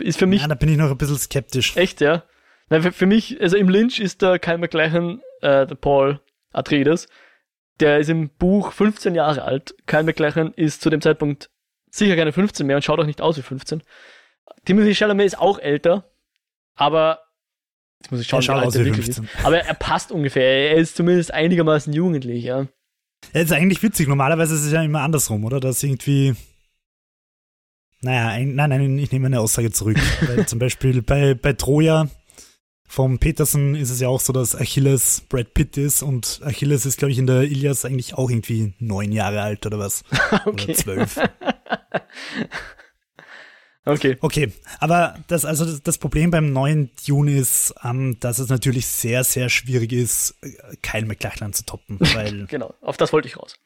ist 0.00 0.18
für 0.18 0.26
mich. 0.26 0.42
Ja, 0.42 0.48
da 0.48 0.54
bin 0.54 0.68
ich 0.68 0.76
noch 0.76 0.90
ein 0.90 0.98
bisschen 0.98 1.18
skeptisch. 1.18 1.76
Echt, 1.76 2.00
ja. 2.00 2.24
Nein, 2.70 2.82
für, 2.82 2.92
für 2.92 3.06
mich, 3.06 3.40
also 3.40 3.56
im 3.56 3.68
Lynch 3.68 4.00
ist 4.00 4.22
da 4.22 4.38
kein 4.38 4.60
McLaren, 4.60 5.20
äh, 5.40 5.66
der 5.66 5.74
Paul 5.74 6.20
Atreides. 6.52 7.08
Der 7.80 7.98
ist 7.98 8.10
im 8.10 8.30
Buch 8.30 8.72
15 8.72 9.14
Jahre 9.14 9.42
alt. 9.42 9.74
Kyle 9.86 10.02
McLachlan 10.02 10.52
ist 10.54 10.82
zu 10.82 10.90
dem 10.90 11.00
Zeitpunkt 11.00 11.50
sicher 11.90 12.16
keine 12.16 12.32
15 12.32 12.66
mehr 12.66 12.76
und 12.76 12.82
schaut 12.82 12.98
auch 12.98 13.06
nicht 13.06 13.20
aus 13.20 13.36
wie 13.38 13.42
15. 13.42 13.82
Timothy 14.64 14.94
Chalamet 14.94 15.26
ist 15.26 15.38
auch 15.38 15.58
älter, 15.58 16.10
aber 16.74 17.20
jetzt 18.00 18.10
muss 18.10 18.20
ich 18.20 18.28
schauen, 18.28 18.42
wie 18.42 18.50
alt 18.50 18.74
er 18.74 18.84
wirklich 18.84 19.06
15. 19.06 19.24
ist. 19.24 19.44
Aber 19.44 19.58
er 19.60 19.74
passt 19.74 20.12
ungefähr. 20.12 20.70
Er 20.70 20.76
ist 20.76 20.96
zumindest 20.96 21.32
einigermaßen 21.32 21.92
jugendlich, 21.92 22.44
ja. 22.44 22.66
Ja, 23.32 23.40
ist 23.40 23.52
eigentlich 23.52 23.82
witzig. 23.82 24.08
Normalerweise 24.08 24.54
ist 24.54 24.64
es 24.64 24.72
ja 24.72 24.82
immer 24.82 25.02
andersrum, 25.02 25.44
oder? 25.44 25.60
Dass 25.60 25.82
irgendwie 25.82 26.34
naja, 28.00 28.28
ein, 28.28 28.54
nein, 28.54 28.70
nein, 28.70 28.98
ich 28.98 29.10
nehme 29.12 29.26
eine 29.26 29.40
Aussage 29.40 29.70
zurück. 29.70 29.98
Weil 30.20 30.46
zum 30.46 30.58
Beispiel 30.58 31.02
bei, 31.02 31.34
bei 31.34 31.52
Troja 31.52 32.08
vom 32.86 33.18
Peterson 33.18 33.74
ist 33.74 33.90
es 33.90 34.00
ja 34.00 34.08
auch 34.08 34.20
so, 34.20 34.32
dass 34.32 34.56
Achilles 34.56 35.22
Brad 35.28 35.52
Pitt 35.52 35.76
ist 35.76 36.02
und 36.02 36.40
Achilles 36.42 36.86
ist, 36.86 36.96
glaube 36.96 37.12
ich, 37.12 37.18
in 37.18 37.26
der 37.26 37.42
Ilias 37.42 37.84
eigentlich 37.84 38.14
auch 38.14 38.30
irgendwie 38.30 38.74
neun 38.78 39.12
Jahre 39.12 39.42
alt 39.42 39.66
oder 39.66 39.78
was. 39.78 40.04
okay. 40.46 40.64
Oder 40.64 40.74
zwölf. 40.74 41.20
okay. 43.84 44.16
Okay, 44.20 44.52
aber 44.78 45.18
das, 45.26 45.44
also 45.44 45.66
das, 45.66 45.82
das 45.82 45.98
Problem 45.98 46.30
beim 46.30 46.52
neuen 46.52 46.90
Dune 47.06 47.36
ist, 47.36 47.74
ähm, 47.84 48.18
dass 48.20 48.38
es 48.38 48.48
natürlich 48.48 48.86
sehr, 48.86 49.22
sehr 49.22 49.50
schwierig 49.50 49.92
ist, 49.92 50.36
Kyle 50.82 51.04
McLachlan 51.04 51.52
zu 51.52 51.66
toppen. 51.66 51.98
Weil 52.00 52.46
genau, 52.46 52.74
auf 52.80 52.96
das 52.96 53.12
wollte 53.12 53.28
ich 53.28 53.36
raus 53.36 53.58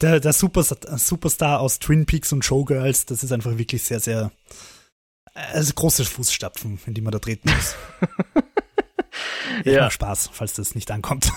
der, 0.00 0.20
der 0.20 0.32
Superstar, 0.32 0.98
Superstar 0.98 1.60
aus 1.60 1.78
Twin 1.78 2.06
Peaks 2.06 2.32
und 2.32 2.44
Showgirls, 2.44 3.06
das 3.06 3.22
ist 3.22 3.32
einfach 3.32 3.58
wirklich 3.58 3.82
sehr, 3.82 4.00
sehr 4.00 4.30
also 5.34 5.72
große 5.74 6.04
Fußstapfen, 6.04 6.78
in 6.86 6.94
die 6.94 7.00
man 7.00 7.12
da 7.12 7.18
treten 7.18 7.50
muss. 7.50 7.76
ich 9.64 9.72
ja. 9.72 9.90
Spaß, 9.90 10.30
falls 10.32 10.54
das 10.54 10.74
nicht 10.74 10.90
ankommt. 10.90 11.30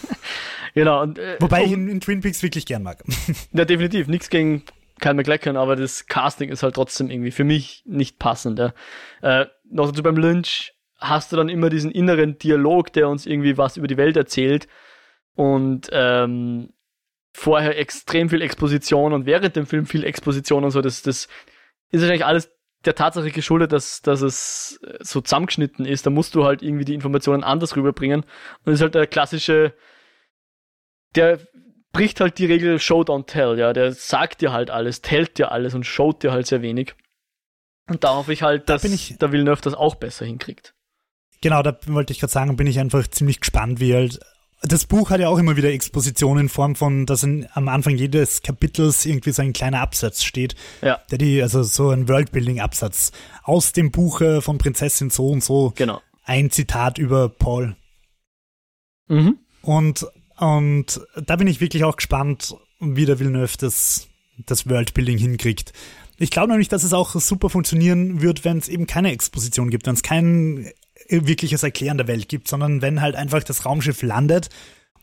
genau. 0.74 1.02
Und, 1.02 1.18
äh, 1.18 1.36
Wobei 1.40 1.64
ich 1.64 1.72
in, 1.72 1.88
in, 1.88 2.00
Twin 2.00 2.20
Peaks 2.20 2.42
wirklich 2.42 2.66
gern 2.66 2.82
mag. 2.82 3.02
ja, 3.52 3.64
definitiv. 3.64 4.06
Nichts 4.06 4.30
gegen 4.30 4.64
Kyle 5.00 5.14
McLachlan, 5.14 5.56
aber 5.56 5.76
das 5.76 6.06
Casting 6.06 6.50
ist 6.50 6.62
halt 6.62 6.76
trotzdem 6.76 7.10
irgendwie 7.10 7.32
für 7.32 7.44
mich 7.44 7.82
nicht 7.86 8.18
passend. 8.18 8.58
Ja. 8.58 8.72
Äh, 9.22 9.46
noch 9.70 9.88
dazu 9.88 10.02
beim 10.02 10.16
Lynch 10.16 10.72
hast 10.98 11.32
du 11.32 11.36
dann 11.36 11.48
immer 11.48 11.70
diesen 11.70 11.90
inneren 11.90 12.38
Dialog, 12.38 12.92
der 12.92 13.08
uns 13.08 13.26
irgendwie 13.26 13.58
was 13.58 13.76
über 13.76 13.88
die 13.88 13.96
Welt 13.96 14.16
erzählt. 14.16 14.68
Und 15.34 15.88
ähm, 15.92 16.72
vorher 17.34 17.76
extrem 17.76 18.28
viel 18.30 18.40
Exposition 18.40 19.12
und 19.12 19.26
während 19.26 19.56
dem 19.56 19.66
Film 19.66 19.86
viel 19.86 20.04
Exposition 20.04 20.64
und 20.64 20.70
so. 20.70 20.80
Das, 20.80 21.02
das 21.02 21.28
ist 21.90 22.00
wahrscheinlich 22.00 22.24
alles 22.24 22.50
der 22.84 22.94
Tatsache 22.94 23.30
geschuldet, 23.30 23.72
dass, 23.72 24.02
dass 24.02 24.20
es 24.22 24.78
so 25.00 25.20
zusammengeschnitten 25.20 25.84
ist. 25.84 26.06
Da 26.06 26.10
musst 26.10 26.34
du 26.34 26.44
halt 26.44 26.62
irgendwie 26.62 26.84
die 26.84 26.94
Informationen 26.94 27.42
anders 27.42 27.76
rüberbringen. 27.76 28.20
Und 28.20 28.66
das 28.66 28.74
ist 28.76 28.82
halt 28.82 28.94
der 28.94 29.06
klassische, 29.06 29.74
der 31.16 31.40
bricht 31.92 32.20
halt 32.20 32.38
die 32.38 32.46
Regel 32.46 32.78
Show, 32.78 33.02
don't 33.02 33.26
tell, 33.26 33.58
ja. 33.58 33.72
Der 33.72 33.92
sagt 33.92 34.40
dir 34.40 34.52
halt 34.52 34.70
alles, 34.70 35.02
tellt 35.02 35.38
dir 35.38 35.50
alles 35.50 35.74
und 35.74 35.84
showt 35.84 36.22
dir 36.22 36.30
halt 36.30 36.46
sehr 36.46 36.62
wenig. 36.62 36.94
Und 37.88 38.04
da 38.04 38.14
hoffe 38.14 38.32
ich 38.32 38.42
halt, 38.42 38.68
dass 38.68 38.82
da 38.82 38.88
ich, 38.88 39.18
der 39.18 39.32
Villeneuve 39.32 39.60
das 39.60 39.74
auch 39.74 39.96
besser 39.96 40.24
hinkriegt. 40.24 40.74
Genau, 41.40 41.62
da 41.62 41.76
wollte 41.86 42.12
ich 42.12 42.20
gerade 42.20 42.32
sagen, 42.32 42.56
bin 42.56 42.66
ich 42.66 42.78
einfach 42.78 43.06
ziemlich 43.08 43.40
gespannt, 43.40 43.80
wie 43.80 43.94
halt 43.94 44.20
das 44.66 44.86
Buch 44.86 45.10
hat 45.10 45.20
ja 45.20 45.28
auch 45.28 45.38
immer 45.38 45.56
wieder 45.56 45.70
Exposition 45.70 46.38
in 46.38 46.48
Form 46.48 46.74
von, 46.74 47.06
dass 47.06 47.22
in, 47.22 47.46
am 47.52 47.68
Anfang 47.68 47.96
jedes 47.96 48.42
Kapitels 48.42 49.04
irgendwie 49.04 49.32
so 49.32 49.42
ein 49.42 49.52
kleiner 49.52 49.80
Absatz 49.80 50.22
steht. 50.22 50.54
Ja. 50.82 51.00
Der 51.10 51.18
die, 51.18 51.42
also 51.42 51.62
so 51.62 51.90
ein 51.90 52.08
Worldbuilding-Absatz. 52.08 53.12
Aus 53.42 53.72
dem 53.72 53.90
Buche 53.90 54.42
von 54.42 54.58
Prinzessin 54.58 55.10
so 55.10 55.28
und 55.28 55.44
so. 55.44 55.72
Genau. 55.76 56.00
Ein 56.24 56.50
Zitat 56.50 56.98
über 56.98 57.28
Paul. 57.28 57.76
Mhm. 59.08 59.38
Und, 59.62 60.06
und 60.38 61.00
da 61.24 61.36
bin 61.36 61.46
ich 61.46 61.60
wirklich 61.60 61.84
auch 61.84 61.96
gespannt, 61.96 62.54
wie 62.80 63.06
der 63.06 63.18
Villeneuve 63.18 63.56
das, 63.58 64.08
das 64.46 64.68
Worldbuilding 64.68 65.18
hinkriegt. 65.18 65.72
Ich 66.18 66.30
glaube 66.30 66.48
nämlich, 66.48 66.68
dass 66.68 66.84
es 66.84 66.92
auch 66.92 67.14
super 67.16 67.50
funktionieren 67.50 68.22
wird, 68.22 68.44
wenn 68.44 68.58
es 68.58 68.68
eben 68.68 68.86
keine 68.86 69.10
Exposition 69.10 69.70
gibt, 69.70 69.86
wenn 69.86 69.94
es 69.94 70.02
kein 70.02 70.70
wirkliches 71.08 71.62
Erklären 71.62 71.98
der 71.98 72.08
Welt 72.08 72.28
gibt, 72.28 72.48
sondern 72.48 72.82
wenn 72.82 73.00
halt 73.00 73.16
einfach 73.16 73.42
das 73.42 73.64
Raumschiff 73.64 74.02
landet 74.02 74.48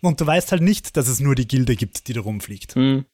und 0.02 0.20
du 0.20 0.26
weißt 0.26 0.52
halt 0.52 0.62
nicht, 0.62 0.98
dass 0.98 1.08
es 1.08 1.20
nur 1.20 1.36
die 1.36 1.48
Gilde 1.48 1.76
gibt, 1.76 2.08
die 2.08 2.14
da 2.14 2.22
rumfliegt. 2.22 2.76
Mhm. 2.76 3.06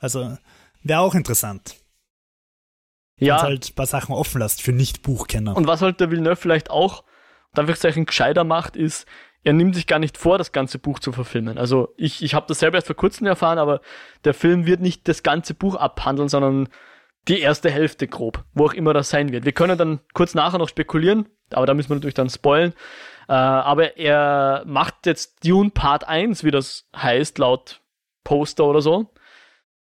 Also 0.00 0.36
wäre 0.82 1.00
auch 1.00 1.14
interessant. 1.14 1.76
Ja. 3.18 3.36
Und 3.36 3.42
halt 3.42 3.70
ein 3.70 3.74
paar 3.74 3.86
Sachen 3.86 4.14
offen 4.14 4.40
lässt 4.40 4.62
für 4.62 4.72
Nicht-Buchkenner. 4.72 5.56
Und 5.56 5.66
was 5.66 5.82
halt 5.82 6.00
der 6.00 6.10
Villeneuve 6.10 6.36
vielleicht 6.36 6.70
auch, 6.70 7.04
Anführungszeichen, 7.52 8.06
gescheiter 8.06 8.44
macht, 8.44 8.76
ist, 8.76 9.06
er 9.44 9.52
nimmt 9.52 9.74
sich 9.74 9.86
gar 9.86 9.98
nicht 9.98 10.16
vor, 10.16 10.38
das 10.38 10.52
ganze 10.52 10.78
Buch 10.78 10.98
zu 10.98 11.12
verfilmen. 11.12 11.58
Also 11.58 11.94
ich, 11.96 12.22
ich 12.22 12.34
habe 12.34 12.46
das 12.48 12.60
selber 12.60 12.78
erst 12.78 12.86
vor 12.86 12.96
kurzem 12.96 13.26
erfahren, 13.26 13.58
aber 13.58 13.80
der 14.24 14.34
Film 14.34 14.66
wird 14.66 14.80
nicht 14.80 15.06
das 15.08 15.22
ganze 15.22 15.54
Buch 15.54 15.74
abhandeln, 15.74 16.28
sondern 16.28 16.68
die 17.28 17.40
erste 17.40 17.70
Hälfte 17.70 18.08
grob, 18.08 18.44
wo 18.54 18.66
auch 18.66 18.72
immer 18.72 18.92
das 18.92 19.10
sein 19.10 19.32
wird. 19.32 19.44
Wir 19.44 19.52
können 19.52 19.78
dann 19.78 20.00
kurz 20.12 20.34
nachher 20.34 20.58
noch 20.58 20.68
spekulieren, 20.68 21.28
aber 21.50 21.66
da 21.66 21.74
müssen 21.74 21.90
wir 21.90 21.96
natürlich 21.96 22.14
dann 22.14 22.30
spoilen. 22.30 22.74
Äh, 23.28 23.32
aber 23.32 23.96
er 23.96 24.64
macht 24.66 25.06
jetzt 25.06 25.46
Dune 25.46 25.70
Part 25.70 26.08
1, 26.08 26.42
wie 26.44 26.50
das 26.50 26.88
heißt, 26.96 27.38
laut 27.38 27.80
Poster 28.24 28.64
oder 28.64 28.80
so. 28.80 29.12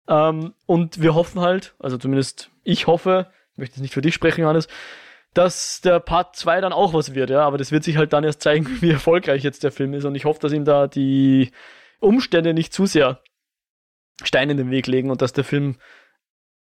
Ähm, 0.08 0.54
und 0.66 1.02
wir 1.02 1.14
hoffen 1.14 1.42
halt, 1.42 1.76
also 1.80 1.98
zumindest 1.98 2.50
ich 2.64 2.88
hoffe, 2.88 3.28
ich 3.54 3.58
möchte 3.58 3.76
jetzt 3.76 3.82
nicht 3.82 3.94
für 3.94 4.02
dich 4.02 4.16
sprechen, 4.16 4.42
Johannes, 4.42 4.68
dass 5.36 5.82
der 5.82 6.00
Part 6.00 6.36
2 6.36 6.62
dann 6.62 6.74
auch 6.74 6.94
was 6.94 7.14
wird, 7.14 7.30
ja, 7.30 7.42
aber 7.42 7.60
das 7.60 7.72
wird 7.72 7.84
sich 7.84 7.98
halt 7.98 8.14
dann 8.14 8.24
erst 8.24 8.42
zeigen, 8.42 8.66
wie 8.82 8.90
erfolgreich 8.90 9.44
jetzt 9.44 9.64
der 9.64 9.72
Film 9.72 9.94
ist 9.94 10.06
und 10.06 10.16
ich 10.16 10.26
hoffe, 10.26 10.40
dass 10.40 10.52
ihm 10.52 10.66
da 10.66 10.88
die 10.88 11.52
Umstände 12.00 12.56
nicht 12.56 12.74
zu 12.74 12.88
sehr 12.88 13.22
Steine 14.24 14.52
in 14.52 14.58
den 14.58 14.72
Weg 14.72 14.88
legen 14.88 15.12
und 15.12 15.22
dass 15.22 15.32
der 15.32 15.44
Film 15.44 15.78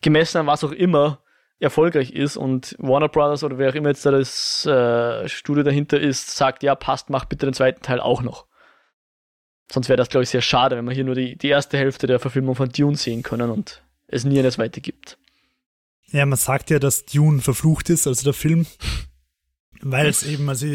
gemessen 0.02 0.38
an 0.40 0.48
was 0.48 0.64
auch 0.64 0.72
immer 0.72 1.22
erfolgreich 1.60 2.12
ist 2.12 2.38
und 2.38 2.76
Warner 2.80 3.08
Brothers 3.08 3.44
oder 3.44 3.58
wer 3.58 3.70
auch 3.70 3.76
immer 3.76 3.90
jetzt 3.90 4.06
da 4.06 4.12
das 4.12 4.66
äh, 4.66 5.30
Studio 5.30 5.64
dahinter 5.64 6.00
ist, 6.00 6.36
sagt, 6.36 6.64
ja, 6.64 6.74
passt, 6.76 7.10
mach 7.10 7.26
bitte 7.26 7.46
den 7.46 7.54
zweiten 7.54 7.82
Teil 7.84 8.00
auch 8.00 8.24
noch. 8.24 8.48
Sonst 9.72 9.88
wäre 9.88 9.98
das, 9.98 10.10
glaube 10.10 10.24
ich, 10.24 10.30
sehr 10.30 10.42
schade, 10.42 10.76
wenn 10.76 10.86
wir 10.86 10.94
hier 10.94 11.04
nur 11.06 11.16
die, 11.16 11.38
die 11.38 11.48
erste 11.48 11.78
Hälfte 11.78 12.08
der 12.08 12.20
Verfilmung 12.20 12.56
von 12.56 12.70
Dune 12.70 12.98
sehen 12.98 13.24
können 13.24 13.52
und 13.52 13.84
es 14.08 14.26
nie 14.26 14.40
eine 14.40 14.52
zweite 14.52 14.82
gibt. 14.82 15.18
Ja, 16.08 16.26
man 16.26 16.38
sagt 16.38 16.70
ja, 16.72 16.80
dass 16.80 17.06
Dune 17.06 17.42
verflucht 17.42 17.90
ist, 17.90 18.06
also 18.06 18.24
der 18.24 18.34
Film, 18.34 18.66
weil 19.82 20.08
es 20.08 20.24
eben, 20.24 20.50
also, 20.50 20.68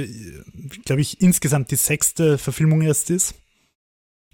glaube 0.84 1.02
ich, 1.02 1.20
insgesamt 1.20 1.70
die 1.70 1.76
sechste 1.76 2.38
Verfilmung 2.38 2.80
erst 2.80 3.10
ist, 3.10 3.34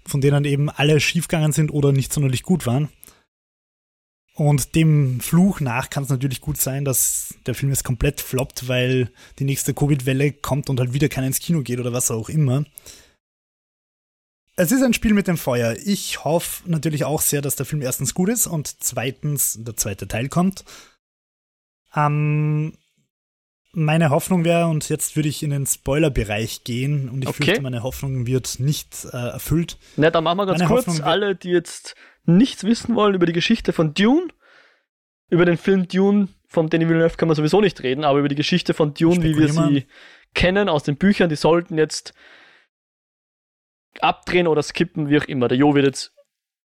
von 0.05 0.21
denen 0.21 0.45
eben 0.45 0.69
alle 0.69 0.99
schiefgegangen 0.99 1.51
sind 1.51 1.71
oder 1.71 1.91
nicht 1.91 2.13
sonderlich 2.13 2.43
gut 2.43 2.65
waren. 2.65 2.89
Und 4.35 4.73
dem 4.73 5.19
Fluch 5.19 5.59
nach 5.59 5.91
kann 5.91 6.03
es 6.03 6.09
natürlich 6.09 6.41
gut 6.41 6.59
sein, 6.59 6.85
dass 6.85 7.35
der 7.45 7.53
Film 7.53 7.71
jetzt 7.71 7.83
komplett 7.83 8.19
floppt, 8.19 8.67
weil 8.67 9.11
die 9.37 9.43
nächste 9.43 9.75
Covid-Welle 9.75 10.31
kommt 10.31 10.69
und 10.69 10.79
halt 10.79 10.93
wieder 10.93 11.07
keiner 11.07 11.27
ins 11.27 11.39
Kino 11.39 11.61
geht 11.61 11.79
oder 11.79 11.93
was 11.93 12.09
auch 12.09 12.29
immer. 12.29 12.65
Es 14.55 14.71
ist 14.71 14.83
ein 14.83 14.93
Spiel 14.93 15.13
mit 15.13 15.27
dem 15.27 15.37
Feuer. 15.37 15.75
Ich 15.83 16.23
hoffe 16.23 16.69
natürlich 16.69 17.05
auch 17.05 17.21
sehr, 17.21 17.41
dass 17.41 17.55
der 17.55 17.65
Film 17.65 17.81
erstens 17.81 18.13
gut 18.13 18.29
ist 18.29 18.47
und 18.47 18.83
zweitens 18.83 19.57
der 19.61 19.77
zweite 19.77 20.07
Teil 20.07 20.29
kommt. 20.29 20.63
Ähm, 21.95 22.73
meine 23.71 24.11
Hoffnung 24.11 24.45
wäre, 24.45 24.67
und 24.67 24.89
jetzt 24.89 25.15
würde 25.15 25.29
ich 25.29 25.41
in 25.41 25.49
den 25.49 25.65
Spoiler-Bereich 25.65 26.63
gehen 26.63 27.09
und 27.09 27.23
ich 27.23 27.29
okay. 27.29 27.43
fürchte, 27.43 27.61
meine 27.61 27.81
Hoffnung 27.83 28.27
wird 28.27 28.59
nicht 28.59 29.05
äh, 29.05 29.17
erfüllt. 29.17 29.77
Na, 29.95 30.11
dann 30.11 30.23
machen 30.23 30.37
wir 30.37 30.45
ganz 30.45 30.59
meine 30.59 30.69
kurz 30.69 30.99
alle, 31.01 31.35
die 31.35 31.49
jetzt 31.49 31.95
nichts 32.25 32.63
wissen 32.63 32.95
wollen 32.95 33.15
über 33.15 33.25
die 33.25 33.33
Geschichte 33.33 33.73
von 33.73 33.93
Dune, 33.93 34.27
über 35.29 35.45
den 35.45 35.57
Film 35.57 35.87
Dune 35.87 36.29
von 36.47 36.69
Denis 36.69 36.87
Villeneuve 36.87 37.17
kann 37.17 37.27
man 37.27 37.35
sowieso 37.35 37.61
nicht 37.61 37.81
reden, 37.81 38.03
aber 38.03 38.19
über 38.19 38.29
die 38.29 38.35
Geschichte 38.35 38.73
von 38.73 38.93
Dune, 38.93 39.23
wie 39.23 39.37
wir 39.37 39.51
sie 39.51 39.87
kennen 40.33 40.69
aus 40.69 40.83
den 40.83 40.97
Büchern, 40.97 41.29
die 41.29 41.35
sollten 41.35 41.77
jetzt 41.77 42.13
abdrehen 43.99 44.47
oder 44.47 44.61
skippen, 44.61 45.09
wie 45.09 45.17
auch 45.19 45.25
immer. 45.25 45.47
Der 45.47 45.57
Jo 45.57 45.75
wird 45.75 45.85
jetzt 45.85 46.13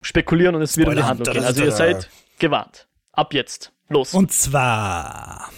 spekulieren 0.00 0.54
und 0.54 0.62
es 0.62 0.76
wird 0.76 0.88
in 0.88 0.96
die 0.96 1.02
Handlung 1.02 1.32
gehen. 1.32 1.44
Also 1.44 1.64
ihr 1.64 1.72
seid 1.72 2.08
gewarnt. 2.38 2.88
Ab 3.12 3.34
jetzt. 3.34 3.72
Los. 3.88 4.14
Und 4.14 4.32
zwar, 4.32 5.50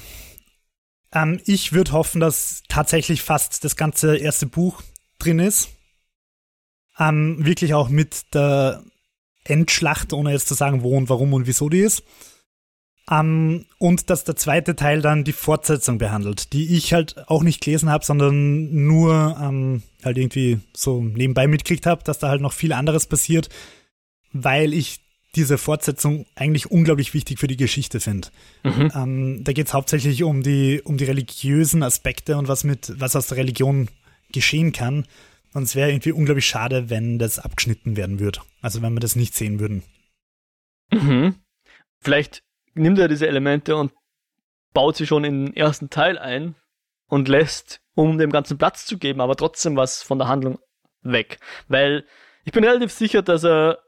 ähm, 1.13 1.41
ich 1.45 1.73
würde 1.73 1.93
hoffen, 1.93 2.21
dass 2.21 2.63
tatsächlich 2.69 3.23
fast 3.23 3.65
das 3.65 3.77
ganze 3.77 4.17
erste 4.17 4.47
Buch 4.47 4.83
drin 5.19 5.39
ist. 5.39 5.71
Ähm, 6.99 7.45
wirklich 7.45 7.75
auch 7.75 7.89
mit 7.89 8.35
der 8.35 8.83
Endschlacht, 9.51 10.13
ohne 10.13 10.33
jetzt 10.33 10.49
zu 10.49 10.55
sagen, 10.55 10.83
wo 10.83 10.97
und 10.97 11.09
warum 11.09 11.33
und 11.33 11.47
wieso 11.47 11.69
die 11.69 11.81
ist. 11.81 12.03
Um, 13.09 13.67
und 13.79 14.11
dass 14.11 14.25
der 14.25 14.35
zweite 14.35 14.75
Teil 14.75 15.01
dann 15.01 15.23
die 15.23 15.33
Fortsetzung 15.33 15.97
behandelt, 15.99 16.53
die 16.53 16.77
ich 16.77 16.93
halt 16.93 17.29
auch 17.29 17.45
nicht 17.45 17.63
gelesen 17.63 17.89
habe, 17.89 18.05
sondern 18.05 18.85
nur 18.85 19.37
um, 19.41 19.83
halt 20.03 20.19
irgendwie 20.19 20.59
so 20.75 21.01
nebenbei 21.03 21.47
mitgekriegt 21.47 21.87
habe, 21.87 22.03
dass 22.03 22.19
da 22.19 22.29
halt 22.29 22.41
noch 22.41 22.53
viel 22.53 22.73
anderes 22.73 23.07
passiert, 23.07 23.49
weil 24.33 24.75
ich 24.75 24.99
diese 25.37 25.57
Fortsetzung 25.57 26.27
eigentlich 26.35 26.69
unglaublich 26.71 27.15
wichtig 27.15 27.39
für 27.39 27.47
die 27.47 27.57
Geschichte 27.57 28.01
finde. 28.01 28.29
Mhm. 28.65 28.91
Um, 28.93 29.45
da 29.45 29.53
geht 29.53 29.69
es 29.69 29.75
hauptsächlich 29.75 30.25
um 30.25 30.43
die, 30.43 30.83
um 30.83 30.97
die 30.97 31.05
religiösen 31.05 31.85
Aspekte 31.85 32.37
und 32.37 32.49
was 32.49 32.65
mit, 32.65 32.93
was 32.99 33.15
aus 33.15 33.29
der 33.29 33.37
Religion 33.37 33.89
geschehen 34.33 34.73
kann. 34.73 35.07
Und 35.57 35.63
es 35.63 35.75
wäre 35.75 35.89
irgendwie 35.89 36.13
unglaublich 36.13 36.45
schade, 36.45 36.91
wenn 36.91 37.19
das 37.19 37.39
abgeschnitten 37.39 37.97
werden 37.97 38.21
würde. 38.21 38.43
Also 38.61 38.83
wenn 38.83 38.93
wir 38.93 39.01
das 39.01 39.17
nicht 39.17 39.35
sehen 39.35 39.59
würden. 39.59 39.85
Mhm. 40.91 41.43
Vielleicht 41.99 42.43
nimmt 42.75 42.99
er 42.99 43.09
diese 43.09 43.27
Elemente 43.27 43.75
und 43.75 43.95
baut 44.75 44.97
sie 44.97 45.07
schon 45.07 45.25
in 45.25 45.47
den 45.47 45.57
ersten 45.57 45.89
Teil 45.89 46.19
ein 46.19 46.57
und 47.07 47.29
lässt, 47.29 47.81
um 47.95 48.19
dem 48.19 48.31
ganzen 48.31 48.59
Platz 48.59 48.85
zu 48.85 48.99
geben, 48.99 49.23
aber 49.23 49.35
trotzdem 49.35 49.77
was 49.77 50.03
von 50.03 50.19
der 50.19 50.29
Handlung 50.29 50.59
weg. 51.01 51.39
Weil 51.69 52.05
ich 52.45 52.53
bin 52.53 52.63
relativ 52.63 52.93
sicher, 52.93 53.23
dass 53.23 53.43
er 53.43 53.79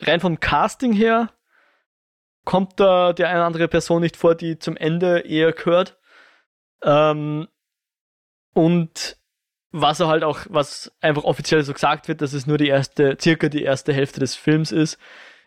rein 0.00 0.18
vom 0.18 0.40
Casting 0.40 0.92
her 0.92 1.32
kommt 2.44 2.80
da 2.80 3.12
der 3.12 3.28
eine 3.28 3.44
andere 3.44 3.68
Person 3.68 4.02
nicht 4.02 4.16
vor, 4.16 4.34
die 4.34 4.58
zum 4.58 4.76
Ende 4.76 5.20
eher 5.20 5.52
gehört. 5.52 6.00
Ähm, 6.82 7.46
und 8.54 9.21
was 9.72 10.00
er 10.00 10.08
halt 10.08 10.22
auch, 10.22 10.40
was 10.50 10.92
einfach 11.00 11.24
offiziell 11.24 11.62
so 11.62 11.72
gesagt 11.72 12.06
wird, 12.06 12.20
dass 12.20 12.34
es 12.34 12.46
nur 12.46 12.58
die 12.58 12.68
erste, 12.68 13.16
circa 13.20 13.48
die 13.48 13.62
erste 13.62 13.92
Hälfte 13.92 14.20
des 14.20 14.36
Films 14.36 14.70
ist. 14.70 14.98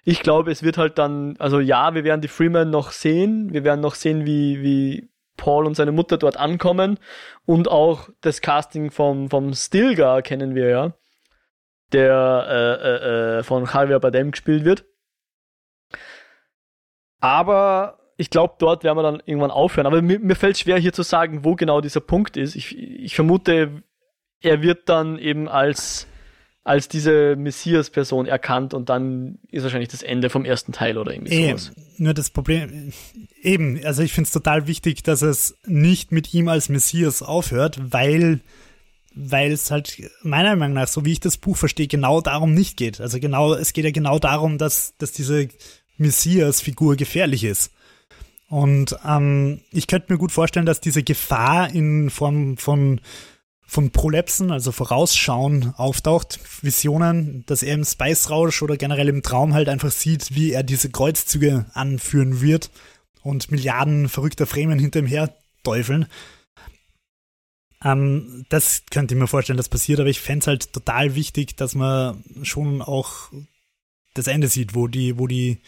Ich 0.03 0.21
glaube, 0.21 0.51
es 0.51 0.63
wird 0.63 0.77
halt 0.77 0.97
dann, 0.97 1.35
also 1.39 1.59
ja, 1.59 1.93
wir 1.95 2.03
werden 2.03 2.21
die 2.21 2.27
Freeman 2.27 2.69
noch 2.69 2.91
sehen, 2.91 3.53
wir 3.53 3.63
werden 3.63 3.81
noch 3.81 3.95
sehen, 3.95 4.25
wie, 4.25 4.61
wie 4.61 5.09
Paul 5.37 5.65
und 5.65 5.75
seine 5.75 5.91
Mutter 5.91 6.17
dort 6.17 6.37
ankommen 6.37 6.99
und 7.45 7.69
auch 7.69 8.09
das 8.21 8.41
Casting 8.41 8.91
vom, 8.91 9.29
vom 9.29 9.53
Stilgar 9.53 10.21
kennen 10.21 10.55
wir 10.55 10.69
ja, 10.69 10.93
der 11.91 12.47
äh, 12.49 12.87
äh, 12.87 13.39
äh 13.39 13.43
von 13.43 13.65
Javier 13.65 13.99
Bardem 13.99 14.31
gespielt 14.31 14.65
wird. 14.65 14.85
Aber 17.19 17.99
ich 18.17 18.29
glaube, 18.29 18.55
dort 18.59 18.83
werden 18.83 18.97
wir 18.97 19.03
dann 19.03 19.21
irgendwann 19.25 19.51
aufhören. 19.51 19.87
Aber 19.87 20.01
mir, 20.01 20.19
mir 20.19 20.35
fällt 20.35 20.57
schwer 20.57 20.77
hier 20.77 20.93
zu 20.93 21.03
sagen, 21.03 21.43
wo 21.43 21.55
genau 21.55 21.81
dieser 21.81 21.99
Punkt 21.99 22.37
ist. 22.37 22.55
Ich, 22.55 22.77
ich 22.77 23.15
vermute, 23.15 23.83
er 24.41 24.61
wird 24.61 24.89
dann 24.89 25.17
eben 25.17 25.47
als, 25.47 26.07
als 26.63 26.87
diese 26.87 27.35
Messias-Person 27.35 28.25
erkannt 28.25 28.73
und 28.73 28.89
dann 28.89 29.39
ist 29.51 29.63
wahrscheinlich 29.63 29.89
das 29.89 30.03
Ende 30.03 30.29
vom 30.29 30.45
ersten 30.45 30.71
Teil 30.71 30.97
oder 30.97 31.13
irgendwie 31.13 31.33
eben, 31.33 31.57
sowas. 31.57 31.75
Nur 31.97 32.13
das 32.13 32.29
Problem, 32.29 32.93
eben, 33.41 33.83
also 33.85 34.01
ich 34.01 34.13
finde 34.13 34.27
es 34.27 34.33
total 34.33 34.67
wichtig, 34.67 35.03
dass 35.03 35.21
es 35.21 35.57
nicht 35.65 36.11
mit 36.11 36.33
ihm 36.33 36.47
als 36.47 36.69
Messias 36.69 37.21
aufhört, 37.21 37.79
weil 37.81 38.41
weil 39.15 39.53
es 39.53 39.71
halt 39.71 39.97
meiner 40.23 40.55
Meinung 40.57 40.75
nach, 40.75 40.89
so 40.89 41.05
wie 41.05 41.13
ich 41.13 41.21
das 41.21 41.37
Buch 41.37 41.55
verstehe, 41.55 41.87
genau 41.87 42.19
darum 42.19 42.53
nicht 42.53 42.75
geht. 42.75 42.99
Also 42.99 43.17
genau, 43.19 43.53
es 43.53 43.71
geht 43.71 43.85
ja 43.85 43.91
genau 43.91 44.19
darum, 44.19 44.57
dass, 44.57 44.93
dass 44.97 45.13
diese 45.13 45.47
Messias-Figur 45.97 46.97
gefährlich 46.97 47.45
ist. 47.45 47.71
Und 48.49 48.95
ähm, 49.07 49.61
ich 49.71 49.87
könnte 49.87 50.11
mir 50.11 50.19
gut 50.19 50.31
vorstellen, 50.31 50.65
dass 50.65 50.81
diese 50.81 51.01
Gefahr 51.01 51.73
in 51.73 52.09
Form 52.09 52.57
von, 52.57 53.01
von 53.65 53.91
Prolepsen, 53.91 54.51
also 54.51 54.71
Vorausschauen, 54.71 55.73
auftaucht, 55.75 56.39
Visionen, 56.61 57.43
dass 57.47 57.63
er 57.63 57.73
im 57.73 57.83
Spice 57.83 58.29
Rausch 58.29 58.61
oder 58.61 58.77
generell 58.77 59.09
im 59.09 59.23
Traum 59.23 59.53
halt 59.53 59.69
einfach 59.69 59.91
sieht, 59.91 60.35
wie 60.35 60.51
er 60.51 60.63
diese 60.63 60.89
Kreuzzüge 60.89 61.65
anführen 61.73 62.41
wird 62.41 62.69
und 63.21 63.51
Milliarden 63.51 64.07
verrückter 64.07 64.45
Fremen 64.45 64.79
hinter 64.79 64.99
ihm 64.99 65.07
her 65.07 65.35
teufeln. 65.63 66.05
Ähm, 67.83 68.45
das 68.49 68.83
könnte 68.91 69.15
ich 69.15 69.19
mir 69.19 69.27
vorstellen, 69.27 69.57
dass 69.57 69.69
passiert, 69.69 69.99
aber 69.99 70.09
ich 70.09 70.19
fände 70.19 70.43
es 70.43 70.47
halt 70.47 70.73
total 70.73 71.15
wichtig, 71.15 71.57
dass 71.57 71.75
man 71.75 72.23
schon 72.43 72.81
auch 72.81 73.31
das 74.13 74.27
Ende 74.27 74.47
sieht, 74.47 74.75
wo 74.75 74.87
die, 74.87 75.17
wo 75.17 75.27
die 75.27 75.59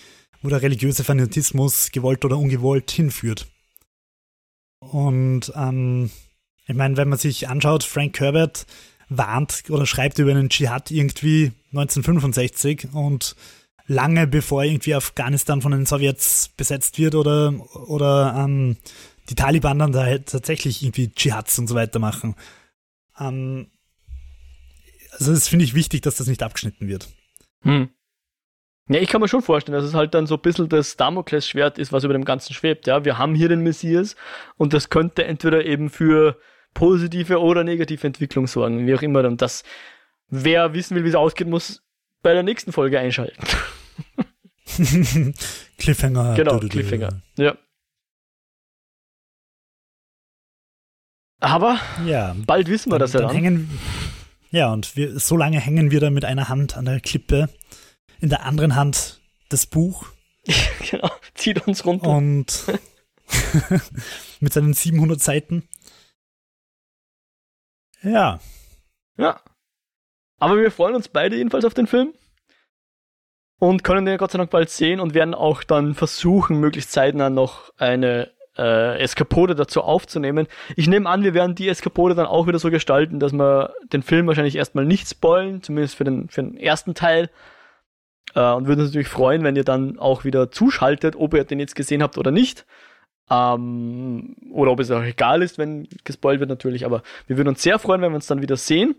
wo 0.41 0.49
der 0.49 0.61
religiöse 0.61 1.03
Fanatismus 1.03 1.91
gewollt 1.91 2.23
oder 2.23 2.37
ungewollt 2.37 2.91
hinführt. 2.91 3.47
Und 4.79 5.51
ähm, 5.55 6.11
ich 6.67 6.75
meine, 6.75 6.97
wenn 6.97 7.09
man 7.09 7.17
sich 7.17 7.47
anschaut, 7.47 7.83
Frank 7.83 8.19
Herbert 8.19 8.65
warnt 9.09 9.63
oder 9.69 9.85
schreibt 9.85 10.19
über 10.19 10.31
einen 10.31 10.49
Dschihad 10.49 10.91
irgendwie 10.91 11.53
1965 11.71 12.89
und 12.93 13.35
lange 13.87 14.27
bevor 14.27 14.63
irgendwie 14.63 14.93
Afghanistan 14.93 15.61
von 15.61 15.71
den 15.71 15.85
Sowjets 15.85 16.49
besetzt 16.49 16.99
wird 16.99 17.15
oder, 17.15 17.53
oder 17.87 18.35
ähm, 18.37 18.77
die 19.29 19.35
Taliban 19.35 19.79
dann 19.79 19.93
da 19.93 20.03
halt 20.03 20.27
tatsächlich 20.27 20.83
irgendwie 20.83 21.07
Dschihads 21.07 21.57
und 21.59 21.67
so 21.67 21.75
weiter 21.75 21.99
machen. 21.99 22.35
Ähm, 23.17 23.67
also 25.11 25.33
das 25.33 25.47
finde 25.47 25.65
ich 25.65 25.73
wichtig, 25.73 26.01
dass 26.01 26.15
das 26.15 26.27
nicht 26.27 26.43
abgeschnitten 26.43 26.87
wird. 26.87 27.07
Hm. 27.61 27.89
Ja, 28.89 28.99
ich 29.01 29.09
kann 29.09 29.19
mir 29.19 29.27
schon 29.27 29.41
vorstellen, 29.41 29.77
dass 29.77 29.85
es 29.85 29.93
halt 29.93 30.13
dann 30.13 30.27
so 30.27 30.35
ein 30.35 30.41
bisschen 30.41 30.69
das 30.69 30.95
Damoklesschwert 30.95 31.77
ist, 31.77 31.91
was 31.91 32.03
über 32.03 32.13
dem 32.13 32.23
Ganzen 32.23 32.53
schwebt. 32.53 32.87
Ja, 32.87 33.03
wir 33.03 33.17
haben 33.17 33.35
hier 33.35 33.49
den 33.49 33.61
Messias 33.61 34.15
und 34.55 34.73
das 34.73 34.89
könnte 34.89 35.25
entweder 35.25 35.65
eben 35.65 35.89
für 35.89 36.37
positive 36.73 37.39
oder 37.39 37.63
negative 37.63 38.05
Entwicklung 38.05 38.47
sorgen, 38.47 38.85
wie 38.85 38.95
auch 38.95 39.01
immer. 39.01 39.23
Und 39.25 39.41
das, 39.41 39.63
wer 40.29 40.73
wissen 40.73 40.95
will, 40.95 41.03
wie 41.03 41.09
es 41.09 41.15
ausgeht, 41.15 41.47
muss 41.47 41.81
bei 42.21 42.33
der 42.33 42.43
nächsten 42.43 42.71
Folge 42.71 42.99
einschalten. 42.99 43.41
Cliffhanger. 45.77 46.35
Genau, 46.35 46.59
Cliffhanger. 46.59 47.21
Ja. 47.37 47.57
Aber 51.39 51.79
ja, 52.05 52.35
bald 52.45 52.67
wissen 52.67 52.91
wir 52.91 52.99
dann, 52.99 53.05
das 53.05 53.13
ja 53.13 53.21
dann. 53.21 53.31
Hängen, 53.31 53.79
ja, 54.49 54.71
und 54.73 54.95
wir, 54.95 55.19
so 55.19 55.37
lange 55.37 55.59
hängen 55.59 55.91
wir 55.91 55.99
da 55.99 56.09
mit 56.09 56.25
einer 56.25 56.49
Hand 56.49 56.77
an 56.77 56.85
der 56.85 56.99
Klippe 56.99 57.49
in 58.19 58.29
der 58.29 58.45
anderen 58.45 58.75
Hand 58.75 59.19
das 59.49 59.65
Buch. 59.65 60.07
genau, 60.89 61.11
zieht 61.35 61.67
uns 61.67 61.85
runter. 61.85 62.09
Und 62.09 62.63
mit 64.39 64.53
seinen 64.53 64.73
700 64.73 65.21
Seiten. 65.21 65.67
Ja. 68.01 68.39
Ja. 69.17 69.39
Aber 70.39 70.57
wir 70.57 70.71
freuen 70.71 70.95
uns 70.95 71.07
beide 71.07 71.35
jedenfalls 71.35 71.65
auf 71.65 71.73
den 71.73 71.87
Film. 71.87 72.13
Und 73.59 73.83
können 73.83 74.05
den 74.05 74.17
Gott 74.17 74.31
sei 74.31 74.37
Dank 74.37 74.51
bald 74.51 74.69
sehen 74.69 74.99
und 74.99 75.15
werden 75.15 75.33
auch 75.33 75.63
dann 75.63 75.95
versuchen, 75.95 76.59
möglichst 76.59 76.91
zeitnah 76.91 77.31
noch 77.31 77.73
eine 77.77 78.31
äh, 78.55 78.99
Eskapode 78.99 79.55
dazu 79.55 79.81
aufzunehmen. 79.81 80.47
Ich 80.75 80.87
nehme 80.87 81.09
an, 81.09 81.23
wir 81.23 81.33
werden 81.33 81.55
die 81.55 81.67
Eskapode 81.67 82.13
dann 82.13 82.27
auch 82.27 82.47
wieder 82.47 82.59
so 82.59 82.69
gestalten, 82.69 83.19
dass 83.19 83.33
wir 83.33 83.73
den 83.91 84.03
Film 84.03 84.27
wahrscheinlich 84.27 84.55
erstmal 84.55 84.85
nicht 84.85 85.09
spoilen, 85.09 85.63
zumindest 85.63 85.95
für 85.95 86.03
den, 86.03 86.29
für 86.29 86.43
den 86.43 86.57
ersten 86.57 86.93
Teil. 86.93 87.29
Äh, 88.35 88.51
und 88.51 88.67
würden 88.67 88.81
uns 88.81 88.89
natürlich 88.89 89.07
freuen, 89.07 89.43
wenn 89.43 89.55
ihr 89.55 89.63
dann 89.63 89.97
auch 89.97 90.23
wieder 90.23 90.51
zuschaltet, 90.51 91.15
ob 91.15 91.33
ihr 91.33 91.43
den 91.43 91.59
jetzt 91.59 91.75
gesehen 91.75 92.03
habt 92.03 92.17
oder 92.17 92.31
nicht. 92.31 92.65
Ähm, 93.29 94.35
oder 94.51 94.71
ob 94.71 94.79
es 94.79 94.91
auch 94.91 95.03
egal 95.03 95.41
ist, 95.41 95.57
wenn 95.57 95.87
gespoilt 96.03 96.39
wird 96.39 96.49
natürlich. 96.49 96.85
Aber 96.85 97.03
wir 97.27 97.37
würden 97.37 97.49
uns 97.49 97.61
sehr 97.61 97.79
freuen, 97.79 98.01
wenn 98.01 98.11
wir 98.11 98.15
uns 98.15 98.27
dann 98.27 98.41
wieder 98.41 98.57
sehen. 98.57 98.95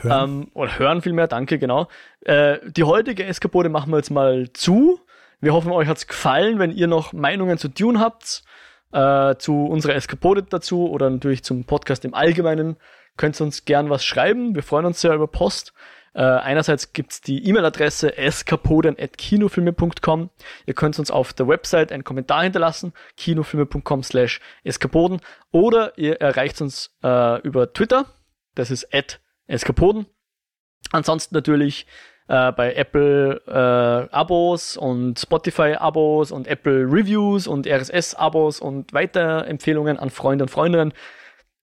Hören. 0.00 0.30
Ähm, 0.30 0.50
oder 0.54 0.78
hören 0.78 1.02
vielmehr, 1.02 1.26
danke, 1.26 1.58
genau. 1.58 1.88
Äh, 2.20 2.58
die 2.66 2.84
heutige 2.84 3.24
Eskapode 3.24 3.68
machen 3.68 3.90
wir 3.90 3.98
jetzt 3.98 4.10
mal 4.10 4.52
zu. 4.52 5.00
Wir 5.40 5.52
hoffen, 5.52 5.72
euch 5.72 5.88
hat's 5.88 6.06
gefallen. 6.06 6.58
Wenn 6.58 6.72
ihr 6.72 6.86
noch 6.86 7.12
Meinungen 7.12 7.58
zu 7.58 7.68
Dune 7.68 8.00
habt, 8.00 8.44
äh, 8.92 9.36
zu 9.36 9.66
unserer 9.66 9.94
Eskapode 9.94 10.42
dazu 10.42 10.88
oder 10.88 11.10
natürlich 11.10 11.42
zum 11.42 11.64
Podcast 11.64 12.04
im 12.04 12.14
Allgemeinen, 12.14 12.76
könnt 13.16 13.40
ihr 13.40 13.44
uns 13.44 13.64
gern 13.64 13.90
was 13.90 14.04
schreiben. 14.04 14.54
Wir 14.54 14.62
freuen 14.62 14.86
uns 14.86 15.00
sehr 15.00 15.14
über 15.14 15.26
Post. 15.26 15.72
Äh, 16.16 16.22
einerseits 16.22 16.92
gibt's 16.94 17.20
die 17.20 17.46
E-Mail-Adresse 17.46 18.16
eskapoden.kinofilme.com. 18.16 20.30
Ihr 20.64 20.72
könnt 20.72 20.98
uns 20.98 21.10
auf 21.10 21.34
der 21.34 21.46
Website 21.46 21.92
einen 21.92 22.04
Kommentar 22.04 22.42
hinterlassen, 22.42 22.94
kinofilme.com 23.18 24.02
slash 24.02 24.40
eskapoden. 24.64 25.20
Oder 25.52 25.92
ihr 25.98 26.22
erreicht 26.22 26.62
uns 26.62 26.96
äh, 27.04 27.42
über 27.42 27.70
Twitter, 27.70 28.06
das 28.54 28.70
ist 28.70 28.94
at 28.94 29.20
eskapoden. 29.46 30.06
Ansonsten 30.90 31.34
natürlich 31.34 31.86
äh, 32.28 32.50
bei 32.52 32.72
Apple 32.72 33.42
äh, 33.46 34.08
Abos 34.10 34.78
und 34.78 35.18
Spotify 35.18 35.74
Abos 35.74 36.32
und 36.32 36.46
Apple 36.46 36.86
Reviews 36.90 37.46
und 37.46 37.66
RSS 37.66 38.14
Abos 38.14 38.60
und 38.60 38.94
Weiterempfehlungen 38.94 39.98
an 39.98 40.08
Freunde 40.08 40.44
und 40.44 40.48
Freundinnen 40.48 40.94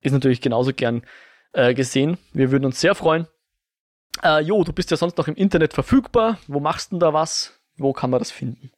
ist 0.01 0.11
natürlich 0.11 0.41
genauso 0.41 0.73
gern 0.73 1.01
äh, 1.53 1.73
gesehen. 1.73 2.19
Wir 2.33 2.51
würden 2.51 2.65
uns 2.65 2.79
sehr 2.79 2.93
freuen. 2.93 3.25
Äh, 4.21 4.41
jo, 4.41 4.63
du 4.63 4.73
bist 4.73 4.91
ja 4.91 4.97
sonst 4.97 5.17
noch 5.17 5.27
im 5.27 5.35
Internet 5.35 5.73
verfügbar. 5.73 6.37
Wo 6.47 6.59
machst 6.59 6.91
du 6.91 6.95
denn 6.95 6.99
da 6.99 7.13
was? 7.13 7.53
Wo 7.77 7.93
kann 7.93 8.09
man 8.09 8.19
das 8.19 8.31
finden? 8.31 8.71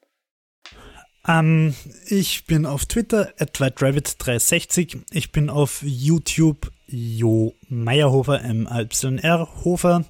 Um, 1.27 1.33
ähm, 1.33 1.75
ich 2.07 2.45
bin 2.45 2.65
auf 2.65 2.85
Twitter 2.85 3.33
at 3.39 3.59
whiterabbit360. 3.59 5.01
Ich 5.11 5.31
bin 5.31 5.49
auf 5.49 5.81
YouTube 5.83 6.71
Jo 6.87 7.55
Meyerhofer, 7.67 8.41
M-Y-R 8.43 9.63
Hofer. 9.63 10.05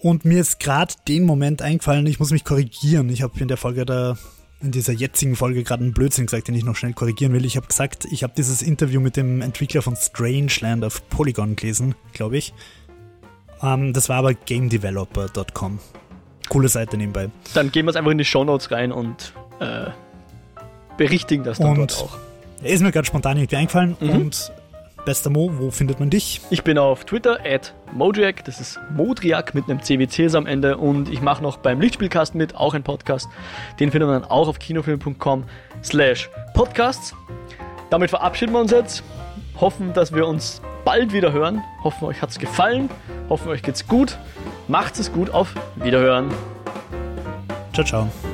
Und 0.00 0.24
mir 0.24 0.40
ist 0.40 0.60
gerade 0.60 0.94
den 1.08 1.24
Moment 1.24 1.62
eingefallen, 1.62 2.06
ich 2.06 2.18
muss 2.18 2.30
mich 2.30 2.44
korrigieren. 2.44 3.08
Ich 3.08 3.22
habe 3.22 3.38
in 3.40 3.48
der 3.48 3.56
Folge 3.56 3.86
da, 3.86 4.18
in 4.60 4.72
dieser 4.72 4.92
jetzigen 4.92 5.36
Folge 5.36 5.62
gerade 5.62 5.84
einen 5.84 5.94
Blödsinn 5.94 6.26
gesagt, 6.26 6.48
den 6.48 6.54
ich 6.54 6.64
noch 6.64 6.76
schnell 6.76 6.92
korrigieren 6.92 7.32
will. 7.32 7.44
Ich 7.44 7.56
habe 7.56 7.68
gesagt, 7.68 8.04
ich 8.10 8.22
habe 8.22 8.34
dieses 8.36 8.60
Interview 8.60 9.00
mit 9.00 9.16
dem 9.16 9.40
Entwickler 9.40 9.82
von 9.82 9.96
Strangeland 9.96 10.84
auf 10.84 11.08
Polygon 11.08 11.56
gelesen, 11.56 11.94
glaube 12.12 12.36
ich. 12.36 12.52
Ähm, 13.62 13.92
das 13.92 14.08
war 14.08 14.16
aber 14.16 14.34
gamedeveloper.com. 14.34 15.78
Coole 16.48 16.68
Seite 16.68 16.96
nebenbei. 16.96 17.30
Dann 17.54 17.72
gehen 17.72 17.86
wir 17.86 17.90
es 17.90 17.96
einfach 17.96 18.10
in 18.10 18.18
die 18.18 18.24
Show 18.24 18.44
Notes 18.44 18.70
rein 18.70 18.92
und 18.92 19.32
äh, 19.60 19.86
berichtigen 20.96 21.44
das 21.44 21.58
dann 21.58 21.70
und 21.70 21.78
dort 21.78 21.98
auch. 21.98 22.18
Ist 22.62 22.82
mir 22.82 22.92
gerade 22.92 23.06
spontan 23.06 23.36
irgendwie 23.36 23.56
eingefallen 23.56 23.96
mhm. 24.00 24.10
und 24.10 24.52
Bester 25.04 25.28
Mo, 25.28 25.50
wo 25.58 25.70
findet 25.70 26.00
man 26.00 26.08
dich? 26.08 26.40
Ich 26.48 26.64
bin 26.64 26.78
auf 26.78 27.04
Twitter 27.04 27.38
at 27.44 27.74
Modriak, 27.92 28.42
das 28.46 28.58
ist 28.58 28.80
Modriak 28.96 29.54
mit 29.54 29.68
einem 29.68 29.82
CWCs 29.82 30.34
am 30.34 30.46
Ende 30.46 30.78
und 30.78 31.10
ich 31.10 31.20
mache 31.20 31.42
noch 31.42 31.58
beim 31.58 31.80
Lichtspielcast 31.80 32.34
mit, 32.34 32.56
auch 32.56 32.72
ein 32.72 32.82
Podcast. 32.82 33.28
Den 33.80 33.90
findet 33.90 34.08
man 34.08 34.22
dann 34.22 34.30
auch 34.30 34.48
auf 34.48 34.58
kinofilm.com 34.58 35.44
slash 35.82 36.30
podcasts. 36.54 37.14
Damit 37.90 38.08
verabschieden 38.10 38.52
wir 38.52 38.60
uns 38.60 38.70
jetzt, 38.70 39.04
hoffen, 39.60 39.92
dass 39.92 40.14
wir 40.14 40.26
uns 40.26 40.62
bald 40.84 41.12
wieder 41.12 41.32
hören, 41.32 41.62
hoffen 41.82 42.04
euch 42.04 42.22
hat 42.22 42.30
es 42.30 42.38
gefallen, 42.38 42.90
hoffen 43.28 43.48
euch 43.48 43.62
geht's 43.62 43.86
gut, 43.86 44.18
macht 44.68 44.98
es 44.98 45.12
gut, 45.12 45.30
auf 45.30 45.54
Wiederhören. 45.76 46.30
Ciao, 47.72 47.84
ciao. 47.84 48.33